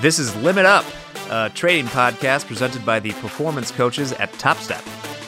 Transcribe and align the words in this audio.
This 0.00 0.18
is 0.18 0.34
Limit 0.36 0.64
Up, 0.64 0.86
a 1.28 1.50
trading 1.50 1.84
podcast 1.84 2.46
presented 2.46 2.86
by 2.86 3.00
the 3.00 3.12
performance 3.12 3.70
coaches 3.70 4.14
at 4.14 4.32
TopStep. 4.32 4.80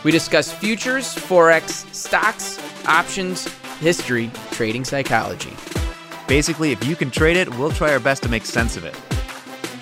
We 0.03 0.11
discuss 0.11 0.51
futures, 0.51 1.15
forex, 1.15 1.85
stocks, 1.95 2.59
options, 2.87 3.47
history, 3.81 4.31
trading 4.53 4.87
psychology. 4.87 5.55
Basically, 6.27 6.73
if 6.73 6.83
you 6.87 6.97
can 6.97 7.11
trade 7.11 7.37
it, 7.37 7.55
we'll 7.59 7.71
try 7.71 7.93
our 7.93 8.01
best 8.01 8.23
to 8.23 8.31
make 8.31 8.47
sense 8.47 8.79
of 8.79 8.87
it. 8.87 8.99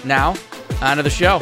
Now, 0.04 0.34
on 0.82 0.96
to 0.96 1.04
the 1.04 1.08
show. 1.08 1.38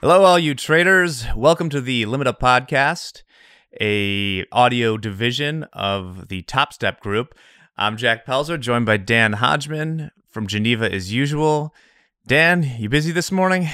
Hello, 0.00 0.24
all 0.24 0.38
you 0.40 0.56
traders. 0.56 1.26
Welcome 1.36 1.68
to 1.68 1.80
the 1.80 2.06
Limit 2.06 2.26
Up 2.26 2.40
podcast, 2.40 3.22
a 3.80 4.44
audio 4.50 4.96
division 4.96 5.64
of 5.72 6.28
the 6.28 6.42
Top 6.42 6.72
Step 6.72 7.00
Group. 7.00 7.34
I'm 7.76 7.96
Jack 7.96 8.26
Pelzer, 8.26 8.58
joined 8.58 8.86
by 8.86 8.96
Dan 8.96 9.34
Hodgman 9.34 10.10
from 10.28 10.46
Geneva 10.46 10.92
as 10.92 11.12
usual. 11.12 11.74
Dan, 12.26 12.62
you 12.78 12.88
busy 12.88 13.12
this 13.12 13.32
morning? 13.32 13.68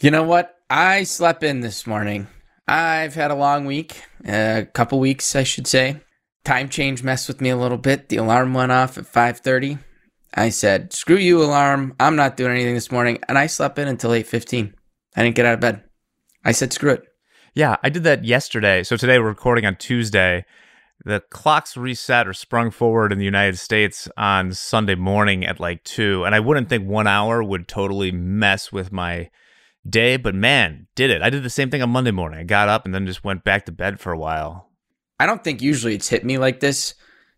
You 0.00 0.10
know 0.10 0.24
what? 0.24 0.56
I 0.68 1.04
slept 1.04 1.42
in 1.42 1.60
this 1.60 1.86
morning. 1.86 2.26
I've 2.66 3.14
had 3.14 3.30
a 3.30 3.36
long 3.36 3.66
week, 3.66 4.02
a 4.26 4.66
couple 4.72 4.98
weeks, 4.98 5.36
I 5.36 5.42
should 5.42 5.66
say. 5.66 6.00
Time 6.44 6.68
change 6.68 7.02
messed 7.02 7.28
with 7.28 7.40
me 7.40 7.50
a 7.50 7.56
little 7.56 7.78
bit. 7.78 8.08
The 8.08 8.16
alarm 8.16 8.54
went 8.54 8.72
off 8.72 8.98
at 8.98 9.04
5:30. 9.06 9.78
I 10.34 10.48
said, 10.48 10.92
"Screw 10.92 11.16
you, 11.16 11.42
alarm! 11.42 11.94
I'm 12.00 12.16
not 12.16 12.36
doing 12.36 12.52
anything 12.52 12.74
this 12.74 12.90
morning," 12.90 13.18
and 13.28 13.38
I 13.38 13.46
slept 13.46 13.78
in 13.78 13.86
until 13.86 14.12
8:15. 14.12 14.74
I 15.14 15.22
didn't 15.22 15.36
get 15.36 15.46
out 15.46 15.54
of 15.54 15.60
bed. 15.60 15.84
I 16.44 16.52
said, 16.52 16.72
"Screw 16.72 16.92
it." 16.92 17.04
Yeah, 17.54 17.76
I 17.82 17.90
did 17.90 18.04
that 18.04 18.24
yesterday. 18.24 18.82
So 18.82 18.96
today 18.96 19.18
we're 19.18 19.26
recording 19.26 19.66
on 19.66 19.76
Tuesday. 19.76 20.46
The 21.04 21.20
clocks 21.28 21.76
reset 21.76 22.26
or 22.26 22.32
sprung 22.32 22.70
forward 22.70 23.12
in 23.12 23.18
the 23.18 23.26
United 23.26 23.58
States 23.58 24.08
on 24.16 24.52
Sunday 24.52 24.94
morning 24.94 25.44
at 25.44 25.60
like 25.60 25.84
2, 25.84 26.24
and 26.24 26.34
I 26.34 26.40
wouldn't 26.40 26.70
think 26.70 26.88
1 26.88 27.06
hour 27.06 27.42
would 27.42 27.68
totally 27.68 28.10
mess 28.10 28.72
with 28.72 28.90
my 28.90 29.28
day, 29.86 30.16
but 30.16 30.34
man, 30.34 30.86
did 30.94 31.10
it. 31.10 31.20
I 31.20 31.28
did 31.28 31.42
the 31.42 31.50
same 31.50 31.68
thing 31.68 31.82
on 31.82 31.90
Monday 31.90 32.10
morning. 32.10 32.40
I 32.40 32.44
got 32.44 32.70
up 32.70 32.86
and 32.86 32.94
then 32.94 33.04
just 33.04 33.22
went 33.22 33.44
back 33.44 33.66
to 33.66 33.72
bed 33.72 34.00
for 34.00 34.12
a 34.12 34.18
while. 34.18 34.70
I 35.20 35.26
don't 35.26 35.44
think 35.44 35.60
usually 35.60 35.94
it's 35.94 36.08
hit 36.08 36.24
me 36.24 36.38
like 36.38 36.60
this. 36.60 36.94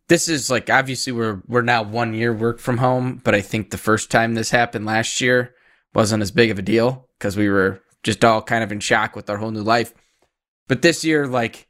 This 0.07 0.29
is 0.29 0.49
like 0.49 0.71
obviously 0.71 1.13
we're 1.13 1.43
we're 1.49 1.63
now 1.63 1.83
one 1.83 2.15
year 2.15 2.33
work 2.33 2.61
from 2.61 2.79
home, 2.79 3.21
but 3.25 3.35
I 3.35 3.41
think 3.41 3.71
the 3.71 3.79
first 3.79 4.13
time 4.13 4.35
this 4.35 4.51
happened 4.51 4.87
last 4.87 5.21
year 5.21 5.55
wasn't 5.93 6.23
as 6.23 6.31
big 6.31 6.53
of 6.53 6.59
a 6.61 6.63
deal 6.63 7.09
because 7.19 7.37
we 7.37 7.49
were 7.49 7.81
just 8.05 8.25
all 8.25 8.43
kind 8.43 8.63
of 8.63 8.71
in 8.71 8.79
shock 8.79 9.17
with 9.17 9.29
our 9.29 9.39
whole 9.39 9.51
new 9.51 9.63
life. 9.63 9.93
But 10.67 10.83
this 10.83 11.05
year, 11.05 11.27
like, 11.27 11.69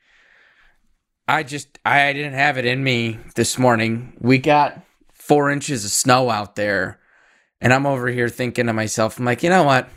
I 1.27 1.43
just 1.43 1.79
I 1.85 2.13
didn't 2.13 2.35
have 2.35 2.59
it 2.59 2.67
in 2.67 2.85
me 2.85 3.19
this 3.35 3.59
morning. 3.59 4.17
We 4.21 4.39
got 4.39 4.81
four 5.13 5.51
inches 5.51 5.85
of 5.85 5.91
snow 5.91 6.31
out 6.31 6.55
there, 6.55 7.01
and 7.61 7.73
I'm 7.73 7.87
over 7.87 8.09
here 8.09 8.29
thinking 8.29 8.67
to 8.67 8.73
myself, 8.73 9.19
I'm 9.19 9.25
like, 9.25 9.43
you 9.43 9.51
know 9.51 9.65
what? 9.65 9.89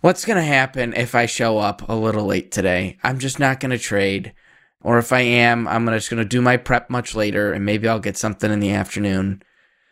What's 0.00 0.24
gonna 0.24 0.42
happen 0.42 0.92
if 0.94 1.14
I 1.14 1.26
show 1.26 1.58
up 1.58 1.88
a 1.88 1.94
little 1.94 2.26
late 2.26 2.50
today? 2.50 2.98
I'm 3.02 3.18
just 3.18 3.38
not 3.38 3.60
gonna 3.60 3.78
trade. 3.78 4.34
Or 4.82 4.98
if 4.98 5.14
I 5.14 5.20
am, 5.20 5.66
I'm 5.66 5.86
just 5.86 6.10
gonna 6.10 6.26
do 6.26 6.42
my 6.42 6.58
prep 6.58 6.90
much 6.90 7.14
later 7.14 7.52
and 7.52 7.64
maybe 7.64 7.88
I'll 7.88 8.00
get 8.00 8.18
something 8.18 8.52
in 8.52 8.60
the 8.60 8.72
afternoon. 8.72 9.42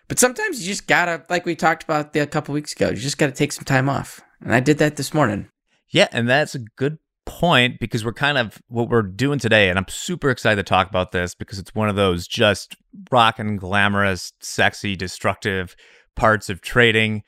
But 0.08 0.18
sometimes 0.18 0.60
you 0.60 0.70
just 0.70 0.86
gotta, 0.86 1.24
like 1.30 1.46
we 1.46 1.56
talked 1.56 1.84
about 1.84 2.14
a 2.14 2.26
couple 2.26 2.52
weeks 2.52 2.74
ago, 2.74 2.90
you 2.90 2.96
just 2.96 3.16
gotta 3.16 3.32
take 3.32 3.52
some 3.52 3.64
time 3.64 3.88
off. 3.88 4.20
And 4.42 4.54
I 4.54 4.60
did 4.60 4.76
that 4.78 4.96
this 4.96 5.14
morning. 5.14 5.48
Yeah, 5.88 6.08
and 6.12 6.28
that's 6.28 6.54
a 6.54 6.58
good 6.58 6.98
point 7.24 7.78
because 7.80 8.04
we're 8.04 8.12
kind 8.12 8.38
of 8.38 8.62
what 8.68 8.88
we're 8.88 9.02
doing 9.02 9.38
today, 9.38 9.68
and 9.68 9.78
I'm 9.78 9.88
super 9.88 10.30
excited 10.30 10.56
to 10.56 10.68
talk 10.68 10.88
about 10.88 11.12
this 11.12 11.34
because 11.34 11.58
it's 11.58 11.74
one 11.74 11.88
of 11.88 11.96
those 11.96 12.26
just 12.26 12.76
rockin' 13.10 13.56
glamorous, 13.56 14.32
sexy, 14.40 14.96
destructive 14.96 15.76
parts 16.14 16.50
of 16.50 16.60
trading 16.60 17.22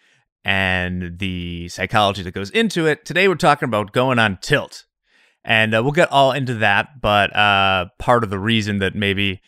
and 0.45 1.19
the 1.19 1.69
psychology 1.69 2.23
that 2.23 2.33
goes 2.33 2.51
into 2.51 2.87
it. 2.87 3.05
Today 3.05 3.29
we're 3.29 3.35
talking 3.35 3.69
about 3.69 3.93
going 3.93 4.19
on 4.19 4.39
tilt. 4.41 4.85
And 5.47 5.75
uh, 5.75 5.83
we'll 5.83 5.93
get 5.93 6.11
all 6.11 6.33
into 6.33 6.55
that, 6.55 7.03
but 7.03 7.35
uh, 7.37 7.87
part 7.99 8.25
of 8.25 8.31
the 8.31 8.39
reason 8.39 8.79
that 8.79 8.95
maybe 8.95 9.43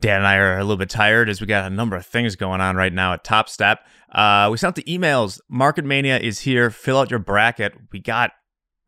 Dan 0.00 0.18
and 0.18 0.26
I 0.26 0.36
are 0.36 0.56
a 0.56 0.62
little 0.62 0.78
bit 0.78 0.88
tired 0.88 1.28
is 1.28 1.40
we 1.40 1.46
got 1.46 1.70
a 1.70 1.74
number 1.74 1.94
of 1.94 2.06
things 2.06 2.36
going 2.36 2.62
on 2.62 2.76
right 2.76 2.92
now 2.92 3.12
at 3.12 3.24
Top 3.24 3.48
Step. 3.48 3.80
Uh, 4.10 4.48
we 4.50 4.56
sent 4.56 4.70
out 4.70 4.74
the 4.76 4.82
emails. 4.84 5.38
Market 5.48 5.84
Mania 5.84 6.18
is 6.18 6.40
here. 6.40 6.70
Fill 6.70 6.98
out 6.98 7.10
your 7.10 7.18
bracket. 7.18 7.74
We 7.92 8.00
got 8.00 8.32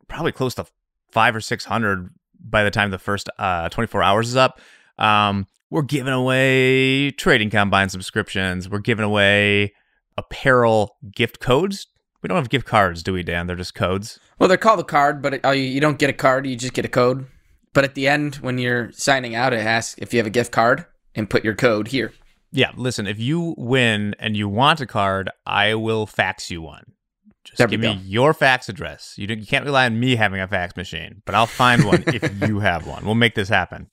probably 0.07 0.31
close 0.31 0.55
to 0.55 0.65
five 1.11 1.35
or 1.35 1.41
six 1.41 1.65
hundred 1.65 2.09
by 2.39 2.63
the 2.63 2.71
time 2.71 2.91
the 2.91 2.99
first 2.99 3.29
uh, 3.37 3.69
24 3.69 4.01
hours 4.01 4.29
is 4.29 4.35
up. 4.35 4.59
Um, 4.97 5.47
we're 5.69 5.81
giving 5.81 6.13
away 6.13 7.11
trading 7.11 7.49
combine 7.49 7.89
subscriptions. 7.89 8.69
We're 8.69 8.79
giving 8.79 9.05
away 9.05 9.73
apparel 10.17 10.97
gift 11.13 11.39
codes. 11.39 11.87
We 12.21 12.27
don't 12.27 12.37
have 12.37 12.49
gift 12.49 12.65
cards, 12.65 13.03
do 13.03 13.13
we, 13.13 13.23
Dan? 13.23 13.47
They're 13.47 13.55
just 13.55 13.75
codes. 13.75 14.19
Well, 14.39 14.49
they're 14.49 14.57
called 14.57 14.79
a 14.79 14.83
card, 14.83 15.21
but 15.21 15.35
it, 15.35 15.41
oh, 15.43 15.51
you, 15.51 15.63
you 15.63 15.79
don't 15.79 15.99
get 15.99 16.09
a 16.09 16.13
card, 16.13 16.45
you 16.45 16.55
just 16.55 16.73
get 16.73 16.85
a 16.85 16.89
code. 16.89 17.27
But 17.73 17.83
at 17.83 17.95
the 17.95 18.07
end, 18.07 18.35
when 18.35 18.57
you're 18.57 18.91
signing 18.91 19.35
out, 19.35 19.53
it 19.53 19.57
asks 19.57 19.95
if 19.99 20.13
you 20.13 20.19
have 20.19 20.27
a 20.27 20.31
gift 20.31 20.51
card 20.51 20.85
and 21.15 21.29
put 21.29 21.45
your 21.45 21.55
code 21.55 21.89
here. 21.89 22.13
Yeah, 22.51 22.71
listen, 22.75 23.05
if 23.05 23.19
you 23.19 23.53
win 23.57 24.15
and 24.19 24.35
you 24.35 24.49
want 24.49 24.81
a 24.81 24.87
card, 24.87 25.29
I 25.45 25.75
will 25.75 26.07
fax 26.07 26.49
you 26.49 26.63
one. 26.63 26.93
Just 27.49 27.57
There 27.57 27.67
give 27.67 27.79
me 27.79 27.95
go. 27.95 28.01
your 28.03 28.33
fax 28.33 28.69
address. 28.69 29.13
You, 29.17 29.27
you 29.27 29.45
can't 29.45 29.65
rely 29.65 29.85
on 29.85 29.99
me 29.99 30.15
having 30.15 30.39
a 30.39 30.47
fax 30.47 30.75
machine, 30.75 31.21
but 31.25 31.35
I'll 31.35 31.45
find 31.45 31.83
one 31.83 32.03
if 32.07 32.41
you 32.47 32.59
have 32.59 32.85
one. 32.87 33.05
We'll 33.05 33.15
make 33.15 33.35
this 33.35 33.49
happen. 33.49 33.89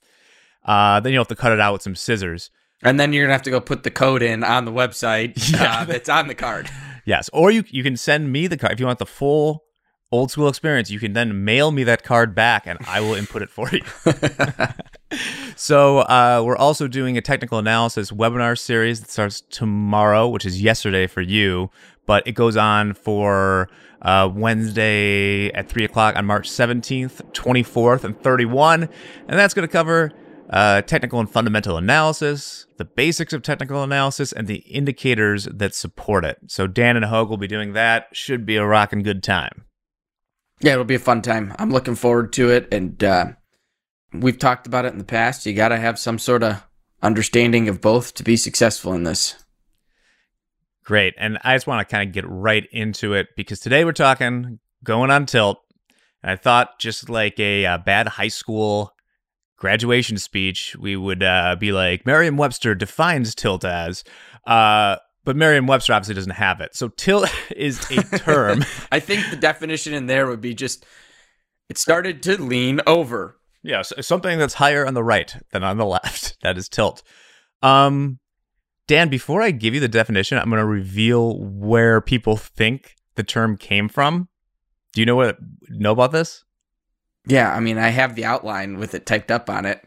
Uh, 0.65 1.01
then 1.01 1.13
you'll 1.13 1.21
have 1.23 1.29
to 1.29 1.37
cut 1.37 1.53
it 1.53 1.61
out 1.61 1.73
with 1.73 1.83
some 1.83 1.95
scissors. 1.95 2.51
And 2.83 3.01
then 3.01 3.13
you're 3.13 3.23
going 3.25 3.31
to 3.31 3.35
have 3.35 3.43
to 3.43 3.51
go 3.51 3.61
put 3.61 3.83
the 3.85 3.91
code 3.91 4.23
in 4.23 4.45
on 4.45 4.65
the 4.67 4.73
website 4.73 5.51
Yeah. 5.53 5.81
uh, 5.81 5.85
that's 5.87 6.09
on 6.09 6.29
the 6.29 6.35
card. 6.35 6.69
Yes, 7.07 7.31
or 7.33 7.51
you 7.51 7.65
you 7.69 7.83
can 7.83 7.97
send 7.97 8.33
me 8.33 8.47
the 8.49 8.57
card 8.59 8.73
if 8.75 8.81
you 8.81 8.87
want 8.87 8.99
the 8.99 9.07
full 9.07 9.63
old 10.13 10.31
school 10.31 10.49
experience. 10.49 10.91
You 10.91 10.99
can 10.99 11.13
then 11.15 11.45
mail 11.45 11.71
me 11.71 11.85
that 11.85 12.03
card 12.03 12.35
back, 12.35 12.67
and 12.67 12.79
I 12.87 13.01
will 13.01 13.15
input 13.15 13.43
it 13.43 13.49
for 13.49 13.71
you. 13.71 13.81
so 15.57 15.99
uh, 16.01 16.43
we're 16.45 16.57
also 16.57 16.89
doing 16.89 17.17
a 17.17 17.21
technical 17.21 17.59
analysis 17.59 18.11
webinar 18.11 18.59
series 18.59 19.01
that 19.01 19.11
starts 19.11 19.41
tomorrow, 19.41 20.29
which 20.29 20.45
is 20.45 20.61
yesterday 20.61 21.07
for 21.07 21.21
you, 21.23 21.71
but 22.07 22.27
it 22.27 22.33
goes 22.33 22.57
on 22.57 22.95
for 22.95 23.69
uh, 24.03 24.31
Wednesday 24.33 25.51
at 25.53 25.69
three 25.69 25.85
o'clock 25.85 26.17
on 26.17 26.27
March 26.27 26.49
seventeenth, 26.49 27.21
twenty 27.33 27.63
fourth, 27.63 28.05
and 28.05 28.21
thirty 28.23 28.45
one, 28.45 28.89
and 29.29 29.39
that's 29.39 29.55
going 29.55 29.67
to 29.67 29.73
cover 29.73 30.13
uh, 30.51 30.83
technical 30.83 31.19
and 31.19 31.31
fundamental 31.31 31.77
analysis, 31.77 32.67
the 32.77 32.85
basics 32.85 33.33
of 33.33 33.43
technical 33.43 33.83
analysis, 33.83 34.33
and 34.33 34.47
the 34.47 34.59
indicators 34.59 35.49
that 35.53 35.75
support 35.75 36.25
it. 36.25 36.39
So 36.47 36.67
Dan 36.67 36.97
and 36.97 37.05
Hogue 37.05 37.31
will 37.31 37.37
be 37.37 37.49
doing 37.49 37.73
that. 37.73 38.07
Should 38.13 38.47
be 38.47 38.57
a 38.57 38.67
rockin' 38.67 39.03
good 39.03 39.23
time. 39.23 39.65
Yeah, 40.61 40.73
it'll 40.73 40.85
be 40.85 40.95
a 40.95 40.99
fun 41.01 41.21
time. 41.21 41.55
I'm 41.59 41.71
looking 41.71 41.97
forward 41.97 42.33
to 42.35 42.51
it. 42.51 42.73
And 42.73 43.03
uh, 43.05 43.27
we've 44.13 44.39
talked 44.39 44.67
about 44.67 44.85
it 44.87 44.93
in 44.93 44.99
the 44.99 45.05
past. 45.05 45.45
You 45.45 45.53
got 45.53 45.69
to 45.69 45.77
have 45.77 45.99
some 45.99 46.19
sort 46.19 46.43
of 46.43 46.65
understanding 47.03 47.69
of 47.69 47.81
both 47.81 48.15
to 48.15 48.23
be 48.23 48.37
successful 48.37 48.95
in 48.95 49.03
this. 49.03 49.35
Great. 50.87 51.15
And 51.19 51.37
I 51.43 51.57
just 51.57 51.67
want 51.67 51.87
to 51.87 51.93
kind 51.93 52.09
of 52.09 52.15
get 52.15 52.25
right 52.29 52.65
into 52.71 53.13
it 53.13 53.29
because 53.37 53.59
today 53.59 53.85
we're 53.85 53.93
talking 53.93 54.61
going 54.85 55.11
on 55.11 55.27
tilt. 55.27 55.59
And 56.23 56.31
I 56.31 56.37
thought 56.37 56.79
just 56.79 57.11
like 57.11 57.41
a 57.41 57.67
uh, 57.67 57.79
bad 57.79 58.07
high 58.07 58.29
school 58.29 58.93
graduation 59.57 60.17
speech, 60.17 60.77
we 60.79 60.95
would 60.95 61.25
uh, 61.25 61.57
be 61.59 61.73
like, 61.73 62.07
Merriam 62.07 62.37
Webster 62.37 62.77
defines 62.77 63.35
tilt 63.35 63.65
as. 63.65 64.05
Uh, 64.47 64.97
but 65.25 65.35
Merriam 65.35 65.67
Webster 65.67 65.93
obviously 65.93 66.15
doesn't 66.15 66.31
have 66.31 66.61
it. 66.61 66.77
So 66.77 66.87
tilt 66.87 67.29
is 67.57 67.85
a 67.91 68.03
term. 68.19 68.65
I 68.93 69.01
think 69.01 69.29
the 69.31 69.37
definition 69.37 69.93
in 69.93 70.07
there 70.07 70.29
would 70.29 70.41
be 70.41 70.55
just 70.55 70.87
it 71.69 71.79
started 71.79 72.23
to 72.23 72.41
lean 72.41 72.81
over. 72.87 73.37
Yeah, 73.65 73.83
so 73.83 74.01
something 74.03 74.39
that's 74.39 74.55
higher 74.55 74.87
on 74.87 74.95
the 74.95 75.03
right 75.03 75.35
than 75.51 75.65
on 75.65 75.79
the 75.79 75.87
left. 75.87 76.37
That 76.43 76.59
is 76.59 76.69
tilt. 76.69 77.03
Um, 77.61 78.21
Dan, 78.87 79.09
before 79.09 79.43
I 79.43 79.51
give 79.51 79.75
you 79.75 79.81
the 79.81 79.89
definition, 79.89 80.39
I'm 80.39 80.49
going 80.49 80.61
to 80.61 80.67
reveal 80.67 81.39
where 81.41 82.01
people 82.01 82.37
think 82.37 82.95
the 83.17 83.25
term 83.25 83.57
came 83.57 83.89
from. 83.89 84.29
Do 84.93 85.01
you 85.01 85.07
know 85.07 85.17
what 85.17 85.39
know 85.69 85.93
about 85.93 86.13
this? 86.13 86.45
Yeah, 87.27 87.53
I 87.53 87.61
mean, 87.61 87.79
I 87.79 87.89
have 87.89 88.15
the 88.15 88.25
outline 88.25 88.79
with 88.79 88.95
it 88.95 89.05
typed 89.05 89.31
up 89.31 89.51
on 89.51 89.67
it. 89.67 89.85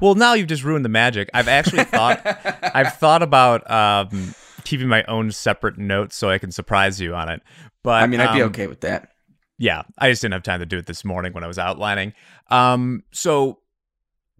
Well, 0.00 0.14
now 0.14 0.34
you've 0.34 0.46
just 0.46 0.64
ruined 0.64 0.84
the 0.84 0.90
magic. 0.90 1.28
I've 1.34 1.48
actually 1.48 1.84
thought 1.84 2.20
I've 2.74 2.94
thought 2.94 3.22
about 3.22 3.68
um, 3.70 4.34
keeping 4.64 4.88
my 4.88 5.02
own 5.04 5.32
separate 5.32 5.78
notes 5.78 6.16
so 6.16 6.30
I 6.30 6.38
can 6.38 6.52
surprise 6.52 7.00
you 7.00 7.14
on 7.14 7.28
it. 7.28 7.42
But 7.82 8.02
I 8.02 8.06
mean, 8.06 8.20
I'd 8.20 8.34
be 8.34 8.42
um, 8.42 8.48
okay 8.50 8.66
with 8.66 8.80
that. 8.80 9.10
Yeah, 9.58 9.82
I 9.98 10.10
just 10.10 10.22
didn't 10.22 10.34
have 10.34 10.42
time 10.42 10.60
to 10.60 10.66
do 10.66 10.78
it 10.78 10.86
this 10.86 11.04
morning 11.04 11.32
when 11.32 11.44
I 11.44 11.46
was 11.46 11.58
outlining. 11.58 12.14
Um, 12.50 13.02
so 13.12 13.58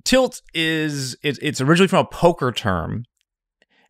tilt 0.04 0.40
is 0.54 1.16
it's, 1.22 1.38
it's 1.42 1.60
originally 1.60 1.88
from 1.88 2.06
a 2.06 2.08
poker 2.08 2.52
term, 2.52 3.04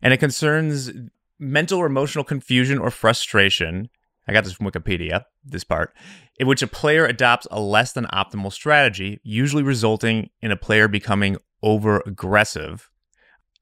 and 0.01 0.13
it 0.13 0.17
concerns 0.17 0.91
mental 1.39 1.79
or 1.79 1.85
emotional 1.85 2.23
confusion 2.23 2.77
or 2.77 2.91
frustration. 2.91 3.89
I 4.27 4.33
got 4.33 4.43
this 4.43 4.53
from 4.53 4.67
Wikipedia. 4.67 5.23
This 5.43 5.63
part, 5.63 5.95
in 6.39 6.47
which 6.47 6.61
a 6.61 6.67
player 6.67 7.05
adopts 7.05 7.47
a 7.49 7.59
less 7.59 7.93
than 7.93 8.05
optimal 8.05 8.53
strategy, 8.53 9.19
usually 9.23 9.63
resulting 9.63 10.29
in 10.41 10.51
a 10.51 10.55
player 10.55 10.87
becoming 10.87 11.37
over 11.63 12.01
aggressive. 12.05 12.89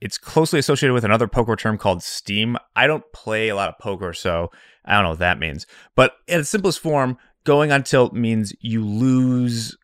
It's 0.02 0.18
closely 0.18 0.60
associated 0.60 0.94
with 0.94 1.04
another 1.04 1.28
poker 1.28 1.56
term 1.56 1.78
called 1.78 2.04
steam. 2.04 2.58
I 2.76 2.88
don't 2.88 3.04
play 3.14 3.50
a 3.50 3.56
lot 3.56 3.70
of 3.70 3.80
poker, 3.80 4.14
so 4.14 4.50
I 4.86 4.94
don't 4.94 5.04
know 5.04 5.10
what 5.10 5.20
that 5.20 5.40
means. 5.40 5.66
But 5.96 6.14
in 6.28 6.40
its 6.40 6.50
simplest 6.50 6.80
form, 6.80 7.18
going 7.44 7.72
on 7.72 7.84
tilt 7.84 8.14
means 8.14 8.54
you 8.62 8.86
lose 8.86 9.78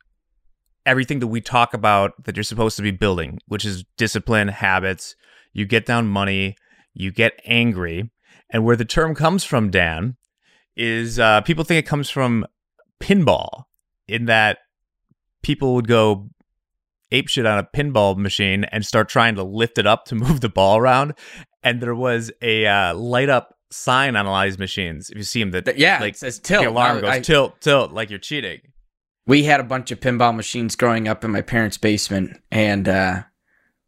everything 0.85 1.19
that 1.19 1.27
we 1.27 1.41
talk 1.41 1.73
about 1.73 2.11
that 2.23 2.35
you're 2.37 2.43
supposed 2.43 2.77
to 2.77 2.83
be 2.83 2.91
building, 2.91 3.39
which 3.47 3.65
is 3.65 3.83
discipline, 3.97 4.47
habits. 4.49 5.15
You 5.55 5.65
get 5.65 5.85
down 5.85 6.07
money, 6.07 6.55
you 6.93 7.11
get 7.11 7.39
angry. 7.45 8.11
And 8.51 8.63
where 8.65 8.75
the 8.75 8.85
term 8.85 9.15
comes 9.15 9.43
from, 9.43 9.71
Dan, 9.71 10.17
is 10.75 11.17
uh, 11.17 11.41
people 11.41 11.63
think 11.63 11.79
it 11.83 11.89
comes 11.89 12.09
from 12.09 12.45
pinball, 13.01 13.63
in 14.07 14.25
that 14.25 14.59
people 15.41 15.73
would 15.75 15.87
go 15.87 16.29
ape 17.11 17.27
shit 17.29 17.45
on 17.45 17.57
a 17.57 17.63
pinball 17.75 18.17
machine 18.17 18.65
and 18.65 18.85
start 18.85 19.07
trying 19.09 19.35
to 19.35 19.43
lift 19.43 19.77
it 19.77 19.87
up 19.87 20.05
to 20.05 20.15
move 20.25 20.41
the 20.41 20.49
ball 20.49 20.77
around. 20.77 21.13
And 21.63 21.81
there 21.81 21.95
was 21.95 22.31
a 22.41 22.65
uh, 22.67 22.93
light 22.93 23.29
up 23.29 23.55
sign 23.71 24.15
on 24.15 24.25
a 24.25 24.29
lot 24.29 24.45
of 24.47 24.51
these 24.53 24.59
machines. 24.59 25.09
If 25.09 25.17
you 25.17 25.23
see 25.23 25.39
them, 25.41 25.51
that 25.51 25.77
yeah, 25.77 25.99
like 26.01 26.13
it 26.15 26.17
says 26.17 26.39
tilt. 26.39 26.63
the 26.63 26.69
alarm 26.69 26.97
I- 26.97 27.01
goes 27.01 27.09
I- 27.11 27.19
tilt, 27.21 27.61
tilt, 27.61 27.91
like 27.93 28.09
you're 28.09 28.19
cheating. 28.19 28.59
we 29.25 29.43
had 29.43 29.59
a 29.59 29.63
bunch 29.63 29.89
of 29.91 29.99
pinball 30.01 30.35
machines 30.35 30.75
growing 30.75 31.07
up 31.07 31.23
in 31.23 31.31
my 31.31 31.41
parents' 31.41 31.77
basement, 31.77 32.37
and 32.51 32.87
uh, 32.89 33.23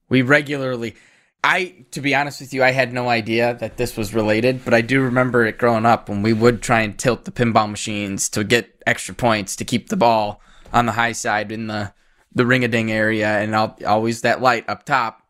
we 0.09 0.21
regularly. 0.21 0.95
I, 1.43 1.85
to 1.91 2.01
be 2.01 2.13
honest 2.15 2.41
with 2.41 2.53
you, 2.53 2.63
I 2.63 2.71
had 2.71 2.91
no 2.91 3.07
idea 3.09 3.53
that 3.55 3.77
this 3.77 3.95
was 3.95 4.13
related, 4.13 4.65
but 4.65 4.73
I 4.73 4.81
do 4.81 5.01
remember 5.01 5.45
it 5.45 5.57
growing 5.57 5.85
up 5.85 6.09
when 6.09 6.21
we 6.21 6.33
would 6.33 6.61
try 6.61 6.81
and 6.81 6.97
tilt 6.97 7.25
the 7.25 7.31
pinball 7.31 7.69
machines 7.69 8.27
to 8.29 8.43
get 8.43 8.81
extra 8.85 9.15
points 9.15 9.55
to 9.57 9.65
keep 9.65 9.89
the 9.89 9.95
ball 9.97 10.41
on 10.73 10.85
the 10.85 10.91
high 10.93 11.13
side 11.13 11.51
in 11.51 11.67
the 11.67 11.93
the 12.33 12.45
ring 12.45 12.63
a 12.63 12.67
ding 12.67 12.91
area, 12.91 13.39
and 13.39 13.55
al- 13.55 13.77
always 13.85 14.21
that 14.21 14.41
light 14.41 14.67
up 14.69 14.83
top. 14.85 15.23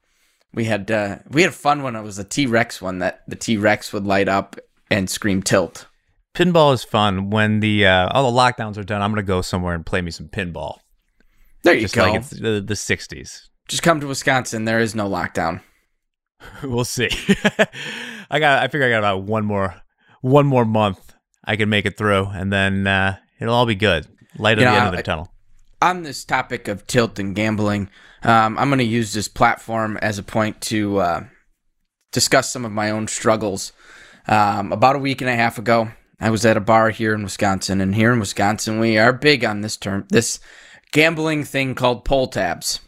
We 0.53 0.65
had 0.65 0.89
uh, 0.89 1.19
we 1.29 1.41
had 1.41 1.49
a 1.49 1.53
fun 1.55 1.83
one. 1.83 1.95
It 1.95 2.01
was 2.01 2.17
a 2.19 2.23
T 2.23 2.47
Rex 2.47 2.81
one 2.81 2.99
that 2.99 3.21
the 3.27 3.35
T 3.35 3.55
Rex 3.57 3.93
would 3.93 4.05
light 4.05 4.27
up 4.27 4.57
and 4.89 5.09
scream 5.09 5.41
tilt. 5.43 5.87
Pinball 6.35 6.73
is 6.73 6.83
fun. 6.83 7.29
When 7.29 7.59
the 7.59 7.85
uh, 7.85 8.09
all 8.09 8.31
the 8.31 8.37
lockdowns 8.37 8.77
are 8.77 8.83
done, 8.83 9.01
I'm 9.01 9.11
gonna 9.11 9.23
go 9.23 9.41
somewhere 9.41 9.75
and 9.75 9.85
play 9.85 10.01
me 10.01 10.11
some 10.11 10.27
pinball, 10.27 10.79
There 11.63 11.75
you 11.75 11.81
just 11.81 11.95
go. 11.95 12.03
like 12.03 12.15
it's 12.15 12.31
the, 12.31 12.61
the 12.65 12.73
'60s. 12.73 13.43
Just 13.67 13.83
come 13.83 13.99
to 13.99 14.07
Wisconsin. 14.07 14.65
There 14.65 14.79
is 14.79 14.95
no 14.95 15.09
lockdown. 15.09 15.61
we'll 16.63 16.85
see. 16.85 17.09
I 18.29 18.39
got. 18.39 18.63
I 18.63 18.67
figure 18.67 18.87
I 18.87 18.89
got 18.89 18.99
about 18.99 19.23
one 19.23 19.45
more, 19.45 19.81
one 20.21 20.45
more 20.45 20.65
month. 20.65 21.13
I 21.43 21.55
can 21.55 21.69
make 21.69 21.85
it 21.85 21.97
through, 21.97 22.25
and 22.27 22.51
then 22.51 22.87
uh, 22.87 23.17
it'll 23.39 23.53
all 23.53 23.65
be 23.65 23.75
good. 23.75 24.07
Light 24.37 24.59
at 24.59 24.61
the 24.61 24.69
end 24.69 24.85
of 24.87 24.91
the 24.93 24.99
I- 24.99 25.01
tunnel. 25.01 25.31
on 25.81 26.03
this 26.03 26.23
topic 26.25 26.67
of 26.67 26.85
tilt 26.87 27.17
and 27.19 27.35
gambling, 27.35 27.89
um, 28.23 28.57
I'm 28.57 28.69
going 28.69 28.79
to 28.79 28.83
use 28.85 29.13
this 29.13 29.27
platform 29.27 29.97
as 30.01 30.17
a 30.19 30.23
point 30.23 30.59
to 30.61 30.97
uh, 30.97 31.23
discuss 32.11 32.51
some 32.51 32.65
of 32.65 32.71
my 32.71 32.89
own 32.91 33.07
struggles. 33.07 33.71
Um, 34.27 34.71
about 34.73 34.95
a 34.97 34.99
week 34.99 35.21
and 35.21 35.29
a 35.29 35.35
half 35.35 35.57
ago, 35.57 35.89
I 36.19 36.29
was 36.29 36.45
at 36.45 36.57
a 36.57 36.61
bar 36.61 36.89
here 36.89 37.13
in 37.13 37.23
Wisconsin, 37.23 37.79
and 37.79 37.95
here 37.95 38.11
in 38.11 38.19
Wisconsin, 38.19 38.79
we 38.79 38.97
are 38.97 39.13
big 39.13 39.45
on 39.45 39.61
this 39.61 39.77
term, 39.77 40.05
this 40.09 40.39
gambling 40.91 41.43
thing 41.45 41.73
called 41.75 42.03
pull 42.03 42.27
tabs. 42.27 42.81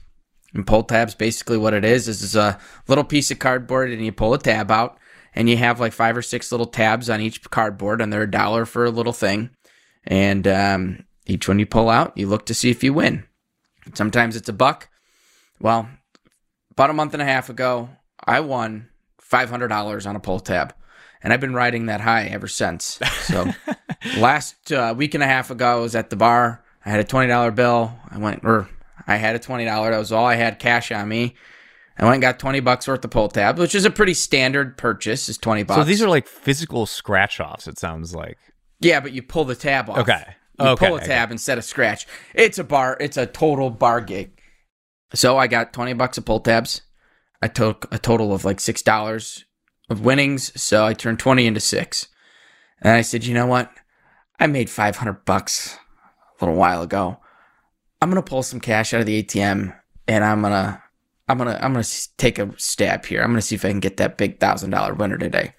And 0.53 0.65
pull 0.65 0.83
tabs, 0.83 1.13
basically, 1.13 1.57
what 1.57 1.73
it 1.73 1.85
is, 1.85 2.07
is 2.07 2.35
a 2.35 2.57
little 2.87 3.03
piece 3.03 3.29
of 3.29 3.39
cardboard, 3.39 3.91
and 3.91 4.03
you 4.03 4.11
pull 4.11 4.33
a 4.33 4.39
tab 4.39 4.71
out, 4.71 4.97
and 5.35 5.49
you 5.49 5.57
have 5.57 5.79
like 5.79 5.93
five 5.93 6.17
or 6.17 6.21
six 6.21 6.51
little 6.51 6.65
tabs 6.65 7.09
on 7.09 7.21
each 7.21 7.49
cardboard, 7.49 8.01
and 8.01 8.11
they're 8.11 8.23
a 8.23 8.31
dollar 8.31 8.65
for 8.65 8.85
a 8.85 8.91
little 8.91 9.13
thing. 9.13 9.51
And 10.05 10.47
um, 10.47 11.05
each 11.25 11.47
one 11.47 11.59
you 11.59 11.65
pull 11.65 11.89
out, 11.89 12.17
you 12.17 12.27
look 12.27 12.45
to 12.47 12.53
see 12.53 12.71
if 12.71 12.83
you 12.83 12.93
win. 12.93 13.25
Sometimes 13.93 14.35
it's 14.35 14.49
a 14.49 14.53
buck. 14.53 14.89
Well, 15.59 15.89
about 16.71 16.89
a 16.89 16.93
month 16.93 17.13
and 17.13 17.21
a 17.21 17.25
half 17.25 17.49
ago, 17.49 17.89
I 18.23 18.39
won 18.39 18.89
$500 19.21 20.07
on 20.07 20.15
a 20.15 20.19
pull 20.19 20.39
tab. 20.39 20.73
And 21.21 21.33
I've 21.33 21.41
been 21.41 21.53
riding 21.53 21.87
that 21.87 22.01
high 22.01 22.25
ever 22.27 22.47
since. 22.47 22.99
So 23.23 23.51
last 24.17 24.71
uh, 24.71 24.93
week 24.95 25.13
and 25.13 25.23
a 25.23 25.27
half 25.27 25.51
ago, 25.51 25.77
I 25.77 25.81
was 25.81 25.95
at 25.95 26.09
the 26.09 26.15
bar. 26.15 26.63
I 26.85 26.89
had 26.89 27.01
a 27.01 27.03
$20 27.03 27.53
bill. 27.55 27.93
I 28.09 28.17
went, 28.17 28.45
or 28.45 28.69
I 29.09 29.17
had 29.17 29.35
a 29.35 29.39
$20. 29.39 29.65
That 29.65 29.97
was 29.97 30.11
all 30.11 30.25
I 30.25 30.35
had 30.35 30.59
cash 30.59 30.91
on 30.91 31.09
me. 31.09 31.35
I 31.97 32.03
went 32.03 32.15
and 32.15 32.21
got 32.21 32.39
20 32.39 32.59
bucks 32.61 32.87
worth 32.87 33.03
of 33.03 33.11
pull 33.11 33.27
tabs, 33.27 33.59
which 33.59 33.73
is 33.75 33.83
a 33.83 33.89
pretty 33.89 34.13
standard 34.13 34.77
purchase, 34.77 35.27
is 35.27 35.37
20 35.37 35.63
bucks. 35.63 35.79
So 35.79 35.83
these 35.83 36.01
are 36.01 36.07
like 36.07 36.27
physical 36.27 36.85
scratch 36.85 37.39
offs. 37.39 37.67
It 37.67 37.77
sounds 37.79 38.13
like. 38.15 38.37
Yeah, 38.79 38.99
but 39.01 39.11
you 39.11 39.21
pull 39.21 39.45
the 39.45 39.55
tab 39.55 39.89
off. 39.89 39.97
Okay. 39.97 40.23
You 40.59 40.67
Okay, 40.67 40.87
pull 40.87 40.95
a 40.95 40.99
okay. 40.99 41.07
tab 41.07 41.31
instead 41.31 41.57
of 41.57 41.65
scratch. 41.65 42.05
It's 42.33 42.57
a 42.59 42.63
bar. 42.63 42.95
It's 42.99 43.17
a 43.17 43.25
total 43.25 43.69
bar 43.69 43.99
gig. 43.99 44.39
So 45.13 45.37
I 45.37 45.47
got 45.47 45.73
twenty 45.73 45.93
bucks 45.93 46.17
of 46.17 46.25
pull 46.25 46.39
tabs. 46.39 46.81
I 47.41 47.47
took 47.47 47.87
a 47.93 47.97
total 47.97 48.33
of 48.33 48.45
like 48.45 48.59
six 48.59 48.81
dollars 48.81 49.45
of 49.89 50.05
winnings. 50.05 50.51
So 50.61 50.85
I 50.85 50.93
turned 50.93 51.19
twenty 51.19 51.47
into 51.47 51.59
six. 51.61 52.07
And 52.81 52.93
I 52.93 53.01
said, 53.01 53.25
you 53.25 53.33
know 53.33 53.47
what? 53.47 53.71
I 54.39 54.47
made 54.47 54.69
five 54.69 54.97
hundred 54.97 55.25
bucks 55.25 55.77
a 56.39 56.45
little 56.45 56.57
while 56.59 56.81
ago. 56.81 57.19
I'm 58.01 58.09
gonna 58.09 58.21
pull 58.21 58.43
some 58.43 58.59
cash 58.59 58.93
out 58.93 59.01
of 59.01 59.05
the 59.05 59.23
ATM, 59.23 59.75
and 60.07 60.23
I'm 60.23 60.41
gonna, 60.41 60.81
I'm 61.27 61.37
gonna, 61.37 61.59
I'm 61.61 61.73
gonna 61.73 61.85
take 62.17 62.39
a 62.39 62.53
stab 62.57 63.05
here. 63.05 63.21
I'm 63.21 63.29
gonna 63.29 63.41
see 63.41 63.55
if 63.55 63.65
I 63.65 63.69
can 63.69 63.79
get 63.79 63.97
that 63.97 64.17
big 64.17 64.39
thousand 64.39 64.69
dollar 64.71 64.93
winner 64.93 65.17
today. 65.17 65.53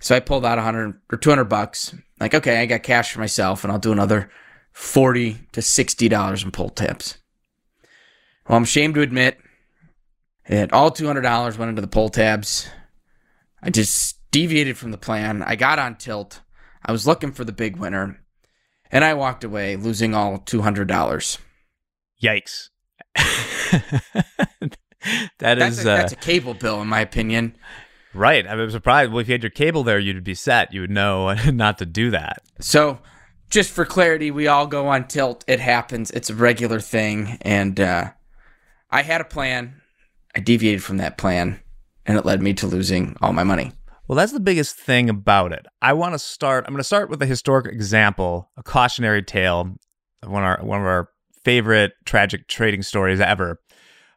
So 0.00 0.16
I 0.16 0.20
pulled 0.20 0.44
out 0.44 0.58
a 0.58 0.62
hundred 0.62 1.00
or 1.10 1.18
two 1.18 1.30
hundred 1.30 1.44
bucks. 1.44 1.94
Like, 2.20 2.34
okay, 2.34 2.60
I 2.60 2.66
got 2.66 2.82
cash 2.82 3.12
for 3.12 3.20
myself, 3.20 3.64
and 3.64 3.72
I'll 3.72 3.78
do 3.78 3.92
another 3.92 4.30
forty 4.72 5.38
to 5.52 5.62
sixty 5.62 6.08
dollars 6.08 6.44
in 6.44 6.50
pull 6.50 6.70
tabs. 6.70 7.18
Well, 8.48 8.56
I'm 8.56 8.64
ashamed 8.64 8.94
to 8.96 9.00
admit 9.00 9.38
that 10.48 10.72
all 10.72 10.90
two 10.90 11.06
hundred 11.06 11.22
dollars 11.22 11.56
went 11.56 11.70
into 11.70 11.82
the 11.82 11.88
pull 11.88 12.08
tabs. 12.08 12.68
I 13.62 13.70
just 13.70 14.18
deviated 14.32 14.76
from 14.76 14.90
the 14.90 14.98
plan. 14.98 15.42
I 15.42 15.56
got 15.56 15.78
on 15.78 15.96
tilt. 15.96 16.40
I 16.84 16.90
was 16.90 17.06
looking 17.06 17.32
for 17.32 17.44
the 17.44 17.52
big 17.52 17.76
winner, 17.76 18.21
and 18.92 19.04
I 19.04 19.14
walked 19.14 19.42
away 19.42 19.74
losing 19.76 20.14
all 20.14 20.38
two 20.38 20.62
hundred 20.62 20.86
dollars. 20.86 21.38
Yikes. 22.22 22.68
that 23.16 24.76
That's 25.38 25.78
is 25.78 25.86
a, 25.86 25.92
uh, 25.92 25.96
that's 25.96 26.12
a 26.12 26.16
cable 26.16 26.54
bill, 26.54 26.80
in 26.80 26.88
my 26.88 27.00
opinion. 27.00 27.56
right. 28.14 28.46
I'm 28.46 28.70
surprised. 28.70 29.10
Well, 29.10 29.20
if 29.20 29.28
you 29.28 29.32
had 29.32 29.42
your 29.42 29.50
cable 29.50 29.82
there, 29.82 29.98
you'd 29.98 30.22
be 30.22 30.34
set. 30.34 30.72
You 30.72 30.82
would 30.82 30.90
know 30.90 31.34
not 31.50 31.78
to 31.78 31.86
do 31.86 32.10
that. 32.10 32.42
So, 32.60 33.00
just 33.50 33.70
for 33.70 33.84
clarity, 33.84 34.30
we 34.30 34.46
all 34.46 34.66
go 34.66 34.86
on 34.88 35.08
tilt. 35.08 35.44
It 35.48 35.60
happens. 35.60 36.10
It's 36.12 36.30
a 36.30 36.34
regular 36.34 36.80
thing. 36.80 37.38
And 37.42 37.80
uh, 37.80 38.12
I 38.90 39.02
had 39.02 39.20
a 39.20 39.24
plan. 39.24 39.80
I 40.34 40.40
deviated 40.40 40.82
from 40.82 40.96
that 40.98 41.18
plan, 41.18 41.60
and 42.06 42.16
it 42.16 42.24
led 42.24 42.40
me 42.40 42.54
to 42.54 42.66
losing 42.66 43.16
all 43.20 43.32
my 43.32 43.44
money. 43.44 43.72
Well, 44.12 44.18
that's 44.18 44.32
the 44.32 44.40
biggest 44.40 44.76
thing 44.76 45.08
about 45.08 45.54
it. 45.54 45.64
I 45.80 45.94
want 45.94 46.12
to 46.12 46.18
start. 46.18 46.66
I'm 46.66 46.74
going 46.74 46.80
to 46.80 46.84
start 46.84 47.08
with 47.08 47.22
a 47.22 47.26
historic 47.26 47.64
example, 47.64 48.50
a 48.58 48.62
cautionary 48.62 49.22
tale 49.22 49.74
of 50.22 50.30
one 50.30 50.42
of 50.42 50.48
our 50.48 50.62
one 50.62 50.80
of 50.80 50.86
our 50.86 51.08
favorite 51.44 51.92
tragic 52.04 52.46
trading 52.46 52.82
stories 52.82 53.20
ever. 53.20 53.58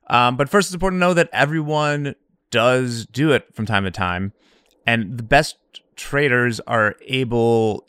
Um, 0.08 0.36
but 0.36 0.50
first, 0.50 0.68
it's 0.68 0.74
important 0.74 1.00
to 1.00 1.08
know 1.08 1.14
that 1.14 1.30
everyone 1.32 2.16
does 2.52 3.06
do 3.06 3.32
it 3.32 3.46
from 3.56 3.66
time 3.66 3.86
to 3.86 3.90
time, 3.92 4.34
and 4.86 5.18
the 5.18 5.24
best 5.24 5.56
traders 5.96 6.60
are 6.68 6.96
able 7.08 7.88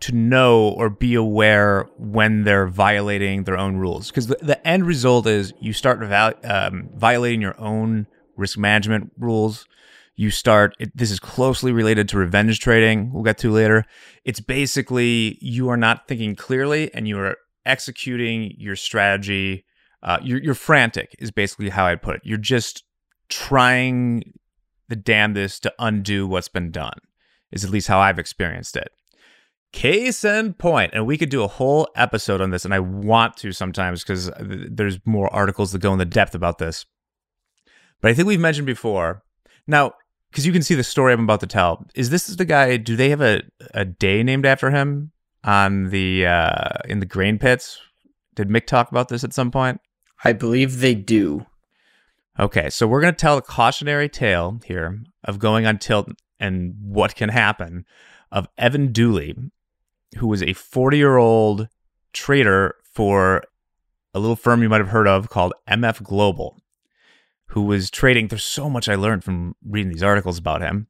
to 0.00 0.12
know 0.12 0.68
or 0.68 0.90
be 0.90 1.14
aware 1.14 1.88
when 1.96 2.44
they're 2.44 2.68
violating 2.68 3.44
their 3.44 3.56
own 3.56 3.78
rules. 3.78 4.10
Because 4.10 4.26
the, 4.26 4.36
the 4.42 4.68
end 4.68 4.84
result 4.84 5.26
is 5.26 5.54
you 5.62 5.72
start 5.72 6.00
val- 6.00 6.34
um, 6.44 6.90
violating 6.94 7.40
your 7.40 7.58
own 7.58 8.06
risk 8.36 8.58
management 8.58 9.12
rules 9.16 9.64
you 10.18 10.32
start 10.32 10.74
it, 10.80 10.94
this 10.96 11.12
is 11.12 11.20
closely 11.20 11.70
related 11.70 12.08
to 12.08 12.18
revenge 12.18 12.58
trading 12.58 13.12
we'll 13.12 13.22
get 13.22 13.38
to 13.38 13.52
later. 13.52 13.84
It's 14.24 14.40
basically 14.40 15.38
you 15.40 15.68
are 15.68 15.76
not 15.76 16.08
thinking 16.08 16.34
clearly 16.34 16.92
and 16.92 17.06
you 17.06 17.18
are 17.20 17.36
executing 17.64 18.52
your 18.58 18.76
strategy 18.76 19.64
uh, 20.02 20.18
you're, 20.22 20.40
you're 20.40 20.54
frantic 20.54 21.14
is 21.18 21.30
basically 21.30 21.68
how 21.70 21.86
i'd 21.86 22.02
put 22.02 22.16
it. 22.16 22.22
You're 22.24 22.36
just 22.36 22.82
trying 23.28 24.32
the 24.88 24.96
damnedest 24.96 25.62
to 25.62 25.74
undo 25.78 26.26
what's 26.26 26.48
been 26.48 26.72
done 26.72 26.98
is 27.52 27.64
at 27.64 27.70
least 27.70 27.88
how 27.88 28.00
i've 28.00 28.18
experienced 28.18 28.76
it. 28.76 28.90
Case 29.72 30.24
in 30.24 30.54
point 30.54 30.94
and 30.94 31.06
we 31.06 31.16
could 31.16 31.28
do 31.28 31.44
a 31.44 31.48
whole 31.48 31.88
episode 31.94 32.40
on 32.40 32.50
this 32.50 32.64
and 32.64 32.74
i 32.74 32.80
want 32.80 33.36
to 33.36 33.52
sometimes 33.52 34.02
because 34.02 34.32
there's 34.40 34.98
more 35.04 35.32
articles 35.32 35.70
that 35.70 35.80
go 35.80 35.92
in 35.92 36.00
the 36.00 36.04
depth 36.04 36.34
about 36.34 36.58
this. 36.58 36.86
But 38.00 38.10
i 38.10 38.14
think 38.14 38.26
we've 38.26 38.40
mentioned 38.40 38.66
before 38.66 39.22
now 39.68 39.92
because 40.30 40.46
you 40.46 40.52
can 40.52 40.62
see 40.62 40.74
the 40.74 40.84
story 40.84 41.12
I'm 41.12 41.24
about 41.24 41.40
to 41.40 41.46
tell. 41.46 41.86
Is 41.94 42.10
this 42.10 42.26
the 42.26 42.44
guy? 42.44 42.76
Do 42.76 42.96
they 42.96 43.10
have 43.10 43.20
a, 43.20 43.42
a 43.74 43.84
day 43.84 44.22
named 44.22 44.46
after 44.46 44.70
him 44.70 45.12
on 45.44 45.90
the 45.90 46.26
uh, 46.26 46.78
in 46.84 47.00
the 47.00 47.06
grain 47.06 47.38
pits? 47.38 47.80
Did 48.34 48.48
Mick 48.48 48.66
talk 48.66 48.90
about 48.90 49.08
this 49.08 49.24
at 49.24 49.32
some 49.32 49.50
point? 49.50 49.80
I 50.24 50.32
believe 50.32 50.80
they 50.80 50.94
do. 50.94 51.46
Okay, 52.38 52.70
so 52.70 52.86
we're 52.86 53.00
gonna 53.00 53.12
tell 53.12 53.36
a 53.36 53.42
cautionary 53.42 54.08
tale 54.08 54.60
here 54.64 55.00
of 55.24 55.38
going 55.38 55.66
on 55.66 55.78
tilt 55.78 56.08
and 56.38 56.74
what 56.80 57.16
can 57.16 57.30
happen 57.30 57.84
of 58.30 58.48
Evan 58.56 58.92
Dooley, 58.92 59.36
who 60.18 60.28
was 60.28 60.42
a 60.42 60.52
40 60.52 60.96
year 60.96 61.16
old 61.16 61.68
trader 62.12 62.76
for 62.84 63.42
a 64.14 64.18
little 64.18 64.36
firm 64.36 64.62
you 64.62 64.68
might 64.68 64.80
have 64.80 64.88
heard 64.88 65.08
of 65.08 65.28
called 65.28 65.52
MF 65.68 66.02
Global. 66.02 66.60
Who 67.48 67.62
was 67.62 67.90
trading. 67.90 68.28
There's 68.28 68.44
so 68.44 68.68
much 68.70 68.88
I 68.88 68.94
learned 68.94 69.24
from 69.24 69.54
reading 69.66 69.92
these 69.92 70.02
articles 70.02 70.38
about 70.38 70.62
him. 70.62 70.86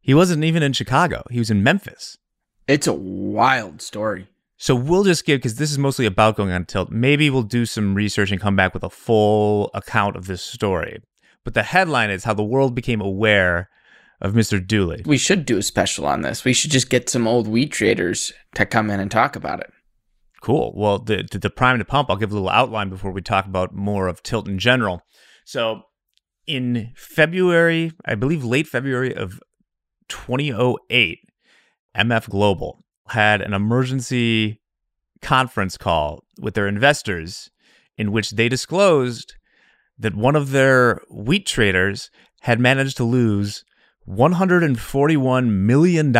He 0.00 0.14
wasn't 0.14 0.44
even 0.44 0.62
in 0.62 0.72
Chicago, 0.72 1.24
he 1.30 1.38
was 1.38 1.50
in 1.50 1.62
Memphis. 1.62 2.18
It's 2.66 2.86
a 2.86 2.92
wild 2.92 3.82
story. 3.82 4.28
So 4.56 4.76
we'll 4.76 5.04
just 5.04 5.24
give, 5.24 5.38
because 5.38 5.56
this 5.56 5.72
is 5.72 5.78
mostly 5.78 6.06
about 6.06 6.36
going 6.36 6.52
on 6.52 6.66
tilt, 6.66 6.90
maybe 6.90 7.28
we'll 7.30 7.42
do 7.42 7.66
some 7.66 7.94
research 7.94 8.30
and 8.30 8.40
come 8.40 8.54
back 8.54 8.74
with 8.74 8.84
a 8.84 8.90
full 8.90 9.70
account 9.74 10.14
of 10.14 10.26
this 10.26 10.40
story. 10.40 11.02
But 11.44 11.54
the 11.54 11.64
headline 11.64 12.10
is 12.10 12.22
how 12.24 12.34
the 12.34 12.44
world 12.44 12.74
became 12.74 13.00
aware 13.00 13.68
of 14.20 14.34
Mr. 14.34 14.64
Dooley. 14.64 15.02
We 15.04 15.18
should 15.18 15.44
do 15.46 15.58
a 15.58 15.62
special 15.62 16.06
on 16.06 16.22
this. 16.22 16.44
We 16.44 16.52
should 16.52 16.70
just 16.70 16.90
get 16.90 17.08
some 17.08 17.26
old 17.26 17.48
wheat 17.48 17.72
traders 17.72 18.32
to 18.54 18.64
come 18.64 18.88
in 18.88 19.00
and 19.00 19.10
talk 19.10 19.34
about 19.34 19.58
it. 19.58 19.72
Cool. 20.40 20.72
Well, 20.76 21.00
the, 21.00 21.26
the, 21.28 21.40
the 21.40 21.50
prime 21.50 21.78
to 21.78 21.84
pump, 21.84 22.08
I'll 22.08 22.16
give 22.16 22.30
a 22.30 22.34
little 22.34 22.48
outline 22.48 22.88
before 22.88 23.10
we 23.10 23.20
talk 23.20 23.46
about 23.46 23.74
more 23.74 24.06
of 24.06 24.22
tilt 24.22 24.46
in 24.46 24.60
general. 24.60 25.02
So 25.44 25.82
in 26.46 26.92
February, 26.94 27.92
I 28.04 28.14
believe 28.14 28.44
late 28.44 28.66
February 28.66 29.14
of 29.14 29.40
2008, 30.08 31.18
MF 31.96 32.28
Global 32.28 32.84
had 33.08 33.40
an 33.40 33.52
emergency 33.52 34.60
conference 35.20 35.76
call 35.76 36.24
with 36.40 36.54
their 36.54 36.66
investors 36.66 37.50
in 37.96 38.12
which 38.12 38.32
they 38.32 38.48
disclosed 38.48 39.34
that 39.98 40.16
one 40.16 40.34
of 40.34 40.50
their 40.50 41.00
wheat 41.10 41.46
traders 41.46 42.10
had 42.40 42.58
managed 42.58 42.96
to 42.96 43.04
lose 43.04 43.64
$141 44.08 45.48
million 45.48 46.12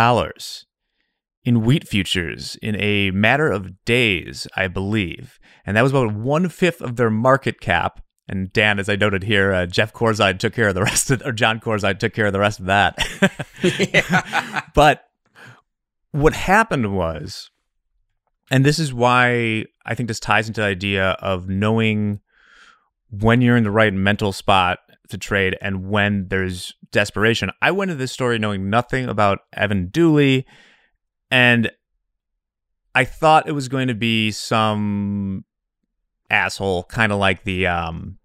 in 1.45 1.63
wheat 1.63 1.89
futures 1.89 2.57
in 2.63 2.81
a 2.81 3.11
matter 3.11 3.51
of 3.51 3.85
days, 3.85 4.47
I 4.57 4.69
believe. 4.69 5.41
And 5.67 5.77
that 5.77 5.83
was 5.83 5.93
about 5.93 6.15
one 6.15 6.49
fifth 6.49 6.81
of 6.81 6.97
their 6.97 7.11
market 7.11 7.61
cap. 7.61 8.03
And 8.29 8.53
Dan, 8.53 8.79
as 8.79 8.89
I 8.89 8.97
noted 8.97 9.25
here, 9.25 9.53
uh, 9.53 9.67
Jeff 9.67 9.93
Corzine 9.93 10.39
took 10.39 10.55
care 10.55 10.69
of 10.69 10.75
the 10.75 10.83
rest 10.83 11.11
of, 11.11 11.23
or 11.25 11.33
Jon 11.33 11.61
Corzine 11.61 11.99
took 11.99 12.15
care 12.15 12.27
of 12.27 12.33
the 12.33 12.39
rest 12.39 12.61
of 12.61 12.67
that. 12.67 12.97
But 14.75 15.05
what 16.13 16.35
happened 16.35 16.95
was, 16.95 17.51
and 18.51 18.65
this 18.65 18.79
is 18.79 18.95
why 18.95 19.65
I 19.85 19.95
think 19.95 20.09
this 20.09 20.21
ties 20.21 20.49
into 20.49 20.61
the 20.61 20.67
idea 20.67 21.11
of 21.21 21.49
knowing 21.49 22.21
when 23.11 23.43
you're 23.43 23.57
in 23.57 23.65
the 23.65 23.71
right 23.71 23.93
mental 23.93 24.33
spot 24.33 24.79
to 25.09 25.19
trade 25.19 25.57
and 25.61 25.89
when 25.89 26.29
there's 26.29 26.75
desperation. 26.91 27.51
I 27.61 27.71
went 27.71 27.91
into 27.91 27.99
this 27.99 28.13
story 28.13 28.39
knowing 28.39 28.71
nothing 28.71 29.09
about 29.09 29.41
Evan 29.53 29.89
Dooley, 29.89 30.47
and 31.31 31.71
I 32.95 33.05
thought 33.05 33.49
it 33.49 33.53
was 33.53 33.69
going 33.69 33.89
to 33.89 33.95
be 33.95 34.31
some 34.31 35.45
asshole, 36.33 36.85
kind 36.85 37.13
of 37.13 37.19
like 37.19 37.45
the 37.45 37.67
um 37.69 38.19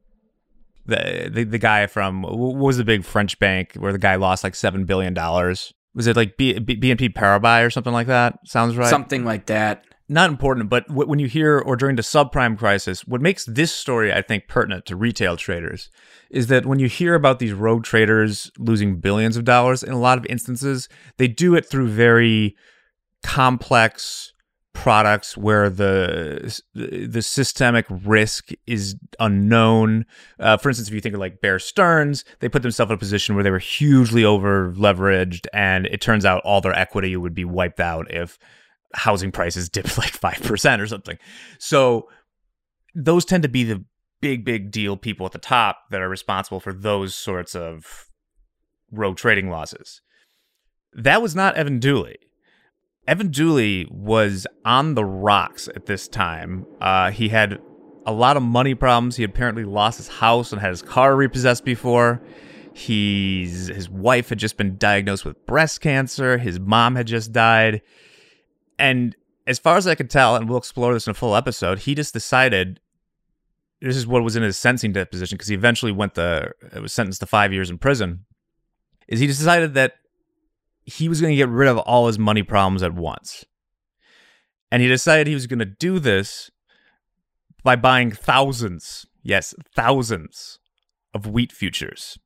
the, 0.88 1.30
the 1.32 1.44
the 1.44 1.58
guy 1.58 1.86
from 1.86 2.24
what 2.24 2.56
was 2.56 2.78
the 2.78 2.84
big 2.84 3.04
French 3.04 3.38
bank 3.40 3.74
where 3.76 3.92
the 3.92 4.00
guy 4.00 4.16
lost 4.16 4.44
like 4.44 4.56
seven 4.56 4.86
billion 4.86 5.14
dollars. 5.14 5.74
Was 5.94 6.08
it 6.08 6.16
like 6.16 6.38
B, 6.38 6.58
B, 6.60 6.78
BNP 6.78 7.14
Paribas 7.14 7.66
or 7.66 7.70
something 7.70 7.94
like 7.94 8.08
that? 8.08 8.40
Sounds 8.46 8.78
right. 8.78 8.90
Something 8.90 9.26
like 9.26 9.48
that. 9.48 9.84
Not 10.10 10.30
important, 10.30 10.70
but 10.70 10.88
w- 10.88 11.08
when 11.08 11.20
you 11.20 11.28
hear 11.28 11.60
or 11.60 11.76
during 11.76 11.98
the 11.98 12.02
subprime 12.02 12.58
crisis, 12.58 13.06
what 13.06 13.20
makes 13.20 13.44
this 13.46 13.74
story, 13.74 14.14
I 14.14 14.22
think, 14.22 14.48
pertinent 14.48 14.86
to 14.86 14.96
retail 14.96 15.36
traders 15.36 15.90
is 16.30 16.48
that 16.48 16.66
when 16.66 16.80
you 16.80 16.88
hear 16.88 17.14
about 17.14 17.40
these 17.40 17.52
rogue 17.52 17.84
traders 17.84 18.50
losing 18.58 19.00
billions 19.00 19.36
of 19.36 19.44
dollars, 19.44 19.84
in 19.84 19.92
a 19.92 20.00
lot 20.00 20.18
of 20.18 20.26
instances, 20.28 20.88
they 21.18 21.28
do 21.28 21.56
it 21.56 21.66
through 21.70 21.88
very 21.90 22.56
complex 23.24 24.32
products 24.78 25.36
where 25.36 25.72
the 25.72 26.62
the 26.76 27.22
systemic 27.24 27.86
risk 27.90 28.52
is 28.68 28.96
unknown. 29.20 30.06
Uh, 30.40 30.56
for 30.56 30.70
instance, 30.70 30.88
if 30.88 30.94
you 30.94 31.02
think 31.02 31.16
of 31.16 31.20
like 31.20 31.42
Bear 31.42 31.58
Stearns, 31.58 32.24
they 32.40 32.48
put 32.48 32.62
themselves 32.62 32.92
in 32.92 32.96
a 32.96 33.00
position 33.00 33.34
where 33.34 33.44
they 33.44 33.50
were 33.50 33.58
hugely 33.58 34.24
over 34.24 34.72
leveraged, 34.74 35.48
and 35.52 35.88
it 35.88 36.00
turns 36.00 36.26
out 36.26 36.44
all 36.46 36.62
their 36.62 36.78
equity 36.78 37.18
would 37.18 37.34
be 37.34 37.44
wiped 37.44 37.80
out 37.80 38.12
if 38.12 38.38
housing 38.94 39.32
prices 39.32 39.68
dipped 39.70 39.98
like 39.98 40.12
five 40.12 40.42
percent 40.42 40.80
or 40.80 40.86
something. 40.86 41.18
So 41.58 42.08
those 42.94 43.26
tend 43.26 43.44
to 43.44 43.50
be 43.50 43.64
the 43.64 43.84
big 44.22 44.46
big 44.46 44.70
deal 44.70 44.96
people 44.96 45.26
at 45.26 45.32
the 45.32 45.40
top 45.40 45.80
that 45.90 46.02
are 46.02 46.10
responsible 46.10 46.60
for 46.60 46.72
those 46.72 47.16
sorts 47.16 47.56
of 47.56 48.06
rogue 48.92 49.18
trading 49.18 49.50
losses. 49.50 50.02
That 50.94 51.22
was 51.22 51.36
not 51.36 51.56
Evan 51.56 51.80
Dooley. 51.80 52.18
Evan 53.08 53.30
Dooley 53.30 53.88
was 53.90 54.46
on 54.66 54.96
the 54.96 55.06
rocks 55.06 55.70
at 55.76 55.86
this 55.86 56.08
time. 56.08 56.66
Uh, 56.82 57.10
he 57.10 57.30
had 57.30 57.60
a 58.06 58.12
lot 58.12 58.36
of 58.36 58.44
money 58.44 58.76
problems. 58.76 59.16
He 59.16 59.24
apparently 59.24 59.64
lost 59.64 59.98
his 59.98 60.08
house 60.10 60.52
and 60.52 60.62
had 60.62 60.72
his 60.72 60.82
car 60.82 61.16
repossessed 61.16 61.64
before. 61.64 62.22
He's 62.74 63.68
his 63.68 63.90
wife 63.90 64.30
had 64.30 64.38
just 64.38 64.58
been 64.58 64.78
diagnosed 64.78 65.26
with 65.26 65.46
breast 65.46 65.82
cancer. 65.82 66.38
His 66.38 66.60
mom 66.60 66.96
had 66.96 67.08
just 67.08 67.32
died. 67.32 67.82
And 68.78 69.16
as 69.48 69.58
far 69.58 69.78
as 69.78 69.88
I 69.88 69.96
could 69.96 70.10
tell, 70.10 70.36
and 70.36 70.48
we'll 70.48 70.58
explore 70.58 70.94
this 70.94 71.08
in 71.08 71.12
a 71.12 71.16
full 71.16 71.36
episode, 71.36 71.80
he 71.80 71.96
just 71.96 72.14
decided 72.14 72.80
this 73.82 73.96
is 73.96 74.06
what 74.06 74.24
was 74.24 74.36
in 74.36 74.44
his 74.44 74.58
sentencing 74.58 74.94
deposition 74.94 75.38
because 75.38 75.48
he 75.48 75.56
eventually 75.56 75.92
went 75.92 76.16
the 76.16 76.52
was 76.82 76.94
sentenced 76.94 77.22
to 77.22 77.26
five 77.26 77.54
years 77.54 77.70
in 77.70 77.78
prison. 77.78 78.26
Is 79.08 79.20
he 79.20 79.28
decided 79.28 79.74
that 79.76 79.94
he 80.88 81.10
was 81.10 81.20
going 81.20 81.32
to 81.32 81.38
get 81.38 81.50
rid 81.50 81.68
of 81.68 81.78
all 81.80 82.08
his 82.08 82.18
money 82.18 82.42
problems 82.42 82.82
at 82.82 82.96
once. 82.96 83.46
And 84.72 84.82
he 84.82 84.88
decided 84.88 85.28
he 85.28 85.34
was 85.34 85.46
going 85.46 85.60
to 85.60 85.66
do 85.66 86.00
this 86.00 86.50
by 87.62 87.76
buying 87.76 88.10
thousands, 88.10 89.06
yes, 89.22 89.54
thousands 89.76 90.60
of 91.14 91.28
wheat 91.28 91.52
futures. 91.52 92.18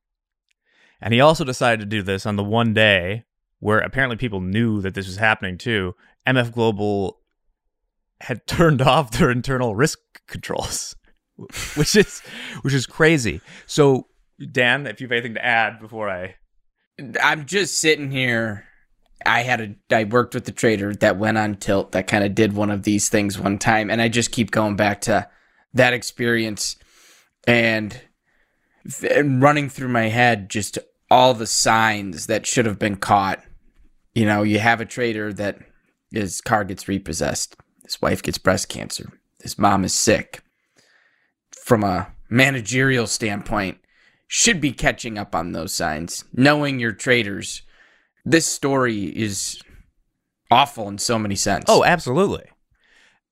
And 1.00 1.12
he 1.12 1.20
also 1.20 1.44
decided 1.44 1.80
to 1.80 1.86
do 1.86 2.02
this 2.02 2.24
on 2.24 2.36
the 2.36 2.44
one 2.44 2.72
day 2.72 3.24
where 3.58 3.80
apparently 3.80 4.16
people 4.16 4.40
knew 4.40 4.80
that 4.80 4.94
this 4.94 5.08
was 5.08 5.16
happening 5.16 5.58
too. 5.58 5.94
MF 6.26 6.52
Global 6.52 7.18
had 8.20 8.46
turned 8.46 8.80
off 8.80 9.10
their 9.10 9.30
internal 9.30 9.74
risk 9.74 9.98
controls, 10.28 10.94
which 11.74 11.96
is 11.96 12.20
which 12.62 12.74
is 12.74 12.86
crazy. 12.86 13.40
So, 13.66 14.06
Dan, 14.52 14.86
if 14.86 15.00
you 15.00 15.06
have 15.06 15.12
anything 15.12 15.34
to 15.34 15.44
add 15.44 15.80
before 15.80 16.08
I 16.08 16.36
I'm 17.22 17.46
just 17.46 17.78
sitting 17.78 18.10
here. 18.10 18.64
I 19.24 19.42
had 19.42 19.60
a 19.60 19.96
I 19.96 20.04
worked 20.04 20.34
with 20.34 20.44
the 20.44 20.52
trader 20.52 20.94
that 20.96 21.18
went 21.18 21.38
on 21.38 21.54
tilt 21.56 21.92
that 21.92 22.08
kind 22.08 22.24
of 22.24 22.34
did 22.34 22.54
one 22.54 22.70
of 22.70 22.82
these 22.82 23.08
things 23.08 23.38
one 23.38 23.58
time 23.58 23.88
and 23.88 24.02
I 24.02 24.08
just 24.08 24.32
keep 24.32 24.50
going 24.50 24.74
back 24.74 25.00
to 25.02 25.28
that 25.74 25.92
experience 25.92 26.76
and, 27.46 28.00
and 29.08 29.40
running 29.40 29.68
through 29.68 29.88
my 29.88 30.08
head 30.08 30.50
just 30.50 30.78
all 31.10 31.34
the 31.34 31.46
signs 31.46 32.26
that 32.26 32.46
should 32.46 32.66
have 32.66 32.78
been 32.78 32.96
caught. 32.96 33.42
You 34.14 34.26
know, 34.26 34.42
you 34.42 34.58
have 34.58 34.80
a 34.80 34.86
trader 34.86 35.32
that 35.34 35.58
his 36.10 36.40
car 36.40 36.64
gets 36.64 36.88
repossessed, 36.88 37.56
his 37.84 38.00
wife 38.02 38.22
gets 38.22 38.38
breast 38.38 38.68
cancer, 38.68 39.12
his 39.40 39.58
mom 39.58 39.84
is 39.84 39.94
sick. 39.94 40.42
From 41.64 41.84
a 41.84 42.12
managerial 42.28 43.06
standpoint, 43.06 43.78
should 44.34 44.62
be 44.62 44.72
catching 44.72 45.18
up 45.18 45.34
on 45.34 45.52
those 45.52 45.74
signs, 45.74 46.24
knowing 46.32 46.80
your 46.80 46.92
traders. 46.92 47.60
This 48.24 48.46
story 48.46 49.04
is 49.04 49.60
awful 50.50 50.88
in 50.88 50.96
so 50.96 51.18
many 51.18 51.34
sense. 51.34 51.66
Oh, 51.68 51.84
absolutely. 51.84 52.44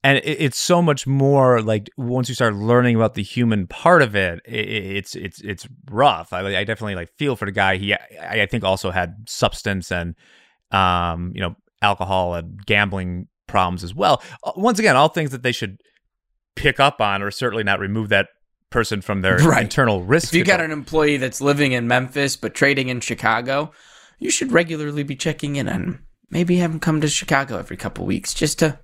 And 0.04 0.20
it's 0.22 0.58
so 0.58 0.82
much 0.82 1.06
more 1.06 1.62
like 1.62 1.88
once 1.96 2.28
you 2.28 2.34
start 2.34 2.54
learning 2.54 2.96
about 2.96 3.14
the 3.14 3.22
human 3.22 3.66
part 3.66 4.02
of 4.02 4.14
it, 4.14 4.40
it's 4.44 5.14
it's 5.16 5.40
it's 5.40 5.66
rough. 5.90 6.34
I, 6.34 6.40
I 6.40 6.64
definitely 6.64 6.96
like 6.96 7.08
feel 7.16 7.34
for 7.34 7.46
the 7.46 7.52
guy. 7.52 7.78
He 7.78 7.94
I 7.94 8.44
think 8.44 8.62
also 8.62 8.90
had 8.90 9.24
substance 9.26 9.90
and 9.90 10.14
um 10.70 11.32
you 11.34 11.40
know 11.40 11.54
alcohol 11.80 12.34
and 12.34 12.64
gambling 12.66 13.26
problems 13.46 13.82
as 13.84 13.94
well. 13.94 14.22
Uh, 14.44 14.52
once 14.54 14.78
again, 14.78 14.96
all 14.96 15.08
things 15.08 15.30
that 15.30 15.42
they 15.42 15.52
should 15.52 15.80
pick 16.56 16.78
up 16.78 17.00
on, 17.00 17.22
or 17.22 17.30
certainly 17.30 17.64
not 17.64 17.80
remove 17.80 18.10
that 18.10 18.28
person 18.70 19.00
from 19.00 19.22
their 19.22 19.36
right. 19.38 19.62
internal 19.62 20.02
risk. 20.02 20.28
If 20.28 20.34
you 20.34 20.44
got 20.44 20.60
an 20.60 20.70
employee 20.70 21.16
that's 21.16 21.40
living 21.40 21.72
in 21.72 21.88
Memphis 21.88 22.36
but 22.36 22.54
trading 22.54 22.88
in 22.88 23.00
Chicago, 23.00 23.72
you 24.18 24.30
should 24.30 24.52
regularly 24.52 25.02
be 25.02 25.16
checking 25.16 25.56
in 25.56 25.68
on 25.68 26.00
maybe 26.30 26.56
have 26.56 26.70
him 26.70 26.80
come 26.80 27.00
to 27.00 27.08
Chicago 27.08 27.58
every 27.58 27.76
couple 27.76 28.06
weeks 28.06 28.32
just 28.32 28.58
to 28.60 28.78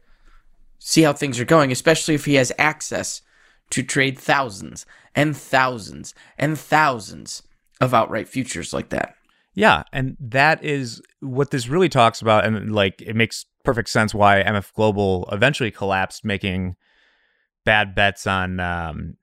see 0.78 1.02
how 1.02 1.12
things 1.12 1.40
are 1.40 1.44
going, 1.44 1.72
especially 1.72 2.14
if 2.14 2.24
he 2.24 2.34
has 2.34 2.52
access 2.58 3.22
to 3.70 3.82
trade 3.82 4.18
thousands 4.18 4.84
and 5.14 5.36
thousands 5.36 6.14
and 6.38 6.58
thousands 6.58 7.42
of 7.80 7.94
outright 7.94 8.28
futures 8.28 8.72
like 8.72 8.90
that. 8.90 9.14
Yeah, 9.54 9.84
and 9.92 10.16
that 10.20 10.62
is 10.62 11.00
what 11.20 11.50
this 11.50 11.68
really 11.68 11.88
talks 11.88 12.20
about 12.20 12.44
and 12.44 12.72
like 12.72 13.00
it 13.00 13.16
makes 13.16 13.46
perfect 13.64 13.88
sense 13.88 14.14
why 14.14 14.42
MF 14.42 14.72
Global 14.74 15.28
eventually 15.32 15.70
collapsed 15.70 16.24
making 16.24 16.76
bad 17.64 17.94
bets 17.94 18.26
on 18.26 18.60
um, 18.60 19.16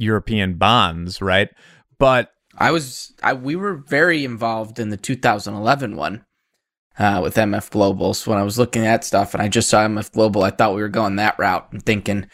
European 0.00 0.54
bonds, 0.54 1.20
right? 1.20 1.48
But 1.98 2.32
I 2.56 2.70
was 2.70 3.12
I 3.22 3.34
we 3.34 3.56
were 3.56 3.74
very 3.74 4.24
involved 4.24 4.78
in 4.78 4.90
the 4.90 4.96
2011 4.96 5.96
one 5.96 6.24
uh, 6.98 7.20
with 7.22 7.36
MF 7.36 7.70
Global. 7.70 8.14
So 8.14 8.30
when 8.30 8.40
I 8.40 8.44
was 8.44 8.58
looking 8.58 8.86
at 8.86 9.04
stuff 9.04 9.34
and 9.34 9.42
I 9.42 9.48
just 9.48 9.68
saw 9.68 9.86
MF 9.86 10.12
Global, 10.12 10.42
I 10.42 10.50
thought 10.50 10.74
we 10.74 10.82
were 10.82 10.88
going 10.88 11.16
that 11.16 11.38
route 11.38 11.72
and 11.72 11.84
thinking. 11.84 12.28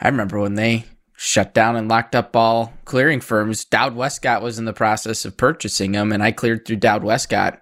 I 0.00 0.08
remember 0.08 0.38
when 0.38 0.54
they 0.54 0.86
shut 1.16 1.52
down 1.52 1.76
and 1.76 1.88
locked 1.88 2.14
up 2.14 2.34
all 2.34 2.72
clearing 2.86 3.20
firms. 3.20 3.64
Dowd 3.64 3.94
Westcott 3.94 4.42
was 4.42 4.58
in 4.58 4.64
the 4.64 4.72
process 4.72 5.24
of 5.24 5.36
purchasing 5.36 5.92
them, 5.92 6.12
and 6.12 6.22
I 6.22 6.32
cleared 6.32 6.66
through 6.66 6.76
Dowd 6.76 7.04
Westcott, 7.04 7.60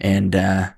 and 0.00 0.36
uh, 0.36 0.70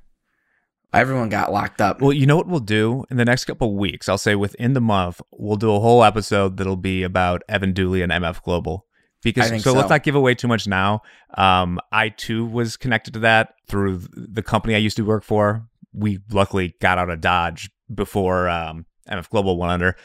everyone 0.92 1.28
got 1.28 1.52
locked 1.52 1.80
up. 1.80 2.00
Well, 2.00 2.12
you 2.12 2.26
know 2.26 2.36
what 2.36 2.46
we'll 2.46 2.60
do 2.60 3.04
in 3.10 3.16
the 3.16 3.24
next 3.24 3.44
couple 3.44 3.76
weeks? 3.76 4.08
I'll 4.08 4.18
say 4.18 4.34
within 4.34 4.72
the 4.72 4.80
month, 4.80 5.20
we'll 5.32 5.56
do 5.56 5.72
a 5.74 5.80
whole 5.80 6.04
episode 6.04 6.56
that'll 6.56 6.76
be 6.76 7.02
about 7.02 7.42
Evan 7.48 7.72
Dooley 7.72 8.02
and 8.02 8.12
MF 8.12 8.42
Global. 8.42 8.86
Because 9.20 9.48
so, 9.48 9.58
so, 9.58 9.72
let's 9.72 9.90
not 9.90 10.04
give 10.04 10.14
away 10.14 10.36
too 10.36 10.46
much 10.46 10.68
now. 10.68 11.02
Um, 11.36 11.80
I 11.90 12.10
too 12.10 12.46
was 12.46 12.76
connected 12.76 13.14
to 13.14 13.20
that 13.20 13.54
through 13.66 14.02
the 14.12 14.42
company 14.42 14.76
I 14.76 14.78
used 14.78 14.96
to 14.96 15.04
work 15.04 15.24
for. 15.24 15.66
We 15.92 16.20
luckily 16.30 16.76
got 16.80 16.98
out 16.98 17.10
of 17.10 17.20
Dodge 17.20 17.68
before 17.92 18.48
um, 18.48 18.86
MF 19.10 19.28
Global 19.28 19.58
went 19.58 19.72
under. 19.72 19.96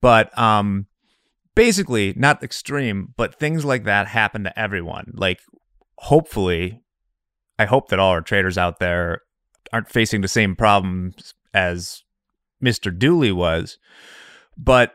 But 0.00 0.36
um, 0.38 0.86
basically, 1.54 2.14
not 2.16 2.42
extreme, 2.42 3.12
but 3.18 3.34
things 3.34 3.66
like 3.66 3.84
that 3.84 4.08
happen 4.08 4.44
to 4.44 4.58
everyone. 4.58 5.12
Like, 5.14 5.40
hopefully, 5.96 6.80
I 7.58 7.66
hope 7.66 7.88
that 7.88 7.98
all 7.98 8.10
our 8.10 8.22
traders 8.22 8.56
out 8.56 8.78
there 8.78 9.20
aren't 9.74 9.90
facing 9.90 10.20
the 10.20 10.28
same 10.28 10.54
problems 10.54 11.34
as 11.52 12.04
Mr. 12.62 12.96
Dooley 12.96 13.32
was. 13.32 13.76
But 14.56 14.94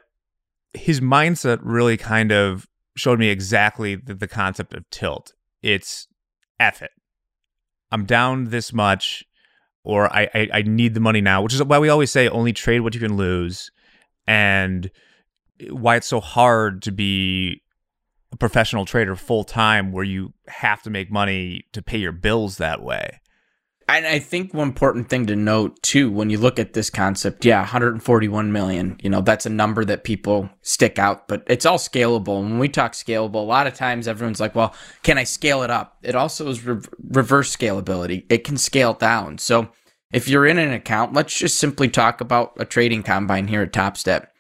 his 0.74 1.02
mindset 1.02 1.60
really 1.62 1.98
kind 1.98 2.32
of 2.32 2.66
showed 2.96 3.20
me 3.20 3.28
exactly 3.28 3.96
the, 3.96 4.14
the 4.14 4.28
concept 4.28 4.74
of 4.74 4.90
tilt. 4.90 5.34
It's 5.62 6.08
F 6.62 6.82
it. 6.82 6.92
I'm 7.92 8.06
down 8.06 8.46
this 8.46 8.72
much, 8.72 9.26
or 9.84 10.12
I, 10.16 10.30
I, 10.34 10.50
I 10.54 10.62
need 10.62 10.94
the 10.94 11.02
money 11.02 11.20
now, 11.20 11.42
which 11.42 11.54
is 11.54 11.62
why 11.62 11.80
we 11.80 11.90
always 11.90 12.12
say 12.12 12.30
only 12.30 12.54
trade 12.54 12.80
what 12.80 12.94
you 12.94 13.02
can 13.02 13.18
lose, 13.18 13.72
and 14.28 14.90
why 15.70 15.98
it's 15.98 16.08
so 16.08 16.22
hard 16.22 16.82
to 16.84 16.92
be 16.94 17.64
a 18.32 18.38
professional 18.38 18.86
trader 18.86 19.18
full 19.18 19.44
time, 19.44 19.92
where 19.92 20.06
you 20.06 20.34
have 20.48 20.82
to 20.84 20.90
make 20.90 21.12
money 21.12 21.66
to 21.74 21.82
pay 21.82 21.98
your 21.98 22.14
bills 22.14 22.58
that 22.58 22.82
way. 22.82 23.20
And 23.92 24.06
I 24.06 24.20
think 24.20 24.54
one 24.54 24.68
important 24.68 25.10
thing 25.10 25.26
to 25.26 25.36
note 25.36 25.82
too, 25.82 26.12
when 26.12 26.30
you 26.30 26.38
look 26.38 26.60
at 26.60 26.74
this 26.74 26.92
concept, 26.92 27.44
yeah, 27.44 27.62
141 27.62 28.52
million, 28.52 28.98
you 29.02 29.10
know, 29.10 29.22
that's 29.22 29.48
a 29.48 29.50
number 29.50 29.84
that 29.84 30.04
people 30.04 30.48
stick 30.62 31.00
out, 31.00 31.28
but 31.28 31.42
it's 31.48 31.66
all 31.66 31.80
scalable. 31.80 32.40
And 32.40 32.52
when 32.52 32.60
we 32.60 32.70
talk 32.70 32.94
scalable, 32.94 33.36
a 33.36 33.38
lot 33.40 33.66
of 33.66 33.74
times 33.74 34.08
everyone's 34.08 34.40
like, 34.40 34.54
well, 34.54 34.76
can 35.02 35.18
I 35.18 35.24
scale 35.24 35.64
it 35.64 35.72
up? 35.72 35.98
It 36.04 36.14
also 36.14 36.48
is 36.50 36.64
re- 36.64 36.84
reverse 37.10 37.56
scalability. 37.56 38.26
It 38.30 38.44
can 38.44 38.58
scale 38.58 38.94
down. 38.94 39.40
So 39.40 39.70
if 40.14 40.28
you're 40.28 40.46
in 40.46 40.60
an 40.60 40.72
account, 40.72 41.14
let's 41.14 41.36
just 41.36 41.58
simply 41.58 41.90
talk 41.90 42.22
about 42.22 42.54
a 42.60 42.66
trading 42.66 43.02
combine 43.02 43.48
here 43.48 43.64
at 43.64 43.74
Top 43.74 43.98
Step. 43.98 44.32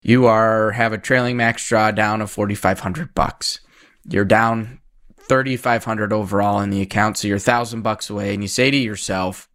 You 0.00 0.24
are 0.24 0.70
have 0.70 0.94
a 0.94 0.98
trailing 0.98 1.36
max 1.36 1.68
drawdown 1.68 2.22
of 2.22 2.30
4,500 2.30 3.14
bucks. 3.14 3.60
You're 4.08 4.24
down 4.24 4.80
3500 5.28 6.12
overall 6.12 6.60
in 6.60 6.70
the 6.70 6.82
account 6.82 7.18
so 7.18 7.28
you're 7.28 7.36
1000 7.36 7.82
bucks 7.82 8.08
away 8.10 8.32
and 8.32 8.42
you 8.42 8.48
say 8.48 8.70
to 8.70 8.76
yourself 8.76 9.48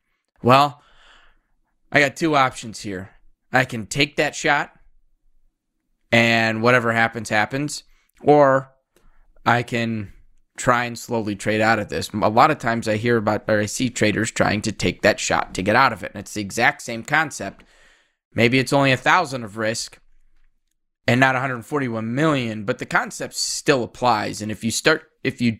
well 0.43 0.81
i 1.91 1.99
got 1.99 2.15
two 2.15 2.35
options 2.35 2.81
here. 2.81 3.11
I 3.53 3.65
can 3.65 3.85
take 3.85 4.15
that 4.15 4.33
shot 4.35 4.71
and 6.11 6.61
whatever 6.61 6.93
happens 6.93 7.29
happens 7.29 7.83
or 8.21 8.71
i 9.45 9.63
can 9.63 10.13
try 10.57 10.85
and 10.85 10.97
slowly 10.97 11.35
trade 11.35 11.61
out 11.61 11.79
of 11.79 11.89
this. 11.89 12.09
A 12.09 12.29
lot 12.29 12.51
of 12.51 12.59
times 12.59 12.87
i 12.87 12.97
hear 12.97 13.17
about 13.17 13.45
or 13.47 13.59
i 13.59 13.65
see 13.65 13.89
traders 13.89 14.31
trying 14.31 14.61
to 14.61 14.71
take 14.71 15.01
that 15.01 15.19
shot 15.19 15.53
to 15.55 15.61
get 15.61 15.75
out 15.75 15.93
of 15.93 16.03
it 16.03 16.11
and 16.13 16.21
it's 16.21 16.33
the 16.33 16.41
exact 16.41 16.81
same 16.81 17.03
concept. 17.03 17.63
Maybe 18.33 18.59
it's 18.59 18.73
only 18.73 18.91
a 18.91 18.97
thousand 18.97 19.43
of 19.43 19.57
risk 19.57 19.99
and 21.07 21.19
not 21.19 21.35
141 21.35 22.13
million 22.13 22.63
but 22.63 22.77
the 22.77 22.85
concept 22.85 23.33
still 23.33 23.83
applies 23.83 24.41
and 24.41 24.51
if 24.51 24.63
you 24.63 24.71
start 24.71 25.10
if 25.23 25.41
you 25.41 25.59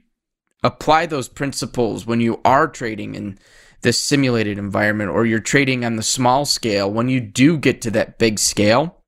apply 0.63 1.05
those 1.05 1.27
principles 1.27 2.05
when 2.05 2.20
you 2.20 2.40
are 2.46 2.68
trading 2.68 3.16
in 3.16 3.38
this 3.81 4.00
simulated 4.00 4.57
environment 4.57 5.09
or 5.09 5.25
you're 5.25 5.40
trading 5.40 5.83
on 5.83 5.96
the 5.96 6.03
small 6.03 6.46
scale, 6.46 6.92
when 6.92 7.09
you 7.09 7.20
do 7.20 7.57
get 7.57 7.81
to 7.81 7.92
that 7.92 8.20
big 8.20 8.38
scale, 8.38 9.01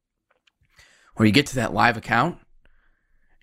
or 1.15 1.25
you 1.25 1.31
get 1.31 1.45
to 1.47 1.55
that 1.55 1.73
live 1.73 1.97
account, 1.97 2.37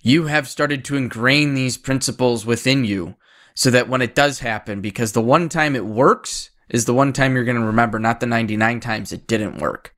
you 0.02 0.26
have 0.26 0.48
started 0.48 0.84
to 0.84 0.96
ingrain 0.96 1.54
these 1.54 1.78
principles 1.78 2.46
within 2.46 2.84
you 2.84 3.14
so 3.54 3.70
that 3.70 3.88
when 3.88 4.02
it 4.02 4.14
does 4.14 4.40
happen, 4.40 4.80
because 4.80 5.12
the 5.12 5.20
one 5.20 5.48
time 5.48 5.76
it 5.76 5.84
works 5.84 6.50
is 6.68 6.84
the 6.84 6.94
one 6.94 7.12
time 7.12 7.34
you're 7.34 7.44
going 7.44 7.60
to 7.60 7.66
remember, 7.66 7.98
not 7.98 8.20
the 8.20 8.26
99 8.26 8.80
times 8.80 9.12
it 9.12 9.26
didn't 9.26 9.58
work. 9.58 9.94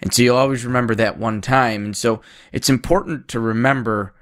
And 0.00 0.12
so 0.12 0.22
you'll 0.22 0.36
always 0.36 0.64
remember 0.64 0.94
that 0.96 1.18
one 1.18 1.40
time. 1.40 1.84
And 1.84 1.96
so 1.96 2.20
it's 2.52 2.68
important 2.68 3.28
to 3.28 3.40
remember 3.40 4.14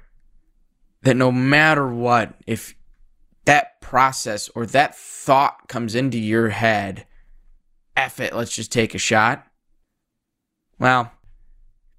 that 1.03 1.15
no 1.15 1.31
matter 1.31 1.87
what, 1.87 2.35
if 2.47 2.75
that 3.45 3.81
process 3.81 4.49
or 4.55 4.65
that 4.67 4.95
thought 4.95 5.67
comes 5.67 5.95
into 5.95 6.19
your 6.19 6.49
head, 6.49 7.05
F 7.95 8.19
it, 8.19 8.35
let's 8.35 8.55
just 8.55 8.71
take 8.71 8.95
a 8.95 8.99
shot. 8.99 9.45
Well, 10.79 11.11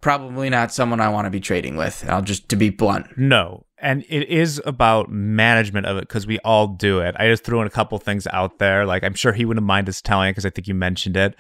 probably 0.01 0.51
not 0.51 0.73
someone 0.73 1.01
I 1.01 1.09
want 1.09 1.27
to 1.27 1.31
be 1.31 1.41
trading 1.41 1.77
with. 1.77 2.05
I'll 2.09 2.23
just 2.23 2.49
to 2.51 2.57
be 2.57 2.71
blunt. 2.71 3.17
No. 3.17 3.67
And 3.79 4.05
it 4.09 4.29
is 4.29 4.61
about 4.65 5.11
management 5.11 5.87
of 5.87 5.97
it 5.97 6.03
because 6.03 6.27
we 6.27 6.39
all 6.41 6.69
do 6.69 7.01
it. 7.01 7.17
I 7.19 7.29
just 7.29 7.45
threw 7.45 7.61
in 7.61 7.67
a 7.67 7.71
couple 7.71 7.99
things 7.99 8.27
out 8.29 8.59
there. 8.59 8.87
Like 8.87 9.03
I'm 9.03 9.15
sure 9.15 9.33
he 9.33 9.45
wouldn't 9.45 9.67
mind 9.67 9.89
us 9.89 10.01
telling 10.01 10.31
because 10.31 10.47
I 10.47 10.51
think 10.51 10.69
you 10.69 10.75
mentioned 10.75 11.17
it. 11.17 11.35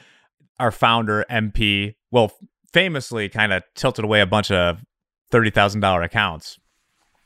Our 0.58 0.70
founder, 0.70 1.24
MP, 1.30 1.94
well, 2.10 2.32
famously 2.72 3.28
kind 3.28 3.52
of 3.52 3.62
tilted 3.74 4.04
away 4.04 4.20
a 4.20 4.26
bunch 4.26 4.50
of 4.50 4.82
$30,000 5.32 6.04
accounts 6.04 6.58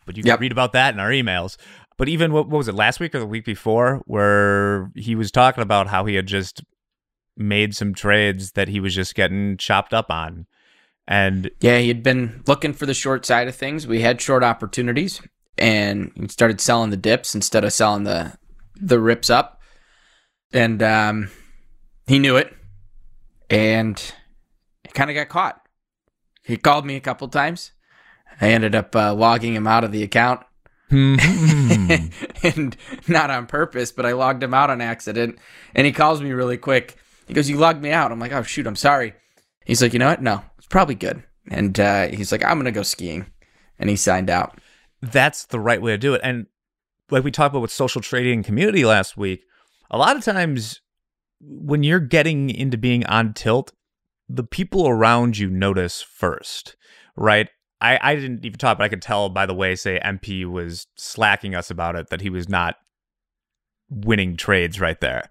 but 0.06 0.16
you 0.16 0.22
can 0.22 0.28
yep. 0.28 0.40
read 0.40 0.52
about 0.52 0.72
that 0.72 0.94
in 0.94 1.00
our 1.00 1.10
emails. 1.10 1.56
But 1.98 2.08
even 2.08 2.32
what, 2.32 2.48
what 2.48 2.58
was 2.58 2.68
it 2.68 2.74
last 2.74 3.00
week 3.00 3.14
or 3.14 3.18
the 3.18 3.26
week 3.26 3.44
before, 3.44 4.02
where 4.06 4.90
he 4.94 5.14
was 5.14 5.30
talking 5.30 5.62
about 5.62 5.88
how 5.88 6.04
he 6.04 6.14
had 6.14 6.26
just 6.26 6.62
made 7.36 7.74
some 7.76 7.94
trades 7.94 8.52
that 8.52 8.68
he 8.68 8.80
was 8.80 8.94
just 8.94 9.14
getting 9.14 9.56
chopped 9.56 9.92
up 9.92 10.10
on. 10.10 10.46
And 11.06 11.50
yeah, 11.60 11.78
he 11.78 11.88
had 11.88 12.02
been 12.02 12.42
looking 12.46 12.72
for 12.72 12.86
the 12.86 12.94
short 12.94 13.24
side 13.26 13.48
of 13.48 13.54
things. 13.54 13.86
We 13.86 14.00
had 14.00 14.20
short 14.20 14.42
opportunities 14.42 15.20
and 15.58 16.12
he 16.16 16.28
started 16.28 16.60
selling 16.60 16.90
the 16.90 16.96
dips 16.96 17.34
instead 17.34 17.64
of 17.64 17.72
selling 17.72 18.04
the 18.04 18.36
the 18.74 18.98
rips 19.00 19.30
up. 19.30 19.60
And 20.52 20.82
um, 20.82 21.30
he 22.06 22.18
knew 22.18 22.36
it 22.36 22.54
and 23.48 23.98
he 24.84 24.92
kind 24.92 25.10
of 25.10 25.14
got 25.16 25.28
caught. 25.28 25.60
He 26.42 26.56
called 26.56 26.86
me 26.86 26.96
a 26.96 27.00
couple 27.00 27.28
times 27.28 27.72
I 28.40 28.48
ended 28.48 28.74
up 28.74 28.94
uh, 28.94 29.14
logging 29.14 29.54
him 29.54 29.66
out 29.66 29.84
of 29.84 29.92
the 29.92 30.02
account. 30.02 30.40
Mm-hmm. 30.90 32.46
and 32.58 32.76
not 33.08 33.30
on 33.30 33.46
purpose, 33.46 33.90
but 33.92 34.06
I 34.06 34.12
logged 34.12 34.42
him 34.42 34.54
out 34.54 34.70
on 34.70 34.80
accident. 34.80 35.38
And 35.74 35.86
he 35.86 35.92
calls 35.92 36.20
me 36.20 36.32
really 36.32 36.56
quick. 36.56 36.96
He 37.26 37.34
goes, 37.34 37.50
You 37.50 37.56
logged 37.56 37.82
me 37.82 37.90
out. 37.90 38.12
I'm 38.12 38.20
like, 38.20 38.32
Oh, 38.32 38.42
shoot, 38.42 38.66
I'm 38.66 38.76
sorry. 38.76 39.14
He's 39.64 39.82
like, 39.82 39.92
You 39.92 39.98
know 39.98 40.08
what? 40.08 40.22
No, 40.22 40.42
it's 40.58 40.66
probably 40.66 40.94
good. 40.94 41.22
And 41.48 41.78
uh, 41.78 42.08
he's 42.08 42.32
like, 42.32 42.44
I'm 42.44 42.54
going 42.54 42.66
to 42.66 42.72
go 42.72 42.82
skiing. 42.82 43.26
And 43.78 43.90
he 43.90 43.96
signed 43.96 44.30
out. 44.30 44.58
That's 45.02 45.44
the 45.44 45.60
right 45.60 45.80
way 45.80 45.92
to 45.92 45.98
do 45.98 46.14
it. 46.14 46.20
And 46.24 46.46
like 47.10 47.24
we 47.24 47.30
talked 47.30 47.52
about 47.52 47.62
with 47.62 47.70
social 47.70 48.00
trading 48.00 48.42
community 48.42 48.84
last 48.84 49.16
week, 49.16 49.44
a 49.90 49.98
lot 49.98 50.16
of 50.16 50.24
times 50.24 50.80
when 51.40 51.82
you're 51.82 52.00
getting 52.00 52.50
into 52.50 52.76
being 52.76 53.04
on 53.06 53.32
tilt, 53.32 53.72
the 54.28 54.44
people 54.44 54.88
around 54.88 55.38
you 55.38 55.48
notice 55.48 56.02
first, 56.02 56.76
right? 57.16 57.48
I, 57.80 57.98
I 58.02 58.14
didn't 58.14 58.44
even 58.44 58.58
talk, 58.58 58.78
but 58.78 58.84
I 58.84 58.88
could 58.88 59.02
tell 59.02 59.28
by 59.28 59.46
the 59.46 59.54
way, 59.54 59.74
say 59.74 60.00
MP 60.04 60.44
was 60.44 60.86
slacking 60.96 61.54
us 61.54 61.70
about 61.70 61.96
it 61.96 62.08
that 62.08 62.20
he 62.20 62.30
was 62.30 62.48
not 62.48 62.76
winning 63.90 64.36
trades 64.36 64.80
right 64.80 65.00
there. 65.00 65.28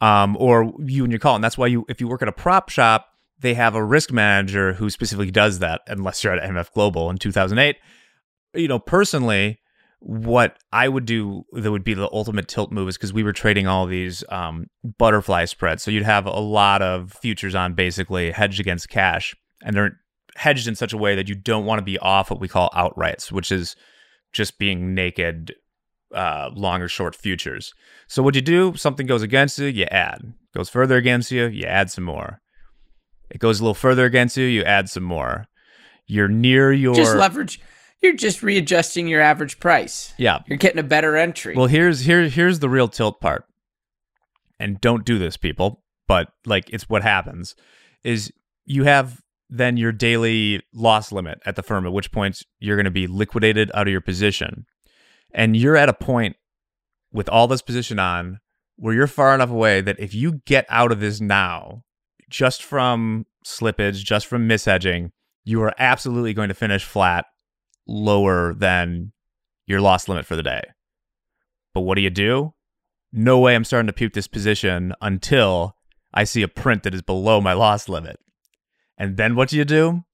Um, 0.00 0.36
or 0.38 0.74
you 0.80 1.04
and 1.04 1.12
your 1.12 1.20
call. 1.20 1.34
And 1.34 1.44
that's 1.44 1.56
why 1.56 1.68
you, 1.68 1.86
if 1.88 2.00
you 2.00 2.08
work 2.08 2.20
at 2.20 2.28
a 2.28 2.32
prop 2.32 2.68
shop, 2.68 3.10
they 3.38 3.54
have 3.54 3.74
a 3.74 3.84
risk 3.84 4.12
manager 4.12 4.74
who 4.74 4.90
specifically 4.90 5.30
does 5.30 5.60
that, 5.60 5.82
unless 5.86 6.22
you're 6.22 6.34
at 6.34 6.50
MF 6.50 6.72
Global 6.72 7.10
in 7.10 7.18
2008. 7.18 7.76
You 8.54 8.68
know, 8.68 8.78
personally, 8.78 9.60
what 10.00 10.58
I 10.72 10.88
would 10.88 11.06
do 11.06 11.44
that 11.52 11.70
would 11.70 11.84
be 11.84 11.94
the 11.94 12.10
ultimate 12.12 12.48
tilt 12.48 12.70
move 12.70 12.88
is 12.88 12.96
because 12.96 13.12
we 13.12 13.22
were 13.22 13.32
trading 13.32 13.66
all 13.66 13.86
these 13.86 14.22
um, 14.28 14.66
butterfly 14.98 15.46
spreads. 15.46 15.82
So 15.82 15.90
you'd 15.90 16.04
have 16.04 16.26
a 16.26 16.40
lot 16.40 16.82
of 16.82 17.12
futures 17.12 17.54
on 17.54 17.74
basically 17.74 18.30
hedged 18.30 18.60
against 18.60 18.90
cash, 18.90 19.34
and 19.62 19.74
they're 19.74 19.98
hedged 20.36 20.66
in 20.66 20.74
such 20.74 20.92
a 20.92 20.96
way 20.96 21.14
that 21.14 21.28
you 21.28 21.34
don't 21.34 21.64
want 21.64 21.78
to 21.78 21.84
be 21.84 21.98
off 21.98 22.30
what 22.30 22.40
we 22.40 22.48
call 22.48 22.70
outrights, 22.70 23.30
which 23.30 23.52
is 23.52 23.76
just 24.32 24.58
being 24.58 24.94
naked 24.94 25.54
uh, 26.12 26.50
long 26.54 26.82
or 26.82 26.88
short 26.88 27.14
futures. 27.14 27.72
So 28.08 28.22
what 28.22 28.34
you 28.34 28.40
do, 28.40 28.74
something 28.76 29.06
goes 29.06 29.22
against 29.22 29.58
you, 29.58 29.66
you 29.66 29.84
add. 29.84 30.34
Goes 30.54 30.68
further 30.68 30.96
against 30.96 31.30
you, 31.30 31.46
you 31.46 31.66
add 31.66 31.90
some 31.90 32.04
more. 32.04 32.40
It 33.30 33.38
goes 33.38 33.60
a 33.60 33.62
little 33.62 33.74
further 33.74 34.04
against 34.04 34.36
you, 34.36 34.44
you 34.44 34.62
add 34.62 34.88
some 34.88 35.02
more. 35.02 35.46
You're 36.06 36.28
near 36.28 36.72
your 36.72 36.94
just 36.94 37.16
leverage. 37.16 37.60
You're 38.02 38.14
just 38.14 38.42
readjusting 38.42 39.08
your 39.08 39.22
average 39.22 39.58
price. 39.58 40.12
Yeah, 40.18 40.40
you're 40.46 40.58
getting 40.58 40.78
a 40.78 40.84
better 40.84 41.16
entry. 41.16 41.56
Well, 41.56 41.66
here's 41.66 42.00
here 42.00 42.28
here's 42.28 42.58
the 42.58 42.68
real 42.68 42.88
tilt 42.88 43.20
part. 43.20 43.46
And 44.60 44.80
don't 44.80 45.04
do 45.04 45.18
this, 45.18 45.36
people. 45.36 45.82
But 46.06 46.28
like, 46.44 46.68
it's 46.70 46.88
what 46.88 47.02
happens. 47.02 47.56
Is 48.02 48.30
you 48.66 48.84
have 48.84 49.22
than 49.50 49.76
your 49.76 49.92
daily 49.92 50.62
loss 50.72 51.12
limit 51.12 51.40
at 51.46 51.56
the 51.56 51.62
firm, 51.62 51.86
at 51.86 51.92
which 51.92 52.12
point 52.12 52.42
you're 52.58 52.76
going 52.76 52.84
to 52.84 52.90
be 52.90 53.06
liquidated 53.06 53.70
out 53.74 53.86
of 53.86 53.92
your 53.92 54.00
position. 54.00 54.66
And 55.32 55.56
you're 55.56 55.76
at 55.76 55.88
a 55.88 55.94
point 55.94 56.36
with 57.12 57.28
all 57.28 57.46
this 57.46 57.62
position 57.62 57.98
on 57.98 58.40
where 58.76 58.94
you're 58.94 59.06
far 59.06 59.34
enough 59.34 59.50
away 59.50 59.80
that 59.80 60.00
if 60.00 60.14
you 60.14 60.40
get 60.46 60.66
out 60.68 60.90
of 60.90 61.00
this 61.00 61.20
now, 61.20 61.84
just 62.28 62.62
from 62.62 63.26
slippage, 63.44 64.04
just 64.04 64.26
from 64.26 64.48
mishedging, 64.48 65.10
you 65.44 65.62
are 65.62 65.74
absolutely 65.78 66.34
going 66.34 66.48
to 66.48 66.54
finish 66.54 66.84
flat 66.84 67.26
lower 67.86 68.54
than 68.54 69.12
your 69.66 69.80
loss 69.80 70.08
limit 70.08 70.26
for 70.26 70.36
the 70.36 70.42
day. 70.42 70.62
But 71.72 71.82
what 71.82 71.96
do 71.96 72.02
you 72.02 72.10
do? 72.10 72.54
No 73.12 73.38
way 73.38 73.54
I'm 73.54 73.64
starting 73.64 73.86
to 73.86 73.92
puke 73.92 74.14
this 74.14 74.26
position 74.26 74.94
until 75.00 75.76
I 76.12 76.24
see 76.24 76.42
a 76.42 76.48
print 76.48 76.82
that 76.82 76.94
is 76.94 77.02
below 77.02 77.40
my 77.40 77.52
loss 77.52 77.88
limit. 77.88 78.18
And 78.96 79.16
then 79.16 79.34
what 79.34 79.48
do 79.48 79.56
you 79.56 79.64
do? 79.64 80.04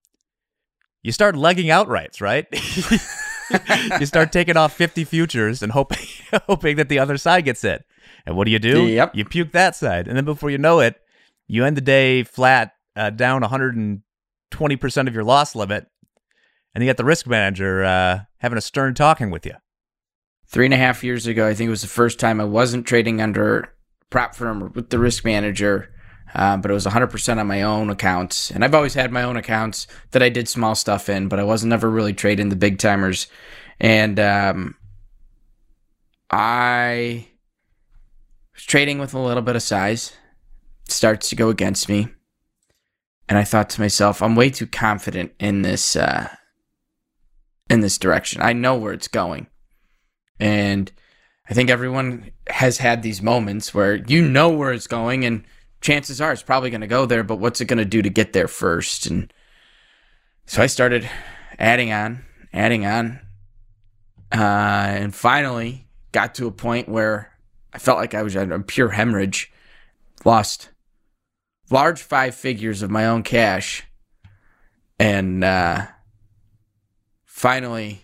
You 1.03 1.13
start 1.13 1.37
legging 1.37 1.67
outrights, 1.67 2.21
right? 2.21 2.47
you 4.01 4.07
start 4.07 4.33
taking 4.33 4.57
off 4.57 4.75
50 4.75 5.05
futures 5.05 5.63
and 5.63 5.73
hoping 5.73 6.07
hoping 6.47 6.77
that 6.77 6.89
the 6.89 6.99
other 6.99 7.17
side 7.17 7.45
gets 7.45 7.65
it. 7.65 7.85
And 8.27 8.37
what 8.37 8.45
do 8.45 8.51
you 8.51 8.59
do? 8.59 8.87
Yep. 8.87 9.15
You 9.15 9.25
puke 9.25 9.53
that 9.53 9.77
side. 9.77 10.09
And 10.09 10.17
then 10.17 10.25
before 10.25 10.51
you 10.51 10.59
know 10.59 10.81
it, 10.81 11.01
you 11.47 11.65
end 11.65 11.77
the 11.77 11.83
day 11.83 12.23
flat 12.23 12.73
uh, 12.97 13.11
down 13.11 13.43
120% 13.43 15.09
of 15.09 15.15
your 15.15 15.25
loss 15.25 15.55
limit. 15.55 15.87
And 16.75 16.85
you 16.85 16.89
got 16.89 16.97
the 16.97 17.05
risk 17.05 17.27
manager 17.27 17.83
uh, 17.83 18.21
having 18.39 18.59
a 18.59 18.63
stern 18.63 18.95
talking 18.95 19.31
with 19.31 19.45
you. 19.45 19.55
Three 20.47 20.67
and 20.67 20.75
a 20.75 20.79
half 20.79 21.03
years 21.03 21.27
ago, 21.27 21.49
I 21.49 21.55
think 21.55 21.69
it 21.69 21.71
was 21.71 21.83
the 21.83 21.89
first 21.89 22.21
time 22.21 22.41
I 22.41 22.45
wasn't 22.45 22.87
trading 22.87 23.21
under 23.21 23.75
prop 24.11 24.35
firm 24.35 24.73
with 24.75 24.91
the 24.91 24.99
risk 24.99 25.25
manager, 25.25 25.93
uh, 26.35 26.57
but 26.57 26.71
it 26.71 26.75
was 26.75 26.87
100% 26.87 27.39
on 27.39 27.47
my 27.47 27.63
own 27.63 27.91
accounts. 27.91 28.51
And 28.51 28.65
I've 28.65 28.75
always 28.75 28.95
had 28.95 29.13
my 29.13 29.23
own 29.23 29.37
accounts 29.37 29.87
that 30.13 30.23
I 30.23 30.29
did 30.29 30.49
small 30.49 30.75
stuff 30.75 31.09
in, 31.09 31.29
but 31.29 31.39
I 31.39 31.45
wasn't 31.45 31.73
ever 31.73 31.91
really 31.91 32.13
trading 32.13 32.49
the 32.49 32.57
big 32.57 32.79
timers. 32.79 33.27
And 33.81 34.21
um, 34.21 34.77
I 36.31 37.27
was 38.55 38.65
trading 38.65 38.99
with 38.99 39.15
a 39.15 39.19
little 39.19 39.43
bit 39.43 39.57
of 39.57 39.63
size. 39.63 40.13
Starts 40.89 41.29
to 41.31 41.37
go 41.37 41.49
against 41.49 41.89
me. 41.89 42.09
And 43.29 43.39
I 43.39 43.45
thought 43.45 43.71
to 43.71 43.81
myself, 43.81 44.23
I'm 44.23 44.35
way 44.35 44.51
too 44.51 44.67
confident 44.67 45.33
in 45.39 45.63
this 45.63 45.95
uh, 45.95 46.29
in 47.69 47.81
this 47.81 47.97
direction. 47.97 48.43
I 48.43 48.53
know 48.53 48.77
where 48.77 48.93
it's 48.93 49.07
going. 49.07 49.47
And 50.41 50.91
I 51.49 51.55
think 51.55 51.71
everyone 51.71 52.33
has 52.49 52.79
had 52.79 53.03
these 53.03 53.23
moments 53.23 53.73
where 53.73 53.95
you 53.95 54.27
know 54.27 54.51
where 54.51 54.73
it's 54.73 54.89
going 54.89 55.25
and 55.25 55.45
chances 55.81 56.21
are 56.21 56.33
it's 56.33 56.43
probably 56.43 56.71
going 56.71 56.81
to 56.81 56.87
go 56.87 57.07
there, 57.07 57.23
but 57.23 57.37
what's 57.37 57.61
it 57.61 57.67
going 57.67 57.79
to 57.79 57.85
do 57.85 58.03
to 58.03 58.11
get 58.11 58.33
there 58.33 58.49
first? 58.49 59.07
And 59.07 59.33
so 60.47 60.63
I 60.63 60.67
started 60.67 61.09
adding 61.59 61.93
on, 61.93 62.25
adding 62.53 62.87
on, 62.87 63.21
uh, 64.33 64.37
and 64.37 65.15
finally 65.15 65.89
got 66.13 66.35
to 66.37 66.47
a 66.47 66.53
point 66.53 66.89
where 66.89 67.33
I 67.73 67.79
felt 67.79 67.99
like 67.99 68.15
I 68.15 68.23
was 68.23 68.37
at 68.37 68.51
a 68.51 68.59
pure 68.61 68.91
hemorrhage, 68.91 69.53
lost 70.25 70.71
large 71.71 72.03
five 72.03 72.35
figures 72.35 72.83
of 72.83 72.91
my 72.91 73.07
own 73.07 73.23
cash, 73.23 73.85
and 74.99 75.43
uh, 75.43 75.87
finally 77.25 78.03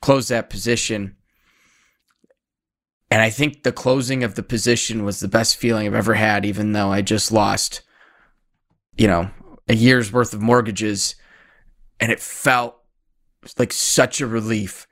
closed 0.00 0.30
that 0.30 0.50
position 0.50 1.16
and 3.12 3.20
I 3.20 3.28
think 3.28 3.62
the 3.62 3.72
closing 3.72 4.24
of 4.24 4.36
the 4.36 4.42
position 4.42 5.04
was 5.04 5.20
the 5.20 5.28
best 5.28 5.56
feeling 5.56 5.86
I've 5.86 5.94
ever 5.94 6.14
had, 6.14 6.46
even 6.46 6.72
though 6.72 6.90
I 6.90 7.02
just 7.02 7.30
lost, 7.30 7.82
you 8.96 9.06
know, 9.06 9.28
a 9.68 9.74
year's 9.74 10.10
worth 10.10 10.32
of 10.32 10.40
mortgages. 10.40 11.14
And 12.00 12.10
it 12.10 12.20
felt 12.20 12.74
like 13.58 13.74
such 13.74 14.22
a 14.22 14.26
relief. 14.26 14.86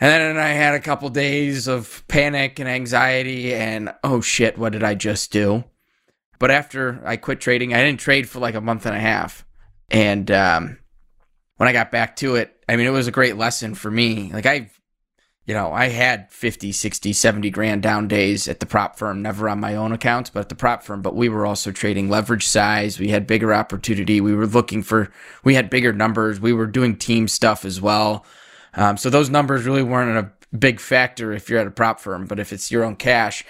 And 0.00 0.10
then 0.10 0.36
I 0.38 0.48
had 0.48 0.74
a 0.74 0.80
couple 0.80 1.08
days 1.08 1.68
of 1.68 2.02
panic 2.08 2.58
and 2.58 2.68
anxiety 2.68 3.54
and, 3.54 3.94
oh 4.02 4.20
shit, 4.20 4.58
what 4.58 4.72
did 4.72 4.82
I 4.82 4.96
just 4.96 5.30
do? 5.30 5.62
But 6.40 6.50
after 6.50 7.00
I 7.06 7.16
quit 7.16 7.40
trading, 7.40 7.74
I 7.74 7.84
didn't 7.84 8.00
trade 8.00 8.28
for 8.28 8.40
like 8.40 8.56
a 8.56 8.60
month 8.60 8.86
and 8.86 8.96
a 8.96 9.00
half. 9.00 9.46
And 9.88 10.28
um, 10.32 10.78
when 11.58 11.68
I 11.68 11.72
got 11.72 11.92
back 11.92 12.16
to 12.16 12.34
it, 12.34 12.56
I 12.68 12.74
mean, 12.74 12.88
it 12.88 12.90
was 12.90 13.06
a 13.06 13.12
great 13.12 13.36
lesson 13.36 13.76
for 13.76 13.88
me. 13.88 14.32
Like, 14.32 14.46
I've 14.46 14.80
you 15.46 15.52
know, 15.52 15.72
I 15.72 15.88
had 15.88 16.32
50, 16.32 16.72
60, 16.72 17.12
70 17.12 17.50
grand 17.50 17.82
down 17.82 18.08
days 18.08 18.48
at 18.48 18.60
the 18.60 18.66
prop 18.66 18.96
firm, 18.96 19.20
never 19.20 19.48
on 19.48 19.60
my 19.60 19.74
own 19.74 19.92
accounts, 19.92 20.30
but 20.30 20.40
at 20.40 20.48
the 20.48 20.54
prop 20.54 20.82
firm. 20.82 21.02
But 21.02 21.14
we 21.14 21.28
were 21.28 21.44
also 21.44 21.70
trading 21.70 22.08
leverage 22.08 22.46
size. 22.46 22.98
We 22.98 23.08
had 23.08 23.26
bigger 23.26 23.52
opportunity. 23.52 24.22
We 24.22 24.34
were 24.34 24.46
looking 24.46 24.82
for, 24.82 25.10
we 25.42 25.54
had 25.54 25.68
bigger 25.68 25.92
numbers. 25.92 26.40
We 26.40 26.54
were 26.54 26.66
doing 26.66 26.96
team 26.96 27.28
stuff 27.28 27.66
as 27.66 27.78
well. 27.78 28.24
Um, 28.72 28.96
so 28.96 29.10
those 29.10 29.28
numbers 29.28 29.66
really 29.66 29.82
weren't 29.82 30.16
a 30.16 30.56
big 30.56 30.80
factor 30.80 31.32
if 31.32 31.50
you're 31.50 31.60
at 31.60 31.66
a 31.66 31.70
prop 31.70 32.00
firm. 32.00 32.26
But 32.26 32.40
if 32.40 32.50
it's 32.50 32.70
your 32.70 32.82
own 32.82 32.96
cash, 32.96 33.44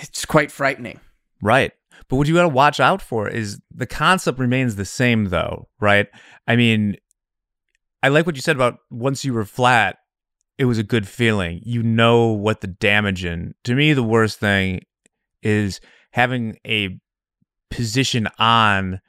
it's 0.00 0.24
quite 0.24 0.52
frightening. 0.52 1.00
Right. 1.42 1.72
But 2.08 2.16
what 2.16 2.28
you 2.28 2.34
got 2.34 2.42
to 2.42 2.48
watch 2.48 2.78
out 2.78 3.02
for 3.02 3.28
is 3.28 3.60
the 3.74 3.86
concept 3.86 4.38
remains 4.38 4.76
the 4.76 4.84
same, 4.84 5.30
though, 5.30 5.68
right? 5.80 6.06
I 6.46 6.54
mean, 6.54 6.96
I 8.02 8.08
like 8.08 8.26
what 8.26 8.36
you 8.36 8.42
said 8.42 8.56
about 8.56 8.78
once 8.90 9.24
you 9.24 9.32
were 9.32 9.44
flat, 9.44 9.98
it 10.58 10.64
was 10.64 10.78
a 10.78 10.82
good 10.82 11.06
feeling. 11.08 11.60
You 11.64 11.82
know 11.82 12.28
what 12.28 12.60
the 12.60 12.66
damage 12.66 13.24
in. 13.24 13.54
To 13.64 13.74
me, 13.74 13.92
the 13.92 14.02
worst 14.02 14.38
thing 14.38 14.80
is 15.42 15.80
having 16.12 16.58
a 16.66 16.98
position 17.70 18.28
on 18.38 19.00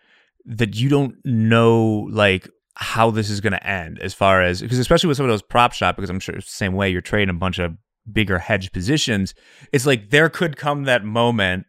that 0.45 0.75
you 0.75 0.89
don't 0.89 1.15
know 1.25 2.07
like 2.11 2.49
how 2.75 3.11
this 3.11 3.29
is 3.29 3.41
going 3.41 3.53
to 3.53 3.67
end 3.67 3.99
as 3.99 4.13
far 4.13 4.43
as 4.43 4.61
because 4.61 4.79
especially 4.79 5.07
with 5.07 5.17
some 5.17 5.25
of 5.25 5.29
those 5.31 5.41
prop 5.41 5.73
shop 5.73 5.95
because 5.95 6.09
I'm 6.09 6.19
sure 6.19 6.35
it's 6.35 6.47
the 6.47 6.51
same 6.51 6.73
way 6.73 6.89
you're 6.89 7.01
trading 7.01 7.29
a 7.29 7.37
bunch 7.37 7.59
of 7.59 7.75
bigger 8.11 8.39
hedge 8.39 8.71
positions 8.71 9.33
it's 9.73 9.85
like 9.85 10.09
there 10.11 10.29
could 10.29 10.55
come 10.55 10.83
that 10.83 11.03
moment 11.03 11.65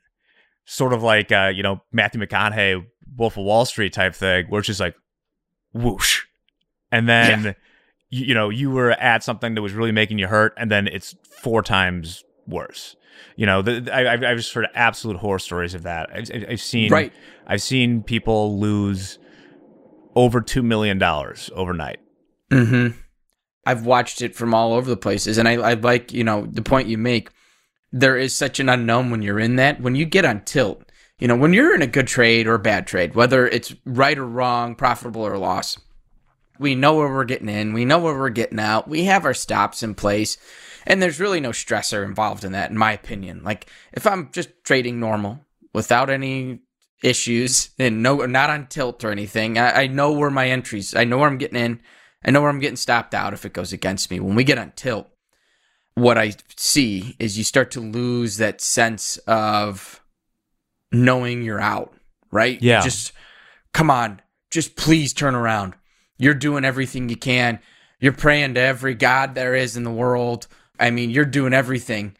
sort 0.64 0.92
of 0.92 1.02
like 1.02 1.33
uh 1.33 1.50
you 1.54 1.62
know 1.62 1.81
Matthew 1.92 2.20
McConaughey 2.20 2.85
Wolf 3.16 3.37
of 3.37 3.44
Wall 3.44 3.64
Street 3.64 3.92
type 3.92 4.14
thing 4.14 4.46
where 4.48 4.61
it's 4.61 4.66
just 4.66 4.81
like 4.81 4.94
whoosh 5.72 6.24
and 6.90 7.09
then 7.09 7.44
yeah. 7.44 7.53
you, 8.11 8.27
you 8.27 8.35
know 8.35 8.48
you 8.48 8.70
were 8.70 8.92
at 8.92 9.22
something 9.22 9.55
that 9.55 9.62
was 9.62 9.72
really 9.72 9.92
making 9.92 10.18
you 10.18 10.27
hurt, 10.27 10.55
and 10.57 10.70
then 10.70 10.87
it's 10.87 11.14
four 11.42 11.62
times 11.62 12.24
worse. 12.46 12.96
You 13.37 13.46
know, 13.46 13.62
the, 13.62 13.92
I, 13.92 14.12
I've 14.12 14.37
just 14.37 14.53
heard 14.53 14.66
absolute 14.74 15.16
horror 15.16 15.38
stories 15.38 15.74
of 15.74 15.85
that. 15.85 16.11
I've, 16.12 16.51
I've 16.51 16.61
seen 16.61 16.90
right. 16.90 17.12
I've 17.46 17.62
seen 17.62 18.03
people 18.03 18.59
lose 18.59 19.18
over 20.14 20.40
two 20.40 20.62
million 20.62 20.98
dollars 20.98 21.51
overnight. 21.55 22.01
Hmm. 22.51 22.88
I've 23.66 23.85
watched 23.85 24.22
it 24.22 24.35
from 24.35 24.55
all 24.55 24.72
over 24.72 24.88
the 24.88 24.96
places, 24.96 25.37
and 25.38 25.46
I, 25.46 25.55
I 25.55 25.74
like 25.74 26.12
you 26.12 26.24
know 26.24 26.46
the 26.46 26.62
point 26.62 26.88
you 26.88 26.98
make. 26.98 27.31
There 27.90 28.16
is 28.16 28.35
such 28.35 28.61
an 28.61 28.68
unknown 28.68 29.11
when 29.11 29.22
you're 29.22 29.38
in 29.38 29.57
that. 29.57 29.81
When 29.81 29.94
you 29.94 30.05
get 30.05 30.24
on 30.24 30.44
tilt, 30.44 30.83
you 31.18 31.27
know, 31.27 31.37
when 31.37 31.53
you're 31.53 31.74
in 31.74 31.83
a 31.83 31.87
good 31.87 32.07
trade 32.07 32.46
or 32.46 32.55
a 32.55 32.59
bad 32.59 32.87
trade, 32.87 33.14
whether 33.14 33.46
it's 33.46 33.74
right 33.85 34.16
or 34.16 34.27
wrong, 34.27 34.74
profitable 34.74 35.22
or 35.22 35.37
loss, 35.38 35.79
we 36.59 36.75
know 36.75 36.97
where 36.97 37.09
we're 37.09 37.25
getting 37.25 37.49
in. 37.49 37.73
We 37.73 37.85
know 37.85 37.99
where 37.99 38.16
we're 38.16 38.29
getting 38.31 38.61
out. 38.61 38.88
We 38.88 39.05
have 39.05 39.25
our 39.25 39.35
stops 39.35 39.83
in 39.83 39.94
place. 39.94 40.37
And 40.87 41.03
there's 41.03 41.21
really 41.21 41.40
no 41.40 41.51
stressor 41.51 42.05
involved 42.05 42.44
in 42.44 42.53
that, 42.53 42.71
in 42.71 42.79
my 42.79 42.92
opinion. 42.92 43.42
Like, 43.44 43.71
if 43.92 44.07
I'm 44.07 44.31
just 44.33 44.49
trading 44.64 45.01
normal 45.01 45.40
without 45.75 46.09
any 46.09 46.61
issues 47.03 47.71
and 47.79 48.03
no, 48.03 48.16
not 48.27 48.51
on 48.51 48.66
tilt 48.66 49.05
or 49.05 49.11
anything, 49.11 49.59
I, 49.59 49.83
I 49.83 49.87
know 49.87 50.12
where 50.12 50.31
my 50.31 50.49
entries, 50.49 50.97
I 50.97 51.05
know 51.05 51.18
where 51.18 51.29
I'm 51.29 51.38
getting 51.38 51.61
in. 51.61 51.81
I 52.25 52.31
know 52.31 52.40
where 52.40 52.51
I'm 52.51 52.59
getting 52.59 52.77
stopped 52.77 53.14
out 53.14 53.33
if 53.33 53.44
it 53.44 53.53
goes 53.53 53.73
against 53.73 54.11
me. 54.11 54.18
When 54.18 54.35
we 54.35 54.44
get 54.44 54.59
on 54.59 54.73
tilt, 54.75 55.09
what 55.94 56.18
I 56.18 56.35
see 56.57 57.16
is 57.18 57.38
you 57.38 57.44
start 57.44 57.71
to 57.73 57.81
lose 57.81 58.38
that 58.38 58.61
sense 58.61 59.18
of 59.18 60.03
knowing 60.90 61.42
you're 61.42 61.61
out, 61.61 61.94
right? 62.31 62.61
Yeah. 62.62 62.81
Just 62.83 63.12
come 63.73 63.90
on, 63.90 64.21
just 64.51 64.77
please 64.77 65.12
turn 65.12 65.35
around. 65.35 65.75
You're 66.18 66.35
doing 66.35 66.64
everything 66.64 67.09
you 67.09 67.16
can. 67.16 67.61
You're 68.00 68.12
praying 68.12 68.54
to 68.54 68.61
every 68.61 68.94
God 68.94 69.35
there 69.35 69.54
is 69.54 69.76
in 69.76 69.85
the 69.85 69.90
world. 69.90 70.46
I 70.78 70.90
mean, 70.90 71.11
you're 71.11 71.24
doing 71.24 71.52
everything 71.52 72.16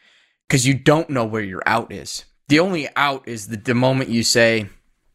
because 0.49 0.67
you 0.67 0.75
don't 0.75 1.11
know 1.11 1.25
where 1.25 1.43
your 1.43 1.63
out 1.67 1.93
is. 1.93 2.25
The 2.49 2.61
only 2.61 2.89
out 2.97 3.29
is 3.29 3.49
the, 3.49 3.57
the 3.57 3.75
moment 3.75 4.11
you 4.11 4.23
say, 4.23 4.69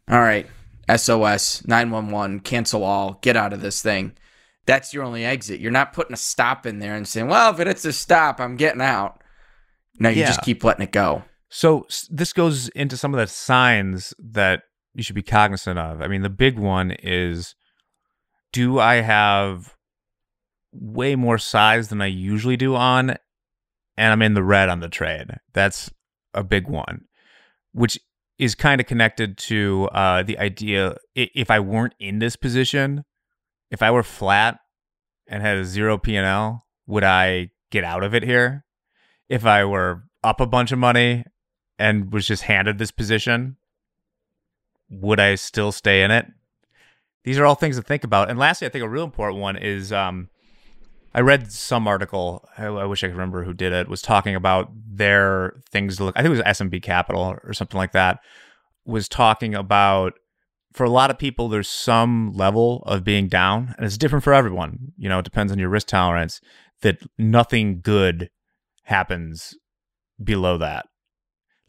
all 0.09 0.19
right, 0.19 0.47
SOS, 0.93 1.65
911, 1.67 2.41
cancel 2.41 2.83
all, 2.83 3.19
get 3.21 3.35
out 3.35 3.53
of 3.53 3.61
this 3.61 3.81
thing. 3.81 4.13
That's 4.65 4.93
your 4.93 5.03
only 5.03 5.25
exit. 5.25 5.59
You're 5.59 5.71
not 5.71 5.93
putting 5.93 6.13
a 6.13 6.17
stop 6.17 6.65
in 6.65 6.79
there 6.79 6.95
and 6.95 7.07
saying, 7.07 7.27
well, 7.27 7.51
if 7.53 7.59
it's 7.59 7.85
a 7.85 7.91
stop, 7.91 8.39
I'm 8.39 8.55
getting 8.55 8.81
out. 8.81 9.21
No, 9.99 10.09
you 10.09 10.21
yeah. 10.21 10.27
just 10.27 10.43
keep 10.43 10.63
letting 10.63 10.83
it 10.83 10.91
go. 10.91 11.23
So 11.49 11.85
this 12.09 12.33
goes 12.33 12.69
into 12.69 12.97
some 12.97 13.13
of 13.13 13.19
the 13.19 13.27
signs 13.27 14.13
that 14.19 14.63
you 14.93 15.03
should 15.03 15.15
be 15.15 15.23
cognizant 15.23 15.77
of. 15.77 16.01
I 16.01 16.07
mean, 16.07 16.21
the 16.21 16.29
big 16.29 16.57
one 16.57 16.91
is 16.91 17.55
do 18.53 18.79
I 18.79 18.95
have 18.95 19.75
way 20.71 21.15
more 21.15 21.37
size 21.37 21.89
than 21.89 22.01
I 22.01 22.05
usually 22.05 22.55
do 22.55 22.75
on, 22.75 23.09
and 23.97 24.11
I'm 24.13 24.21
in 24.21 24.35
the 24.35 24.43
red 24.43 24.69
on 24.69 24.79
the 24.79 24.87
trade? 24.87 25.27
That's 25.51 25.91
a 26.33 26.43
big 26.43 26.69
one, 26.69 27.05
which 27.73 27.99
is 28.39 28.55
kind 28.55 28.79
of 28.79 28.87
connected 28.87 29.37
to 29.37 29.89
uh, 29.91 30.23
the 30.23 30.37
idea 30.39 30.95
if 31.15 31.51
I 31.51 31.59
weren't 31.59 31.95
in 31.99 32.19
this 32.19 32.35
position, 32.35 33.03
if 33.69 33.81
I 33.81 33.91
were 33.91 34.03
flat 34.03 34.59
and 35.27 35.43
had 35.43 35.57
a 35.57 35.65
zero 35.65 35.97
P 35.97 36.15
and 36.15 36.25
L, 36.25 36.65
would 36.87 37.03
I 37.03 37.51
get 37.71 37.83
out 37.83 38.03
of 38.03 38.13
it 38.13 38.23
here? 38.23 38.65
If 39.29 39.45
I 39.45 39.65
were 39.65 40.03
up 40.23 40.39
a 40.39 40.47
bunch 40.47 40.71
of 40.71 40.79
money 40.79 41.25
and 41.79 42.13
was 42.13 42.27
just 42.27 42.43
handed 42.43 42.77
this 42.77 42.91
position, 42.91 43.57
would 44.89 45.19
I 45.19 45.35
still 45.35 45.71
stay 45.71 46.03
in 46.03 46.11
it? 46.11 46.27
These 47.23 47.39
are 47.39 47.45
all 47.45 47.55
things 47.55 47.77
to 47.77 47.81
think 47.81 48.03
about. 48.03 48.29
And 48.29 48.37
lastly, 48.37 48.67
I 48.67 48.69
think 48.69 48.83
a 48.83 48.89
real 48.89 49.03
important 49.03 49.41
one 49.41 49.55
is 49.55 49.91
um, 49.91 50.29
I 51.13 51.21
read 51.21 51.51
some 51.51 51.87
article. 51.87 52.47
I, 52.57 52.65
I, 52.65 52.85
wish 52.85 53.03
I 53.03 53.07
could 53.07 53.15
remember 53.15 53.43
who 53.43 53.53
did 53.53 53.71
it. 53.71 53.87
Was 53.87 54.01
talking 54.01 54.35
about 54.35 54.69
their 54.73 55.53
things 55.71 55.97
to 55.97 56.05
look. 56.05 56.17
I 56.17 56.21
think 56.21 56.35
it 56.35 56.43
was 56.43 56.57
SMB 56.57 56.81
Capital 56.81 57.37
or 57.43 57.53
something 57.53 57.77
like 57.77 57.93
that. 57.93 58.19
Was 58.85 59.07
talking 59.07 59.55
about 59.55 60.13
for 60.73 60.83
a 60.83 60.89
lot 60.89 61.11
of 61.11 61.19
people, 61.19 61.47
there's 61.47 61.69
some 61.69 62.33
level 62.33 62.83
of 62.87 63.03
being 63.03 63.27
down, 63.27 63.75
and 63.77 63.85
it's 63.85 63.97
different 63.97 64.23
for 64.23 64.33
everyone. 64.33 64.91
You 64.97 65.07
know, 65.07 65.19
it 65.19 65.25
depends 65.25 65.51
on 65.51 65.59
your 65.59 65.69
risk 65.69 65.87
tolerance. 65.87 66.41
That 66.81 66.97
nothing 67.17 67.79
good 67.81 68.29
happens 68.83 69.55
below 70.21 70.57
that. 70.57 70.87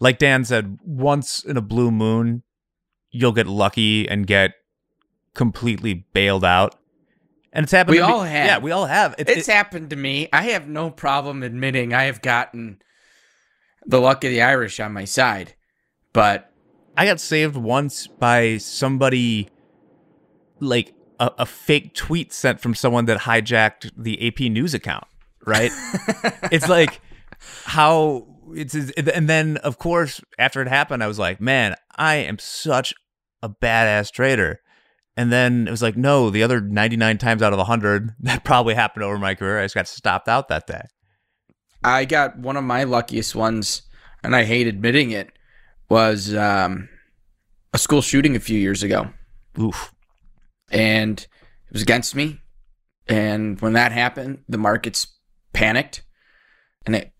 Like 0.01 0.19
Dan 0.19 0.45
said, 0.45 0.79
once 0.83 1.45
in 1.45 1.57
a 1.57 1.63
blue 1.63 1.91
moon, 1.91 2.43
you'll 3.11 3.33
get 3.33 3.47
lucky 3.47 4.09
and 4.09 4.27
get 4.27 4.53
completely 5.35 6.07
bailed 6.13 6.45
out 6.45 6.77
and 7.55 7.63
it's 7.63 7.73
happened. 7.73 7.95
We 7.95 8.01
all 8.01 8.25
me. 8.25 8.31
have. 8.31 8.47
Yeah, 8.47 8.59
we 8.59 8.73
all 8.73 8.87
have. 8.87 9.15
It, 9.17 9.29
it's 9.29 9.49
it, 9.49 9.53
happened 9.53 9.91
to 9.91 9.97
me. 9.97 10.29
I 10.33 10.43
have 10.43 10.69
no 10.69 10.91
problem 10.91 11.45
admitting 11.45 11.95
I 11.95 12.05
have 12.05 12.21
gotten 12.21 12.83
the 13.87 14.01
luck 14.01 14.25
of 14.25 14.31
the 14.31 14.43
Irish 14.43 14.81
on 14.81 14.93
my 14.93 15.05
side, 15.05 15.55
but 16.13 16.53
I 16.97 17.07
got 17.07 17.21
saved 17.21 17.57
once 17.57 18.09
by 18.09 18.59
somebody, 18.59 19.51
like 20.59 20.95
a, 21.21 21.31
a 21.39 21.47
fake 21.47 21.95
tweet 21.95 22.33
sent 22.33 22.61
from 22.61 22.75
someone 22.75 23.05
that 23.05 23.21
hijacked 23.21 23.93
the 23.97 24.27
AP 24.27 24.41
News 24.51 24.75
account. 24.75 25.07
Right? 25.47 25.71
it's 26.51 26.69
like 26.69 27.01
how 27.65 28.27
it's 28.53 28.75
and 28.75 29.29
then 29.29 29.59
of 29.59 29.79
course 29.79 30.21
after 30.41 30.61
it 30.61 30.67
happened, 30.67 31.05
I 31.05 31.07
was 31.07 31.21
like, 31.21 31.41
man, 31.41 31.77
I 31.97 32.17
am 32.17 32.41
such 32.41 32.95
a 33.45 33.49
badass 33.49 34.11
trader 34.11 34.61
and 35.17 35.33
then 35.33 35.69
it 35.69 35.71
was 35.71 35.83
like, 35.83 35.97
no, 35.97 36.31
the 36.31 36.43
other 36.43 36.61
99 36.61 37.19
times 37.19 37.43
out 37.43 37.53
of 37.53 37.59
100 37.59 38.15
that 38.21 38.45
probably 38.45 38.75
happened 38.75 39.05
over 39.05 39.19
my 39.19 39.35
career. 39.35 39.61
I 39.61 39.65
just 39.65 39.75
got 39.75 39.89
stopped 39.89 40.29
out 40.29 40.49
that 40.49 40.67
day. 40.67 40.83
I 41.83 42.05
got 42.05 42.39
one 42.39 42.57
of 42.57 42.65
my 42.65 42.85
luckiest 42.85 43.35
ones, 43.35 43.83
and 44.23 44.35
I 44.35 44.45
hate 44.45 44.67
admitting 44.67 45.11
it, 45.11 45.31
was 45.91 46.35
um, 46.35 46.89
a 47.75 47.79
school 47.79 48.01
shooting 48.01 48.35
a 48.37 48.41
few 48.41 48.59
years 48.59 48.83
ago. 48.83 49.11
Oof. 49.61 49.93
And 50.71 51.21
it 51.21 51.73
was 51.73 51.83
against 51.83 52.15
me. 52.15 52.41
And 53.07 53.61
when 53.61 53.75
that 53.75 53.93
happened, 53.93 54.45
the 54.49 54.57
markets 54.57 55.07
panicked. 55.53 56.03
And 56.87 56.97
it, 56.97 57.13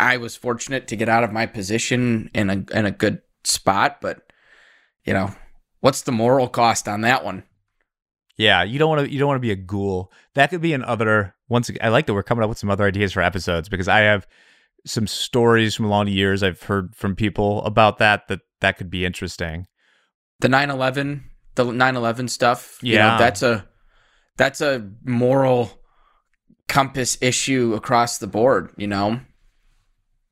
I 0.00 0.16
was 0.16 0.34
fortunate 0.34 0.88
to 0.88 0.96
get 0.96 1.08
out 1.08 1.22
of 1.22 1.32
my 1.32 1.46
position 1.46 2.28
in 2.34 2.50
a, 2.50 2.76
in 2.76 2.86
a 2.86 2.90
good 2.90 3.22
spot, 3.44 3.98
but, 4.00 4.20
you 5.04 5.12
know, 5.12 5.32
what's 5.86 6.02
the 6.02 6.10
moral 6.10 6.48
cost 6.48 6.88
on 6.88 7.02
that 7.02 7.24
one? 7.24 7.44
Yeah, 8.36 8.64
you 8.64 8.76
don't 8.76 8.88
want 8.88 9.06
to 9.06 9.12
you 9.12 9.20
don't 9.20 9.28
want 9.28 9.36
to 9.36 9.46
be 9.46 9.52
a 9.52 9.56
ghoul. 9.56 10.10
That 10.34 10.50
could 10.50 10.60
be 10.60 10.72
another 10.72 11.36
once 11.48 11.70
I 11.80 11.90
like 11.90 12.06
that 12.06 12.14
we're 12.14 12.24
coming 12.24 12.42
up 12.42 12.48
with 12.48 12.58
some 12.58 12.70
other 12.70 12.84
ideas 12.84 13.12
for 13.12 13.22
episodes 13.22 13.68
because 13.68 13.86
I 13.86 14.00
have 14.00 14.26
some 14.84 15.06
stories 15.06 15.76
from 15.76 15.84
along 15.84 16.06
the 16.06 16.12
years 16.12 16.42
I've 16.42 16.60
heard 16.60 16.96
from 16.96 17.14
people 17.14 17.64
about 17.64 17.98
that 17.98 18.26
that 18.26 18.40
that 18.60 18.78
could 18.78 18.90
be 18.90 19.06
interesting. 19.06 19.68
The 20.40 20.48
9/11, 20.48 21.22
the 21.54 21.64
9/11 21.64 22.28
stuff, 22.30 22.78
yeah. 22.82 23.12
Know, 23.12 23.18
that's 23.18 23.42
a 23.42 23.68
that's 24.36 24.60
a 24.60 24.90
moral 25.04 25.70
compass 26.66 27.16
issue 27.20 27.74
across 27.74 28.18
the 28.18 28.26
board, 28.26 28.72
you 28.76 28.88
know. 28.88 29.20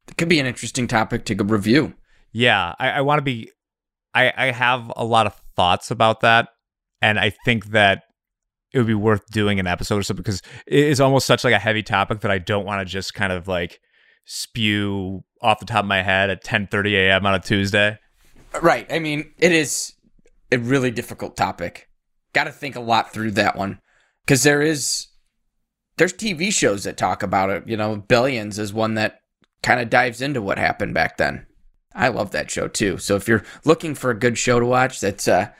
It 0.08 0.16
could 0.16 0.28
be 0.28 0.40
an 0.40 0.46
interesting 0.46 0.88
topic 0.88 1.24
to 1.26 1.36
review. 1.36 1.94
Yeah, 2.32 2.74
I, 2.80 2.90
I 2.90 3.00
want 3.02 3.18
to 3.20 3.22
be 3.22 3.52
I, 4.14 4.32
I 4.36 4.50
have 4.52 4.92
a 4.96 5.04
lot 5.04 5.26
of 5.26 5.43
thoughts 5.56 5.90
about 5.90 6.20
that. 6.20 6.48
And 7.00 7.18
I 7.18 7.32
think 7.44 7.66
that 7.66 8.02
it 8.72 8.78
would 8.78 8.86
be 8.86 8.94
worth 8.94 9.26
doing 9.30 9.60
an 9.60 9.66
episode 9.66 9.98
or 9.98 10.02
something 10.02 10.22
because 10.22 10.42
it 10.66 10.84
is 10.84 11.00
almost 11.00 11.26
such 11.26 11.44
like 11.44 11.54
a 11.54 11.58
heavy 11.58 11.82
topic 11.82 12.20
that 12.20 12.30
I 12.30 12.38
don't 12.38 12.66
want 12.66 12.80
to 12.80 12.90
just 12.90 13.14
kind 13.14 13.32
of 13.32 13.46
like 13.46 13.80
spew 14.24 15.22
off 15.40 15.60
the 15.60 15.66
top 15.66 15.84
of 15.84 15.88
my 15.88 16.02
head 16.02 16.30
at 16.30 16.42
10 16.42 16.68
30 16.68 16.96
a.m. 16.96 17.26
on 17.26 17.34
a 17.34 17.38
Tuesday. 17.38 17.98
Right. 18.60 18.90
I 18.90 18.98
mean, 18.98 19.32
it 19.38 19.52
is 19.52 19.92
a 20.50 20.58
really 20.58 20.90
difficult 20.90 21.36
topic. 21.36 21.88
Got 22.32 22.44
to 22.44 22.52
think 22.52 22.74
a 22.74 22.80
lot 22.80 23.12
through 23.12 23.32
that 23.32 23.56
one 23.56 23.80
because 24.26 24.42
there 24.42 24.62
is 24.62 25.08
there's 25.96 26.12
TV 26.12 26.52
shows 26.52 26.84
that 26.84 26.96
talk 26.96 27.22
about 27.22 27.50
it. 27.50 27.68
You 27.68 27.76
know, 27.76 27.96
Billions 27.96 28.58
is 28.58 28.72
one 28.72 28.94
that 28.94 29.20
kind 29.62 29.80
of 29.80 29.90
dives 29.90 30.20
into 30.20 30.42
what 30.42 30.58
happened 30.58 30.94
back 30.94 31.16
then. 31.16 31.46
I 31.94 32.08
love 32.08 32.32
that 32.32 32.50
show 32.50 32.68
too. 32.68 32.98
So 32.98 33.16
if 33.16 33.28
you're 33.28 33.44
looking 33.64 33.94
for 33.94 34.10
a 34.10 34.18
good 34.18 34.36
show 34.36 34.58
to 34.58 34.66
watch, 34.66 35.00
that's 35.00 35.28
uh, 35.28 35.50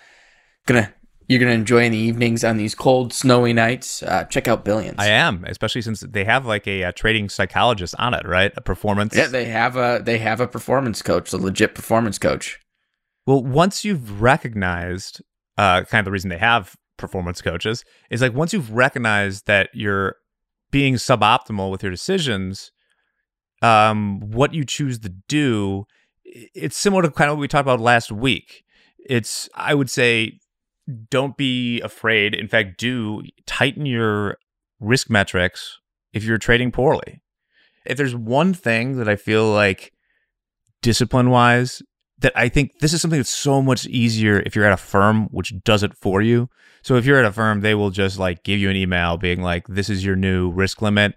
gonna 0.67 0.93
you're 1.29 1.41
gonna 1.41 1.53
enjoy 1.53 1.85
in 1.85 1.93
the 1.93 1.99
evenings 1.99 2.45
on 2.45 2.57
these 2.57 2.75
cold, 2.75 3.13
snowy 3.13 3.53
nights. 3.53 4.03
Uh, 4.03 4.25
check 4.25 4.49
out 4.49 4.65
Billions. 4.65 4.97
I 4.99 5.09
am, 5.09 5.45
especially 5.47 5.83
since 5.83 6.01
they 6.01 6.25
have 6.25 6.45
like 6.45 6.67
a, 6.67 6.83
a, 6.83 6.93
trading 6.93 7.29
psychologist 7.29 7.95
on 7.99 8.15
it, 8.15 8.27
right? 8.27 8.53
A 8.57 8.61
performance. 8.61 9.17
Yeah, 9.17 9.29
they 9.29 9.47
have 9.47 9.77
a 9.77 10.03
they 10.05 10.19
have 10.19 10.41
a 10.41 10.49
performance 10.49 11.03
coach, 11.03 11.33
a 11.33 11.37
legit 11.37 11.75
performance 11.75 12.19
coach. 12.19 12.59
Well, 13.27 13.43
once 13.43 13.85
you've 13.85 14.21
recognized, 14.21 15.23
uh, 15.57 15.85
kind 15.85 16.01
of 16.01 16.05
the 16.05 16.11
reason 16.11 16.31
they 16.31 16.39
have 16.39 16.75
performance 16.97 17.41
coaches 17.41 17.85
is 18.11 18.21
like 18.21 18.35
once 18.35 18.53
you've 18.53 18.73
recognized 18.73 19.47
that 19.47 19.71
you're 19.73 20.17
being 20.71 20.95
suboptimal 20.95 21.71
with 21.71 21.83
your 21.83 21.91
decisions, 21.91 22.71
um, 23.63 24.21
what 24.21 24.53
you 24.53 24.65
choose 24.65 24.99
to 24.99 25.09
do 25.29 25.87
it's 26.35 26.77
similar 26.77 27.03
to 27.03 27.11
kind 27.11 27.31
of 27.31 27.37
what 27.37 27.41
we 27.41 27.49
talked 27.49 27.63
about 27.63 27.81
last 27.81 28.11
week. 28.11 28.65
It's, 28.99 29.49
I 29.55 29.75
would 29.75 29.89
say, 29.89 30.41
don't 31.11 31.37
be 31.37 31.81
afraid. 31.81 32.35
In 32.35 32.49
fact, 32.49 32.79
do 32.79 33.23
tighten 33.47 33.87
your 33.87 34.39
risk 34.81 35.09
metrics 35.09 35.79
if 36.13 36.25
you're 36.25 36.39
trading 36.39 36.73
poorly. 36.73 37.23
If 37.87 37.97
there's 37.97 38.15
one 38.15 38.55
thing 38.55 38.97
that 38.97 39.09
I 39.09 39.17
feel 39.17 39.51
like 39.51 39.93
discipline 40.83 41.31
wise, 41.31 41.83
that 42.19 42.33
I 42.35 42.49
think 42.49 42.79
this 42.81 42.93
is 42.93 43.03
something 43.03 43.19
that's 43.19 43.31
so 43.31 43.61
much 43.61 43.87
easier 43.87 44.43
if 44.47 44.55
you're 44.55 44.65
at 44.65 44.73
a 44.73 44.79
firm 44.79 45.27
which 45.27 45.53
does 45.65 45.83
it 45.83 45.95
for 45.97 46.23
you. 46.23 46.49
So 46.83 46.97
if 46.97 47.05
you're 47.05 47.19
at 47.19 47.25
a 47.25 47.33
firm, 47.33 47.61
they 47.61 47.75
will 47.75 47.91
just 47.91 48.19
like 48.19 48.45
give 48.45 48.59
you 48.59 48.71
an 48.71 48.77
email 48.77 49.17
being 49.17 49.43
like, 49.43 49.67
this 49.69 49.91
is 49.91 50.05
your 50.05 50.17
new 50.17 50.51
risk 50.51 50.81
limit. 50.81 51.15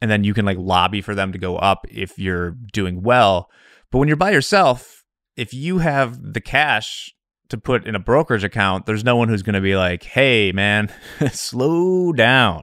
And 0.00 0.10
then 0.10 0.22
you 0.22 0.34
can 0.34 0.44
like 0.44 0.58
lobby 0.58 1.00
for 1.00 1.14
them 1.14 1.32
to 1.32 1.38
go 1.38 1.56
up 1.56 1.86
if 1.88 2.18
you're 2.18 2.52
doing 2.72 3.02
well. 3.02 3.48
But 3.94 4.00
when 4.00 4.08
you're 4.08 4.16
by 4.16 4.32
yourself, 4.32 5.04
if 5.36 5.54
you 5.54 5.78
have 5.78 6.32
the 6.32 6.40
cash 6.40 7.14
to 7.48 7.56
put 7.56 7.86
in 7.86 7.94
a 7.94 8.00
brokerage 8.00 8.42
account, 8.42 8.86
there's 8.86 9.04
no 9.04 9.14
one 9.14 9.28
who's 9.28 9.44
going 9.44 9.54
to 9.54 9.60
be 9.60 9.76
like, 9.76 10.02
hey, 10.02 10.50
man, 10.50 10.92
slow 11.30 12.12
down. 12.12 12.62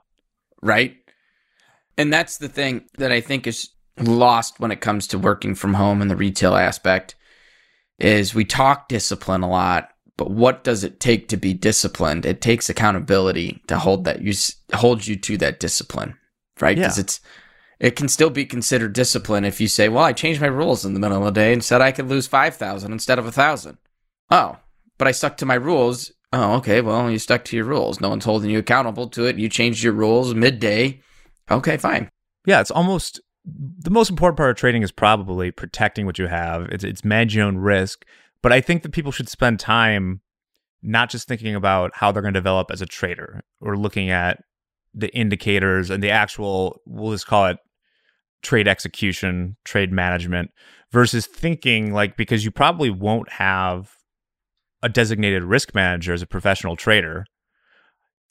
Right. 0.61 0.97
And 1.97 2.11
that's 2.11 2.37
the 2.37 2.49
thing 2.49 2.83
that 2.97 3.13
I 3.13 3.21
think 3.21 3.47
is 3.47 3.69
lost 3.97 4.59
when 4.59 4.71
it 4.71 4.81
comes 4.81 5.07
to 5.07 5.17
working 5.17 5.55
from 5.55 5.75
home 5.75 6.01
and 6.01 6.11
the 6.11 6.17
retail 6.17 6.53
aspect 6.53 7.15
is 7.97 8.35
we 8.35 8.43
talk 8.43 8.89
discipline 8.89 9.41
a 9.41 9.49
lot 9.49 9.87
but 10.17 10.31
what 10.31 10.65
does 10.65 10.83
it 10.83 10.99
take 10.99 11.27
to 11.27 11.37
be 11.37 11.53
disciplined 11.53 12.25
it 12.25 12.41
takes 12.41 12.69
accountability 12.69 13.61
to 13.67 13.77
hold 13.77 14.05
that 14.05 14.21
you 14.21 14.33
hold 14.73 15.05
you 15.05 15.15
to 15.15 15.37
that 15.37 15.59
discipline 15.59 16.17
right 16.59 16.77
because 16.77 16.97
yeah. 16.97 17.03
it's 17.03 17.19
it 17.81 17.95
can 17.95 18.07
still 18.07 18.29
be 18.29 18.45
considered 18.45 18.93
discipline 18.93 19.43
if 19.43 19.59
you 19.59 19.67
say, 19.67 19.89
"Well, 19.89 20.03
I 20.03 20.13
changed 20.13 20.39
my 20.39 20.47
rules 20.47 20.85
in 20.85 20.93
the 20.93 20.99
middle 20.99 21.17
of 21.17 21.33
the 21.33 21.39
day 21.39 21.51
and 21.51 21.63
said 21.63 21.81
I 21.81 21.91
could 21.91 22.07
lose 22.07 22.27
five 22.27 22.55
thousand 22.55 22.91
instead 22.91 23.17
of 23.17 23.25
a 23.25 23.31
thousand. 23.31 23.79
Oh, 24.29 24.57
but 24.99 25.07
I 25.07 25.11
stuck 25.11 25.35
to 25.37 25.47
my 25.47 25.55
rules. 25.55 26.11
Oh, 26.31 26.53
okay. 26.57 26.79
Well, 26.81 27.09
you 27.09 27.17
stuck 27.17 27.43
to 27.45 27.55
your 27.57 27.65
rules. 27.65 27.99
No 27.99 28.09
one's 28.09 28.23
holding 28.23 28.51
you 28.51 28.59
accountable 28.59 29.07
to 29.09 29.25
it. 29.25 29.37
You 29.37 29.49
changed 29.49 29.83
your 29.83 29.93
rules 29.93 30.35
midday. 30.35 31.01
Okay, 31.49 31.75
fine. 31.77 32.07
Yeah, 32.45 32.61
it's 32.61 32.71
almost 32.71 33.19
the 33.43 33.89
most 33.89 34.11
important 34.11 34.37
part 34.37 34.51
of 34.51 34.57
trading 34.57 34.83
is 34.83 34.91
probably 34.91 35.49
protecting 35.49 36.05
what 36.05 36.19
you 36.19 36.27
have. 36.27 36.65
It's 36.65 36.83
it's 36.83 37.03
manage 37.03 37.35
your 37.35 37.47
own 37.47 37.57
risk. 37.57 38.05
But 38.43 38.53
I 38.53 38.61
think 38.61 38.83
that 38.83 38.91
people 38.91 39.11
should 39.11 39.27
spend 39.27 39.59
time 39.59 40.21
not 40.83 41.09
just 41.09 41.27
thinking 41.27 41.55
about 41.55 41.95
how 41.95 42.11
they're 42.11 42.21
going 42.21 42.33
to 42.35 42.39
develop 42.39 42.69
as 42.69 42.81
a 42.81 42.85
trader 42.85 43.41
or 43.59 43.75
looking 43.75 44.11
at 44.11 44.43
the 44.93 45.09
indicators 45.15 45.89
and 45.89 46.03
the 46.03 46.11
actual 46.11 46.81
we'll 46.85 47.11
just 47.11 47.27
call 47.27 47.47
it 47.47 47.57
trade 48.41 48.67
execution, 48.67 49.57
trade 49.63 49.91
management 49.91 50.51
versus 50.91 51.25
thinking 51.25 51.93
like 51.93 52.17
because 52.17 52.43
you 52.43 52.51
probably 52.51 52.89
won't 52.89 53.31
have 53.33 53.91
a 54.83 54.89
designated 54.89 55.43
risk 55.43 55.75
manager 55.75 56.13
as 56.13 56.21
a 56.21 56.27
professional 56.27 56.75
trader. 56.75 57.25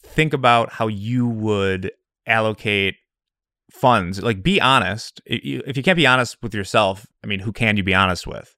Think 0.03 0.33
about 0.33 0.73
how 0.75 0.88
you 0.88 1.29
would 1.29 1.92
allocate 2.27 2.96
funds. 3.73 4.23
Like 4.23 4.42
be 4.42 4.61
honest. 4.61 5.20
If 5.27 5.77
you 5.77 5.83
can't 5.83 5.96
be 5.96 6.07
honest 6.07 6.38
with 6.42 6.55
yourself, 6.55 7.07
I 7.23 7.27
mean, 7.27 7.40
who 7.40 7.53
can 7.53 7.77
you 7.77 7.85
be 7.85 7.94
honest 7.94 8.27
with? 8.27 8.55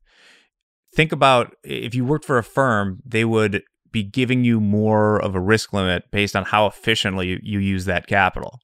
think 0.95 1.13
about 1.13 1.55
if 1.65 1.95
you 1.95 2.05
worked 2.05 2.25
for 2.25 2.39
a 2.39 2.45
firm, 2.45 3.01
they 3.05 3.25
would 3.25 3.63
be 3.91 4.03
giving 4.03 4.45
you 4.45 4.61
more 4.61 5.21
of 5.21 5.35
a 5.35 5.41
risk 5.41 5.73
limit 5.73 6.05
based 6.11 6.35
on 6.35 6.45
how 6.45 6.67
efficiently 6.67 7.39
you, 7.43 7.59
use 7.59 7.85
that 7.85 8.07
capital. 8.07 8.61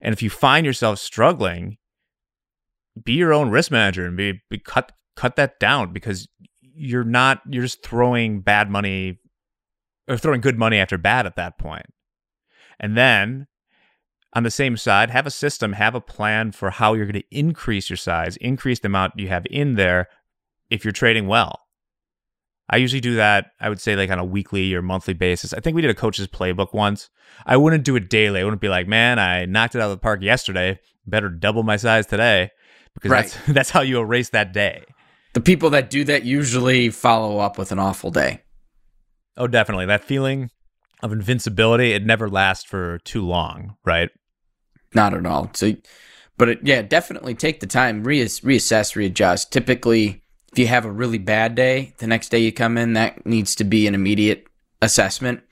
And 0.00 0.12
if 0.12 0.22
you 0.22 0.30
find 0.30 0.66
yourself 0.66 0.98
struggling, 0.98 1.77
be 3.04 3.14
your 3.14 3.32
own 3.32 3.50
risk 3.50 3.70
manager 3.70 4.06
and 4.06 4.16
be, 4.16 4.40
be 4.50 4.58
cut 4.58 4.92
cut 5.16 5.36
that 5.36 5.58
down 5.58 5.92
because 5.92 6.28
you're 6.60 7.04
not 7.04 7.42
you're 7.48 7.64
just 7.64 7.82
throwing 7.82 8.40
bad 8.40 8.70
money 8.70 9.18
or 10.06 10.16
throwing 10.16 10.40
good 10.40 10.56
money 10.56 10.78
after 10.78 10.96
bad 10.96 11.26
at 11.26 11.36
that 11.36 11.58
point. 11.58 11.86
And 12.78 12.96
then 12.96 13.48
on 14.34 14.44
the 14.44 14.50
same 14.50 14.76
side, 14.76 15.10
have 15.10 15.26
a 15.26 15.30
system, 15.30 15.72
have 15.72 15.94
a 15.94 16.00
plan 16.00 16.52
for 16.52 16.70
how 16.70 16.94
you're 16.94 17.06
going 17.06 17.20
to 17.20 17.36
increase 17.36 17.90
your 17.90 17.96
size, 17.96 18.36
increase 18.36 18.78
the 18.78 18.86
amount 18.86 19.18
you 19.18 19.28
have 19.28 19.46
in 19.50 19.74
there 19.74 20.08
if 20.70 20.84
you're 20.84 20.92
trading 20.92 21.26
well. 21.26 21.60
I 22.70 22.76
usually 22.76 23.00
do 23.00 23.16
that, 23.16 23.52
I 23.58 23.70
would 23.70 23.80
say, 23.80 23.96
like 23.96 24.10
on 24.10 24.18
a 24.18 24.24
weekly 24.24 24.74
or 24.74 24.82
monthly 24.82 25.14
basis. 25.14 25.54
I 25.54 25.60
think 25.60 25.74
we 25.74 25.80
did 25.80 25.90
a 25.90 25.94
coach's 25.94 26.26
playbook 26.26 26.74
once. 26.74 27.08
I 27.46 27.56
wouldn't 27.56 27.84
do 27.84 27.96
it 27.96 28.10
daily. 28.10 28.40
I 28.40 28.44
wouldn't 28.44 28.60
be 28.60 28.68
like, 28.68 28.86
man, 28.86 29.18
I 29.18 29.46
knocked 29.46 29.74
it 29.74 29.80
out 29.80 29.90
of 29.90 29.96
the 29.96 30.02
park 30.02 30.22
yesterday. 30.22 30.78
Better 31.06 31.30
double 31.30 31.62
my 31.62 31.78
size 31.78 32.06
today 32.06 32.50
because 33.00 33.10
right. 33.10 33.22
that's, 33.24 33.46
that's 33.48 33.70
how 33.70 33.80
you 33.80 34.00
erase 34.00 34.30
that 34.30 34.52
day. 34.52 34.84
The 35.34 35.40
people 35.40 35.70
that 35.70 35.90
do 35.90 36.04
that 36.04 36.24
usually 36.24 36.90
follow 36.90 37.38
up 37.38 37.58
with 37.58 37.70
an 37.70 37.78
awful 37.78 38.10
day. 38.10 38.42
Oh, 39.36 39.46
definitely. 39.46 39.86
That 39.86 40.04
feeling 40.04 40.50
of 41.02 41.12
invincibility, 41.12 41.92
it 41.92 42.04
never 42.04 42.28
lasts 42.28 42.64
for 42.64 42.98
too 43.04 43.24
long, 43.24 43.76
right? 43.84 44.10
Not 44.94 45.14
at 45.14 45.26
all. 45.26 45.50
So, 45.54 45.74
but 46.36 46.48
it, 46.48 46.60
yeah, 46.62 46.82
definitely 46.82 47.34
take 47.34 47.60
the 47.60 47.66
time, 47.66 48.04
reassess, 48.04 48.96
readjust. 48.96 49.52
Typically, 49.52 50.22
if 50.52 50.58
you 50.58 50.66
have 50.66 50.84
a 50.84 50.90
really 50.90 51.18
bad 51.18 51.54
day, 51.54 51.94
the 51.98 52.06
next 52.06 52.30
day 52.30 52.38
you 52.38 52.52
come 52.52 52.78
in, 52.78 52.94
that 52.94 53.24
needs 53.26 53.54
to 53.56 53.64
be 53.64 53.86
an 53.86 53.94
immediate 53.94 54.46
assessment. 54.82 55.42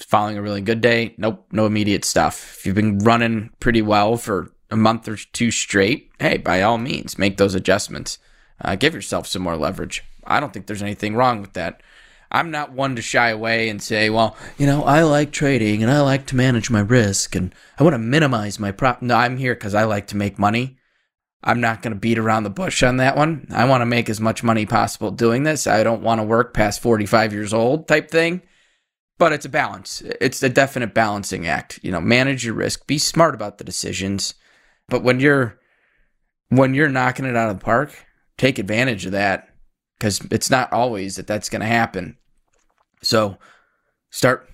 Following 0.00 0.36
a 0.36 0.42
really 0.42 0.62
good 0.62 0.80
day, 0.80 1.14
nope, 1.18 1.46
no 1.52 1.66
immediate 1.66 2.04
stuff. 2.04 2.56
If 2.58 2.66
you've 2.66 2.74
been 2.74 2.98
running 2.98 3.50
pretty 3.60 3.82
well 3.82 4.16
for 4.16 4.52
a 4.72 4.76
month 4.76 5.08
or 5.08 5.16
two 5.16 5.50
straight, 5.50 6.10
hey, 6.18 6.38
by 6.38 6.62
all 6.62 6.78
means, 6.78 7.18
make 7.18 7.36
those 7.36 7.54
adjustments. 7.54 8.18
Uh, 8.60 8.76
give 8.76 8.94
yourself 8.94 9.26
some 9.26 9.42
more 9.42 9.56
leverage. 9.56 10.02
I 10.24 10.40
don't 10.40 10.52
think 10.52 10.66
there's 10.66 10.82
anything 10.82 11.14
wrong 11.14 11.40
with 11.40 11.52
that. 11.52 11.82
I'm 12.30 12.50
not 12.50 12.72
one 12.72 12.96
to 12.96 13.02
shy 13.02 13.28
away 13.28 13.68
and 13.68 13.82
say, 13.82 14.08
well, 14.08 14.36
you 14.56 14.66
know, 14.66 14.84
I 14.84 15.02
like 15.02 15.32
trading 15.32 15.82
and 15.82 15.92
I 15.92 16.00
like 16.00 16.26
to 16.26 16.36
manage 16.36 16.70
my 16.70 16.80
risk 16.80 17.34
and 17.34 17.54
I 17.78 17.82
want 17.82 17.94
to 17.94 17.98
minimize 17.98 18.58
my 18.58 18.72
prop. 18.72 19.02
No, 19.02 19.14
I'm 19.14 19.36
here 19.36 19.54
because 19.54 19.74
I 19.74 19.84
like 19.84 20.06
to 20.08 20.16
make 20.16 20.38
money 20.38 20.78
I'm 21.44 21.60
not 21.60 21.82
going 21.82 21.92
to 21.92 21.98
beat 21.98 22.18
around 22.18 22.44
the 22.44 22.50
bush 22.50 22.82
on 22.82 22.98
that 22.98 23.16
one. 23.16 23.48
I 23.50 23.64
want 23.64 23.80
to 23.80 23.86
make 23.86 24.08
as 24.08 24.20
much 24.20 24.44
money 24.44 24.64
possible 24.64 25.10
doing 25.10 25.42
this. 25.42 25.66
I 25.66 25.82
don't 25.82 26.02
want 26.02 26.20
to 26.20 26.24
work 26.24 26.54
past 26.54 26.80
45 26.80 27.32
years 27.32 27.52
old 27.52 27.88
type 27.88 28.10
thing. 28.10 28.42
But 29.18 29.32
it's 29.32 29.44
a 29.44 29.50
balance. 29.50 30.02
It's 30.20 30.42
a 30.42 30.48
definite 30.48 30.94
balancing 30.94 31.46
act. 31.46 31.80
You 31.82 31.92
know, 31.92 32.00
manage 32.00 32.44
your 32.44 32.54
risk, 32.54 32.86
be 32.86 32.98
smart 32.98 33.34
about 33.34 33.58
the 33.58 33.64
decisions. 33.64 34.34
But 34.92 35.02
when 35.02 35.20
you're 35.20 35.58
when 36.50 36.74
you're 36.74 36.90
knocking 36.90 37.24
it 37.24 37.34
out 37.34 37.48
of 37.48 37.58
the 37.58 37.64
park, 37.64 37.94
take 38.36 38.58
advantage 38.58 39.06
of 39.06 39.12
that 39.12 39.48
because 39.98 40.20
it's 40.30 40.50
not 40.50 40.70
always 40.70 41.16
that 41.16 41.26
that's 41.26 41.48
going 41.48 41.62
to 41.62 41.66
happen. 41.66 42.18
So 43.02 43.38
start 44.10 44.50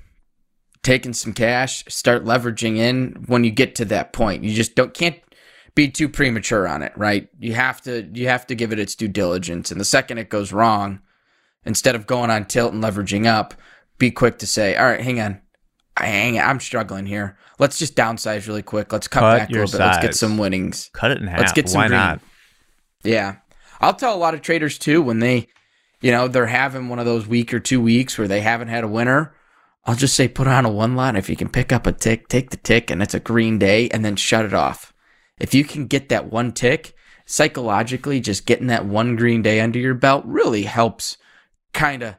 taking 0.84 1.12
some 1.12 1.32
cash, 1.32 1.84
start 1.88 2.24
leveraging 2.24 2.76
in 2.76 3.24
when 3.26 3.42
you 3.42 3.50
get 3.50 3.74
to 3.74 3.84
that 3.86 4.12
point. 4.12 4.44
You 4.44 4.54
just 4.54 4.76
don't 4.76 4.94
can't 4.94 5.18
be 5.74 5.88
too 5.88 6.08
premature 6.08 6.68
on 6.68 6.84
it, 6.84 6.92
right? 6.96 7.28
You 7.40 7.54
have 7.54 7.82
to 7.82 8.08
you 8.14 8.28
have 8.28 8.46
to 8.46 8.54
give 8.54 8.70
it 8.70 8.78
its 8.78 8.94
due 8.94 9.08
diligence. 9.08 9.72
And 9.72 9.80
the 9.80 9.84
second 9.84 10.18
it 10.18 10.30
goes 10.30 10.52
wrong, 10.52 11.00
instead 11.64 11.96
of 11.96 12.06
going 12.06 12.30
on 12.30 12.44
tilt 12.44 12.72
and 12.72 12.80
leveraging 12.80 13.26
up, 13.26 13.54
be 13.98 14.12
quick 14.12 14.38
to 14.38 14.46
say, 14.46 14.76
"All 14.76 14.86
right, 14.86 15.00
hang 15.00 15.18
on, 15.18 15.40
hang, 16.04 16.38
I'm 16.38 16.60
struggling 16.60 17.06
here. 17.06 17.36
Let's 17.58 17.78
just 17.78 17.94
downsize 17.94 18.46
really 18.46 18.62
quick. 18.62 18.92
Let's 18.92 19.08
cut, 19.08 19.20
cut 19.20 19.38
back 19.38 19.48
a 19.50 19.52
little 19.52 19.70
bit. 19.70 19.80
Let's 19.84 19.98
get 19.98 20.14
some 20.14 20.38
winnings. 20.38 20.90
Cut 20.92 21.10
it 21.10 21.18
in 21.18 21.26
half. 21.26 21.40
Let's 21.40 21.52
get 21.52 21.68
some 21.68 21.80
Why 21.80 21.88
green. 21.88 21.98
not? 21.98 22.20
Yeah, 23.04 23.36
I'll 23.80 23.94
tell 23.94 24.14
a 24.14 24.18
lot 24.18 24.34
of 24.34 24.42
traders 24.42 24.78
too 24.78 25.02
when 25.02 25.20
they, 25.20 25.48
you 26.00 26.10
know, 26.10 26.28
they're 26.28 26.46
having 26.46 26.88
one 26.88 26.98
of 26.98 27.06
those 27.06 27.26
week 27.26 27.54
or 27.54 27.60
two 27.60 27.80
weeks 27.80 28.18
where 28.18 28.28
they 28.28 28.40
haven't 28.40 28.68
had 28.68 28.84
a 28.84 28.88
winner. 28.88 29.34
I'll 29.84 29.94
just 29.94 30.14
say 30.16 30.28
put 30.28 30.46
on 30.46 30.66
a 30.66 30.70
one 30.70 30.96
line. 30.96 31.16
If 31.16 31.30
you 31.30 31.36
can 31.36 31.48
pick 31.48 31.72
up 31.72 31.86
a 31.86 31.92
tick, 31.92 32.28
take 32.28 32.50
the 32.50 32.56
tick, 32.56 32.90
and 32.90 33.02
it's 33.02 33.14
a 33.14 33.20
green 33.20 33.58
day, 33.58 33.88
and 33.88 34.04
then 34.04 34.16
shut 34.16 34.44
it 34.44 34.52
off 34.54 34.92
if 35.40 35.54
you 35.54 35.64
can 35.64 35.86
get 35.86 36.08
that 36.08 36.30
one 36.30 36.52
tick, 36.52 36.94
psychologically, 37.26 38.20
just 38.20 38.46
getting 38.46 38.68
that 38.68 38.86
one 38.86 39.16
green 39.16 39.42
day 39.42 39.60
under 39.60 39.78
your 39.78 39.94
belt 39.94 40.24
really 40.26 40.62
helps 40.62 41.16
kind 41.72 42.02
of 42.02 42.16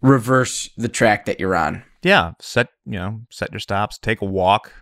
reverse 0.00 0.70
the 0.76 0.88
track 0.88 1.26
that 1.26 1.40
you're 1.40 1.56
on. 1.56 1.82
Yeah, 2.02 2.32
set 2.40 2.68
you 2.84 2.92
know 2.92 3.22
set 3.30 3.52
your 3.52 3.60
stops, 3.60 3.98
take 3.98 4.22
a 4.22 4.26
walk, 4.26 4.72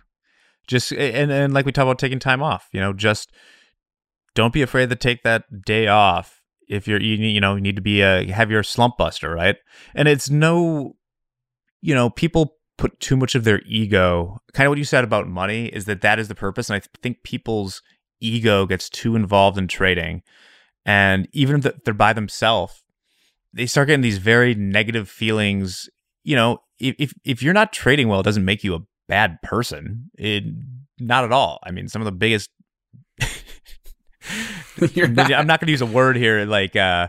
just 0.67 0.91
and 0.91 1.31
and 1.31 1.53
like 1.53 1.65
we 1.65 1.71
talk 1.71 1.83
about 1.83 1.99
taking 1.99 2.19
time 2.19 2.41
off. 2.41 2.69
You 2.71 2.79
know, 2.79 2.93
just 2.93 3.31
don't 4.35 4.53
be 4.53 4.61
afraid 4.61 4.89
to 4.89 4.95
take 4.95 5.23
that 5.23 5.43
day 5.65 5.87
off 5.87 6.41
if 6.67 6.87
you're 6.87 7.01
you 7.01 7.15
you 7.15 7.41
know 7.41 7.55
you 7.55 7.61
need 7.61 7.75
to 7.75 7.81
be 7.81 8.01
a 8.01 8.31
have 8.31 8.51
your 8.51 8.63
slump 8.63 8.97
buster 8.97 9.33
right. 9.33 9.57
And 9.93 10.07
it's 10.07 10.29
no, 10.29 10.95
you 11.81 11.93
know, 11.93 12.09
people 12.09 12.55
put 12.79 12.97
too 13.01 13.17
much 13.17 13.35
of 13.35 13.43
their 13.43 13.61
ego 13.65 14.41
kind 14.53 14.65
of 14.65 14.71
what 14.71 14.77
you 14.77 14.85
said 14.85 15.03
about 15.03 15.27
money 15.27 15.65
is 15.65 15.83
that 15.83 15.99
that 15.99 16.17
is 16.17 16.29
the 16.29 16.33
purpose 16.33 16.69
and 16.69 16.81
i 16.81 16.99
think 17.01 17.21
people's 17.23 17.81
ego 18.21 18.65
gets 18.65 18.89
too 18.89 19.17
involved 19.17 19.57
in 19.57 19.67
trading 19.67 20.23
and 20.85 21.27
even 21.33 21.57
if 21.57 21.83
they're 21.83 21.93
by 21.93 22.13
themselves 22.13 22.81
they 23.51 23.65
start 23.65 23.87
getting 23.87 23.99
these 23.99 24.17
very 24.17 24.55
negative 24.55 25.09
feelings 25.09 25.89
you 26.23 26.37
know 26.37 26.57
if 26.79 27.13
if 27.23 27.43
you're 27.43 27.53
not 27.53 27.73
trading 27.73 28.07
well 28.07 28.19
it 28.19 28.23
doesn't 28.23 28.45
make 28.45 28.63
you 28.63 28.75
a 28.75 28.79
bad 29.07 29.41
person 29.41 30.09
it 30.17 30.43
not 30.99 31.23
at 31.23 31.31
all 31.31 31.59
i 31.63 31.71
mean 31.71 31.87
some 31.87 32.01
of 32.01 32.05
the 32.05 32.11
biggest 32.11 32.49
not. 34.79 35.33
i'm 35.33 35.47
not 35.47 35.59
going 35.59 35.67
to 35.67 35.71
use 35.71 35.81
a 35.81 35.85
word 35.85 36.15
here 36.15 36.45
like 36.45 36.75
uh 36.75 37.07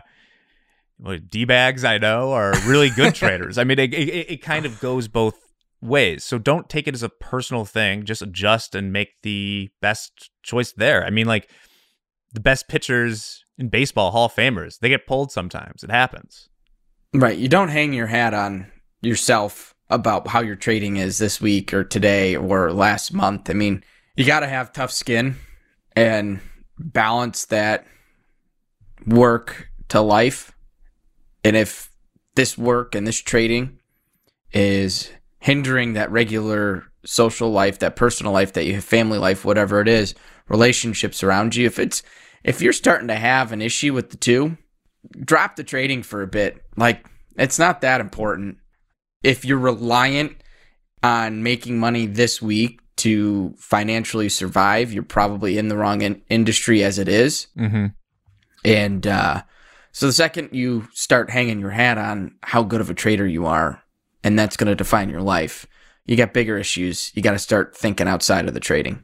d 1.29 1.45
bags 1.45 1.83
I 1.83 1.97
know 1.97 2.31
are 2.31 2.53
really 2.65 2.89
good 2.89 3.15
traders. 3.15 3.57
I 3.57 3.63
mean, 3.63 3.79
it, 3.79 3.93
it, 3.93 4.31
it, 4.31 4.41
kind 4.41 4.65
of 4.65 4.79
goes 4.79 5.07
both 5.07 5.35
ways. 5.81 6.23
So 6.23 6.37
don't 6.37 6.69
take 6.69 6.87
it 6.87 6.93
as 6.93 7.03
a 7.03 7.09
personal 7.09 7.65
thing. 7.65 8.05
Just 8.05 8.21
adjust 8.21 8.75
and 8.75 8.93
make 8.93 9.21
the 9.23 9.69
best 9.81 10.29
choice 10.43 10.71
there. 10.71 11.05
I 11.05 11.09
mean, 11.09 11.25
like 11.25 11.49
the 12.33 12.39
best 12.39 12.67
pitchers 12.67 13.43
in 13.57 13.69
baseball, 13.69 14.11
Hall 14.11 14.25
of 14.25 14.33
Famers, 14.33 14.79
they 14.79 14.89
get 14.89 15.07
pulled 15.07 15.31
sometimes. 15.31 15.83
It 15.83 15.91
happens. 15.91 16.49
Right. 17.13 17.37
You 17.37 17.47
don't 17.47 17.69
hang 17.69 17.93
your 17.93 18.07
hat 18.07 18.33
on 18.33 18.71
yourself 19.01 19.75
about 19.89 20.27
how 20.27 20.41
your 20.41 20.55
trading 20.55 20.97
is 20.97 21.17
this 21.17 21.41
week 21.41 21.73
or 21.73 21.83
today 21.83 22.35
or 22.35 22.71
last 22.71 23.13
month. 23.13 23.49
I 23.49 23.53
mean, 23.53 23.83
you 24.15 24.25
got 24.25 24.39
to 24.41 24.47
have 24.47 24.71
tough 24.71 24.91
skin 24.91 25.35
and 25.95 26.39
balance 26.77 27.45
that 27.45 27.85
work 29.05 29.69
to 29.89 30.01
life. 30.01 30.53
And 31.43 31.55
if 31.55 31.91
this 32.35 32.57
work 32.57 32.95
and 32.95 33.05
this 33.05 33.19
trading 33.19 33.79
is 34.53 35.11
hindering 35.39 35.93
that 35.93 36.11
regular 36.11 36.85
social 37.05 37.51
life, 37.51 37.79
that 37.79 37.95
personal 37.95 38.31
life 38.31 38.53
that 38.53 38.65
you 38.65 38.75
have, 38.75 38.83
family 38.83 39.17
life, 39.17 39.43
whatever 39.43 39.81
it 39.81 39.87
is, 39.87 40.15
relationships 40.47 41.23
around 41.23 41.55
you. 41.55 41.65
If 41.65 41.79
it's 41.79 42.03
if 42.43 42.61
you're 42.61 42.73
starting 42.73 43.07
to 43.07 43.15
have 43.15 43.51
an 43.51 43.61
issue 43.61 43.93
with 43.93 44.09
the 44.09 44.17
two, 44.17 44.57
drop 45.23 45.55
the 45.55 45.63
trading 45.63 46.03
for 46.03 46.21
a 46.21 46.27
bit. 46.27 46.63
Like 46.77 47.05
it's 47.37 47.59
not 47.59 47.81
that 47.81 48.01
important. 48.01 48.57
If 49.23 49.45
you're 49.45 49.57
reliant 49.57 50.41
on 51.03 51.43
making 51.43 51.79
money 51.79 52.05
this 52.05 52.41
week 52.41 52.79
to 52.97 53.53
financially 53.57 54.29
survive, 54.29 54.93
you're 54.93 55.03
probably 55.03 55.57
in 55.57 55.67
the 55.67 55.77
wrong 55.77 56.01
in- 56.01 56.21
industry 56.29 56.83
as 56.83 56.99
it 56.99 57.07
is. 57.07 57.47
Mm-hmm. 57.57 57.87
And 58.63 59.07
uh, 59.07 59.41
so 59.91 60.05
the 60.05 60.13
second 60.13 60.49
you 60.51 60.87
start 60.93 61.29
hanging 61.29 61.59
your 61.59 61.71
hat 61.71 61.97
on 61.97 62.35
how 62.43 62.63
good 62.63 62.81
of 62.81 62.89
a 62.89 62.93
trader 62.93 63.27
you 63.27 63.45
are, 63.45 63.81
and 64.23 64.37
that's 64.37 64.57
going 64.57 64.69
to 64.69 64.75
define 64.75 65.09
your 65.09 65.21
life. 65.21 65.65
You 66.05 66.15
got 66.15 66.33
bigger 66.33 66.57
issues. 66.57 67.11
You 67.15 67.21
got 67.21 67.31
to 67.31 67.39
start 67.39 67.75
thinking 67.75 68.07
outside 68.07 68.47
of 68.47 68.53
the 68.53 68.59
trading. 68.59 69.03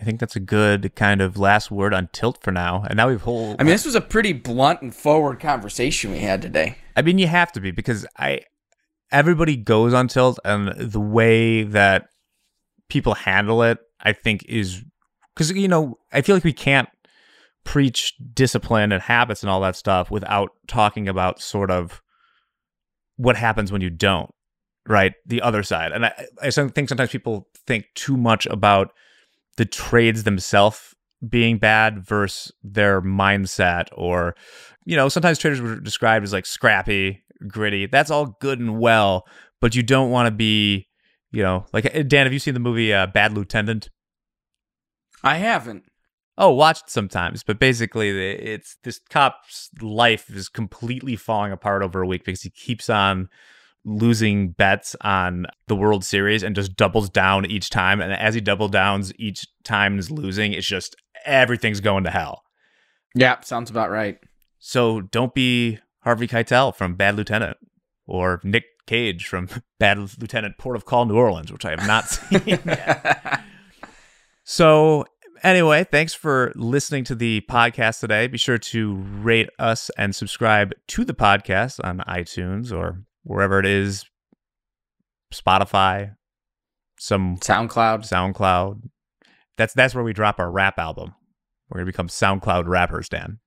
I 0.00 0.04
think 0.04 0.20
that's 0.20 0.36
a 0.36 0.40
good 0.40 0.94
kind 0.96 1.20
of 1.20 1.38
last 1.38 1.70
word 1.70 1.94
on 1.94 2.08
tilt 2.12 2.42
for 2.42 2.50
now. 2.50 2.84
And 2.88 2.96
now 2.96 3.08
we've 3.08 3.22
whole. 3.22 3.56
I 3.58 3.62
mean, 3.62 3.72
this 3.72 3.84
was 3.84 3.94
a 3.94 4.00
pretty 4.00 4.32
blunt 4.32 4.82
and 4.82 4.94
forward 4.94 5.40
conversation 5.40 6.10
we 6.10 6.18
had 6.18 6.42
today. 6.42 6.76
I 6.96 7.02
mean, 7.02 7.18
you 7.18 7.26
have 7.26 7.52
to 7.52 7.60
be 7.60 7.70
because 7.70 8.04
I 8.18 8.40
everybody 9.10 9.56
goes 9.56 9.94
on 9.94 10.08
tilt, 10.08 10.38
and 10.44 10.68
the 10.78 11.00
way 11.00 11.62
that 11.62 12.08
people 12.88 13.14
handle 13.14 13.62
it, 13.62 13.78
I 14.00 14.12
think, 14.12 14.44
is 14.44 14.82
because 15.34 15.50
you 15.50 15.68
know 15.68 15.98
I 16.12 16.22
feel 16.22 16.36
like 16.36 16.44
we 16.44 16.52
can't 16.52 16.88
preach 17.64 18.14
discipline 18.32 18.92
and 18.92 19.02
habits 19.02 19.42
and 19.42 19.50
all 19.50 19.60
that 19.62 19.76
stuff 19.76 20.10
without 20.10 20.50
talking 20.68 21.08
about 21.08 21.40
sort 21.40 21.70
of 21.70 22.02
what 23.16 23.36
happens 23.36 23.72
when 23.72 23.80
you 23.80 23.90
don't, 23.90 24.30
right? 24.86 25.14
The 25.26 25.40
other 25.40 25.62
side. 25.62 25.92
And 25.92 26.06
I, 26.06 26.26
I 26.42 26.50
think 26.50 26.88
sometimes 26.88 27.10
people 27.10 27.48
think 27.66 27.86
too 27.94 28.16
much 28.16 28.46
about 28.46 28.92
the 29.56 29.64
trades 29.64 30.24
themselves 30.24 30.94
being 31.26 31.58
bad 31.58 32.04
versus 32.04 32.52
their 32.62 33.00
mindset 33.00 33.88
or 33.92 34.34
you 34.84 34.96
know, 34.96 35.08
sometimes 35.08 35.38
traders 35.38 35.60
were 35.60 35.80
described 35.80 36.24
as 36.24 36.32
like 36.32 36.46
scrappy, 36.46 37.24
gritty. 37.46 37.86
That's 37.86 38.10
all 38.10 38.36
good 38.40 38.60
and 38.60 38.78
well, 38.78 39.26
but 39.60 39.74
you 39.74 39.82
don't 39.82 40.10
want 40.10 40.26
to 40.26 40.30
be, 40.30 40.88
you 41.30 41.42
know, 41.42 41.66
like 41.72 41.84
Dan. 42.08 42.26
Have 42.26 42.32
you 42.32 42.38
seen 42.38 42.54
the 42.54 42.60
movie 42.60 42.92
uh, 42.92 43.06
Bad 43.06 43.32
Lieutenant? 43.32 43.90
I 45.22 45.36
haven't. 45.36 45.84
Oh, 46.36 46.50
watched 46.50 46.90
sometimes, 46.90 47.44
but 47.44 47.60
basically, 47.60 48.10
it's 48.10 48.76
this 48.82 49.00
cop's 49.08 49.70
life 49.80 50.28
is 50.30 50.48
completely 50.48 51.14
falling 51.14 51.52
apart 51.52 51.82
over 51.82 52.02
a 52.02 52.06
week 52.06 52.24
because 52.24 52.42
he 52.42 52.50
keeps 52.50 52.90
on 52.90 53.28
losing 53.84 54.50
bets 54.50 54.96
on 55.02 55.46
the 55.68 55.76
World 55.76 56.04
Series 56.04 56.42
and 56.42 56.56
just 56.56 56.74
doubles 56.74 57.08
down 57.08 57.46
each 57.46 57.70
time. 57.70 58.00
And 58.00 58.12
as 58.12 58.34
he 58.34 58.40
double 58.40 58.68
downs 58.68 59.12
each 59.16 59.46
time 59.62 59.98
is 59.98 60.10
losing, 60.10 60.52
it's 60.52 60.66
just 60.66 60.96
everything's 61.24 61.80
going 61.80 62.04
to 62.04 62.10
hell. 62.10 62.42
Yeah, 63.14 63.40
sounds 63.40 63.70
about 63.70 63.90
right. 63.90 64.18
So 64.66 65.02
don't 65.02 65.34
be 65.34 65.78
Harvey 66.04 66.26
Keitel 66.26 66.74
from 66.74 66.94
Bad 66.94 67.16
Lieutenant 67.16 67.58
or 68.06 68.40
Nick 68.42 68.64
Cage 68.86 69.26
from 69.26 69.46
Bad 69.78 69.98
Lieutenant 70.18 70.56
Port 70.56 70.74
of 70.74 70.86
Call 70.86 71.04
New 71.04 71.16
Orleans, 71.16 71.52
which 71.52 71.66
I 71.66 71.70
have 71.72 71.86
not 71.86 72.08
seen 72.08 72.58
So 74.42 75.04
Anyway, 75.42 75.84
thanks 75.84 76.14
for 76.14 76.50
listening 76.56 77.04
to 77.04 77.14
the 77.14 77.42
podcast 77.42 78.00
today. 78.00 78.26
Be 78.26 78.38
sure 78.38 78.56
to 78.56 78.94
rate 78.94 79.50
us 79.58 79.90
and 79.98 80.16
subscribe 80.16 80.72
to 80.88 81.04
the 81.04 81.12
podcast 81.12 81.78
on 81.84 81.98
iTunes 82.08 82.72
or 82.72 83.02
wherever 83.22 83.58
it 83.58 83.66
is 83.66 84.06
Spotify, 85.30 86.16
some 86.98 87.36
SoundCloud. 87.36 88.08
SoundCloud. 88.08 88.88
That's 89.58 89.74
that's 89.74 89.94
where 89.94 90.04
we 90.04 90.14
drop 90.14 90.38
our 90.38 90.50
rap 90.50 90.78
album. 90.78 91.14
We're 91.68 91.80
gonna 91.80 91.86
become 91.92 92.08
SoundCloud 92.08 92.66
rappers, 92.66 93.10
Dan. 93.10 93.40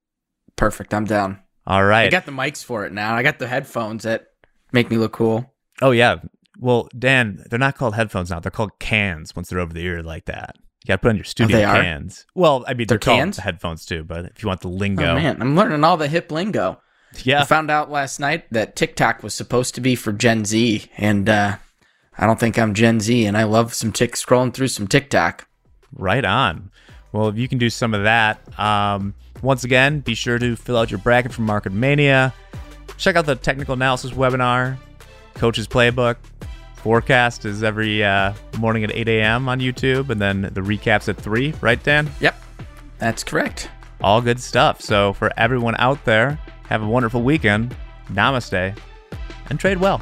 Perfect. 0.58 0.94
I'm 0.94 1.06
down. 1.06 1.40
All 1.66 1.84
right. 1.84 2.08
I 2.08 2.10
got 2.10 2.26
the 2.26 2.32
mics 2.34 2.64
for 2.64 2.86
it 2.86 2.92
now. 2.92 3.16
I 3.16 3.24
got 3.24 3.40
the 3.40 3.48
headphones 3.48 4.04
that 4.04 4.28
make 4.74 4.90
me 4.90 4.98
look 4.98 5.14
cool. 5.14 5.54
Oh 5.82 5.92
yeah. 5.92 6.18
Well, 6.60 6.90
Dan, 6.98 7.44
they're 7.50 7.60
not 7.60 7.78
called 7.78 7.96
headphones 7.96 8.30
now. 8.30 8.40
They're 8.40 8.52
called 8.52 8.80
cans 8.80 9.36
once 9.36 9.50
they're 9.50 9.60
over 9.60 9.74
the 9.74 9.86
ear 9.86 10.04
like 10.04 10.26
that. 10.26 10.56
You 10.84 10.90
got 10.90 10.96
to 10.96 10.98
put 11.00 11.10
on 11.10 11.16
your 11.16 11.26
studio 11.26 11.60
oh, 11.60 11.82
cans. 11.82 12.26
Are? 12.30 12.40
Well, 12.40 12.66
I 12.68 12.74
mean, 12.74 12.88
they're, 12.88 12.98
they're 12.98 13.16
cans? 13.16 13.38
headphones 13.38 13.86
too, 13.86 14.04
but 14.04 14.26
if 14.26 14.42
you 14.42 14.48
want 14.48 14.62
the 14.62 14.70
lingo. 14.70 15.12
Oh, 15.12 15.16
man, 15.16 15.42
I'm 15.42 15.56
learning 15.56 15.84
all 15.84 15.98
the 15.98 16.08
hip 16.08 16.32
lingo. 16.32 16.82
Yeah. 17.24 17.42
I 17.42 17.46
found 17.46 17.70
out 17.70 17.92
last 17.92 18.20
night 18.20 18.46
that 18.52 18.76
TikTok 18.76 19.22
was 19.24 19.34
supposed 19.34 19.76
to 19.76 19.82
be 19.82 19.96
for 19.96 20.12
Gen 20.12 20.46
Z, 20.46 20.86
and 20.98 21.30
uh, 21.30 21.58
I 22.18 22.26
don't 22.26 22.40
think 22.40 22.58
I'm 22.58 22.74
Gen 22.74 23.00
Z, 23.00 23.26
and 23.26 23.38
I 23.38 23.44
love 23.44 23.74
some 23.74 23.92
tick 23.92 24.14
scrolling 24.14 24.54
through 24.54 24.70
some 24.70 24.88
TikTok. 24.88 25.48
Right 25.94 26.26
on. 26.26 26.72
Well, 27.12 27.30
if 27.30 27.38
you 27.38 27.48
can 27.48 27.58
do 27.58 27.70
some 27.70 27.94
of 27.94 28.04
that, 28.04 28.40
um, 28.60 29.14
once 29.42 29.64
again, 29.64 30.00
be 30.00 30.16
sure 30.16 30.40
to 30.40 30.56
fill 30.56 30.78
out 30.78 30.92
your 30.92 31.00
bracket 31.00 31.34
for 31.34 31.42
Market 31.42 31.72
Mania. 31.72 32.34
Check 32.98 33.16
out 33.16 33.26
the 33.26 33.36
technical 33.36 33.74
analysis 33.74 34.12
webinar, 34.12 34.78
Coach's 35.36 35.68
Playbook, 35.68 36.18
forecast 36.88 37.44
is 37.44 37.64
every 37.64 38.02
uh, 38.02 38.34
morning 38.60 38.86
at 38.86 38.92
8 38.92 39.10
a.m. 39.10 39.50
on 39.50 39.60
YouTube, 39.60 40.10
and 40.10 40.22
then 40.22 40.44
the 40.44 40.62
recaps 40.62 41.10
at 41.10 41.18
3, 41.18 41.54
right, 41.60 41.84
Dan? 41.84 42.10
Yep, 42.22 42.42
that's 42.98 43.26
correct. 43.26 43.70
All 44.00 44.22
good 44.22 44.40
stuff. 44.40 44.80
So, 44.80 45.12
for 45.12 45.32
everyone 45.36 45.76
out 45.80 46.06
there, 46.06 46.40
have 46.70 46.82
a 46.82 46.88
wonderful 46.88 47.24
weekend. 47.24 47.76
Namaste, 48.10 48.78
and 49.50 49.60
trade 49.60 49.80
well. 49.80 50.02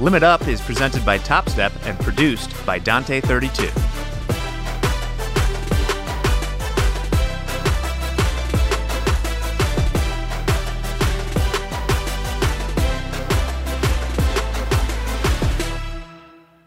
Limit 0.00 0.22
Up 0.22 0.48
is 0.48 0.62
presented 0.62 1.04
by 1.04 1.18
TopStep 1.18 1.72
and 1.86 1.98
produced 2.00 2.54
by 2.64 2.80
Dante32. 2.80 3.95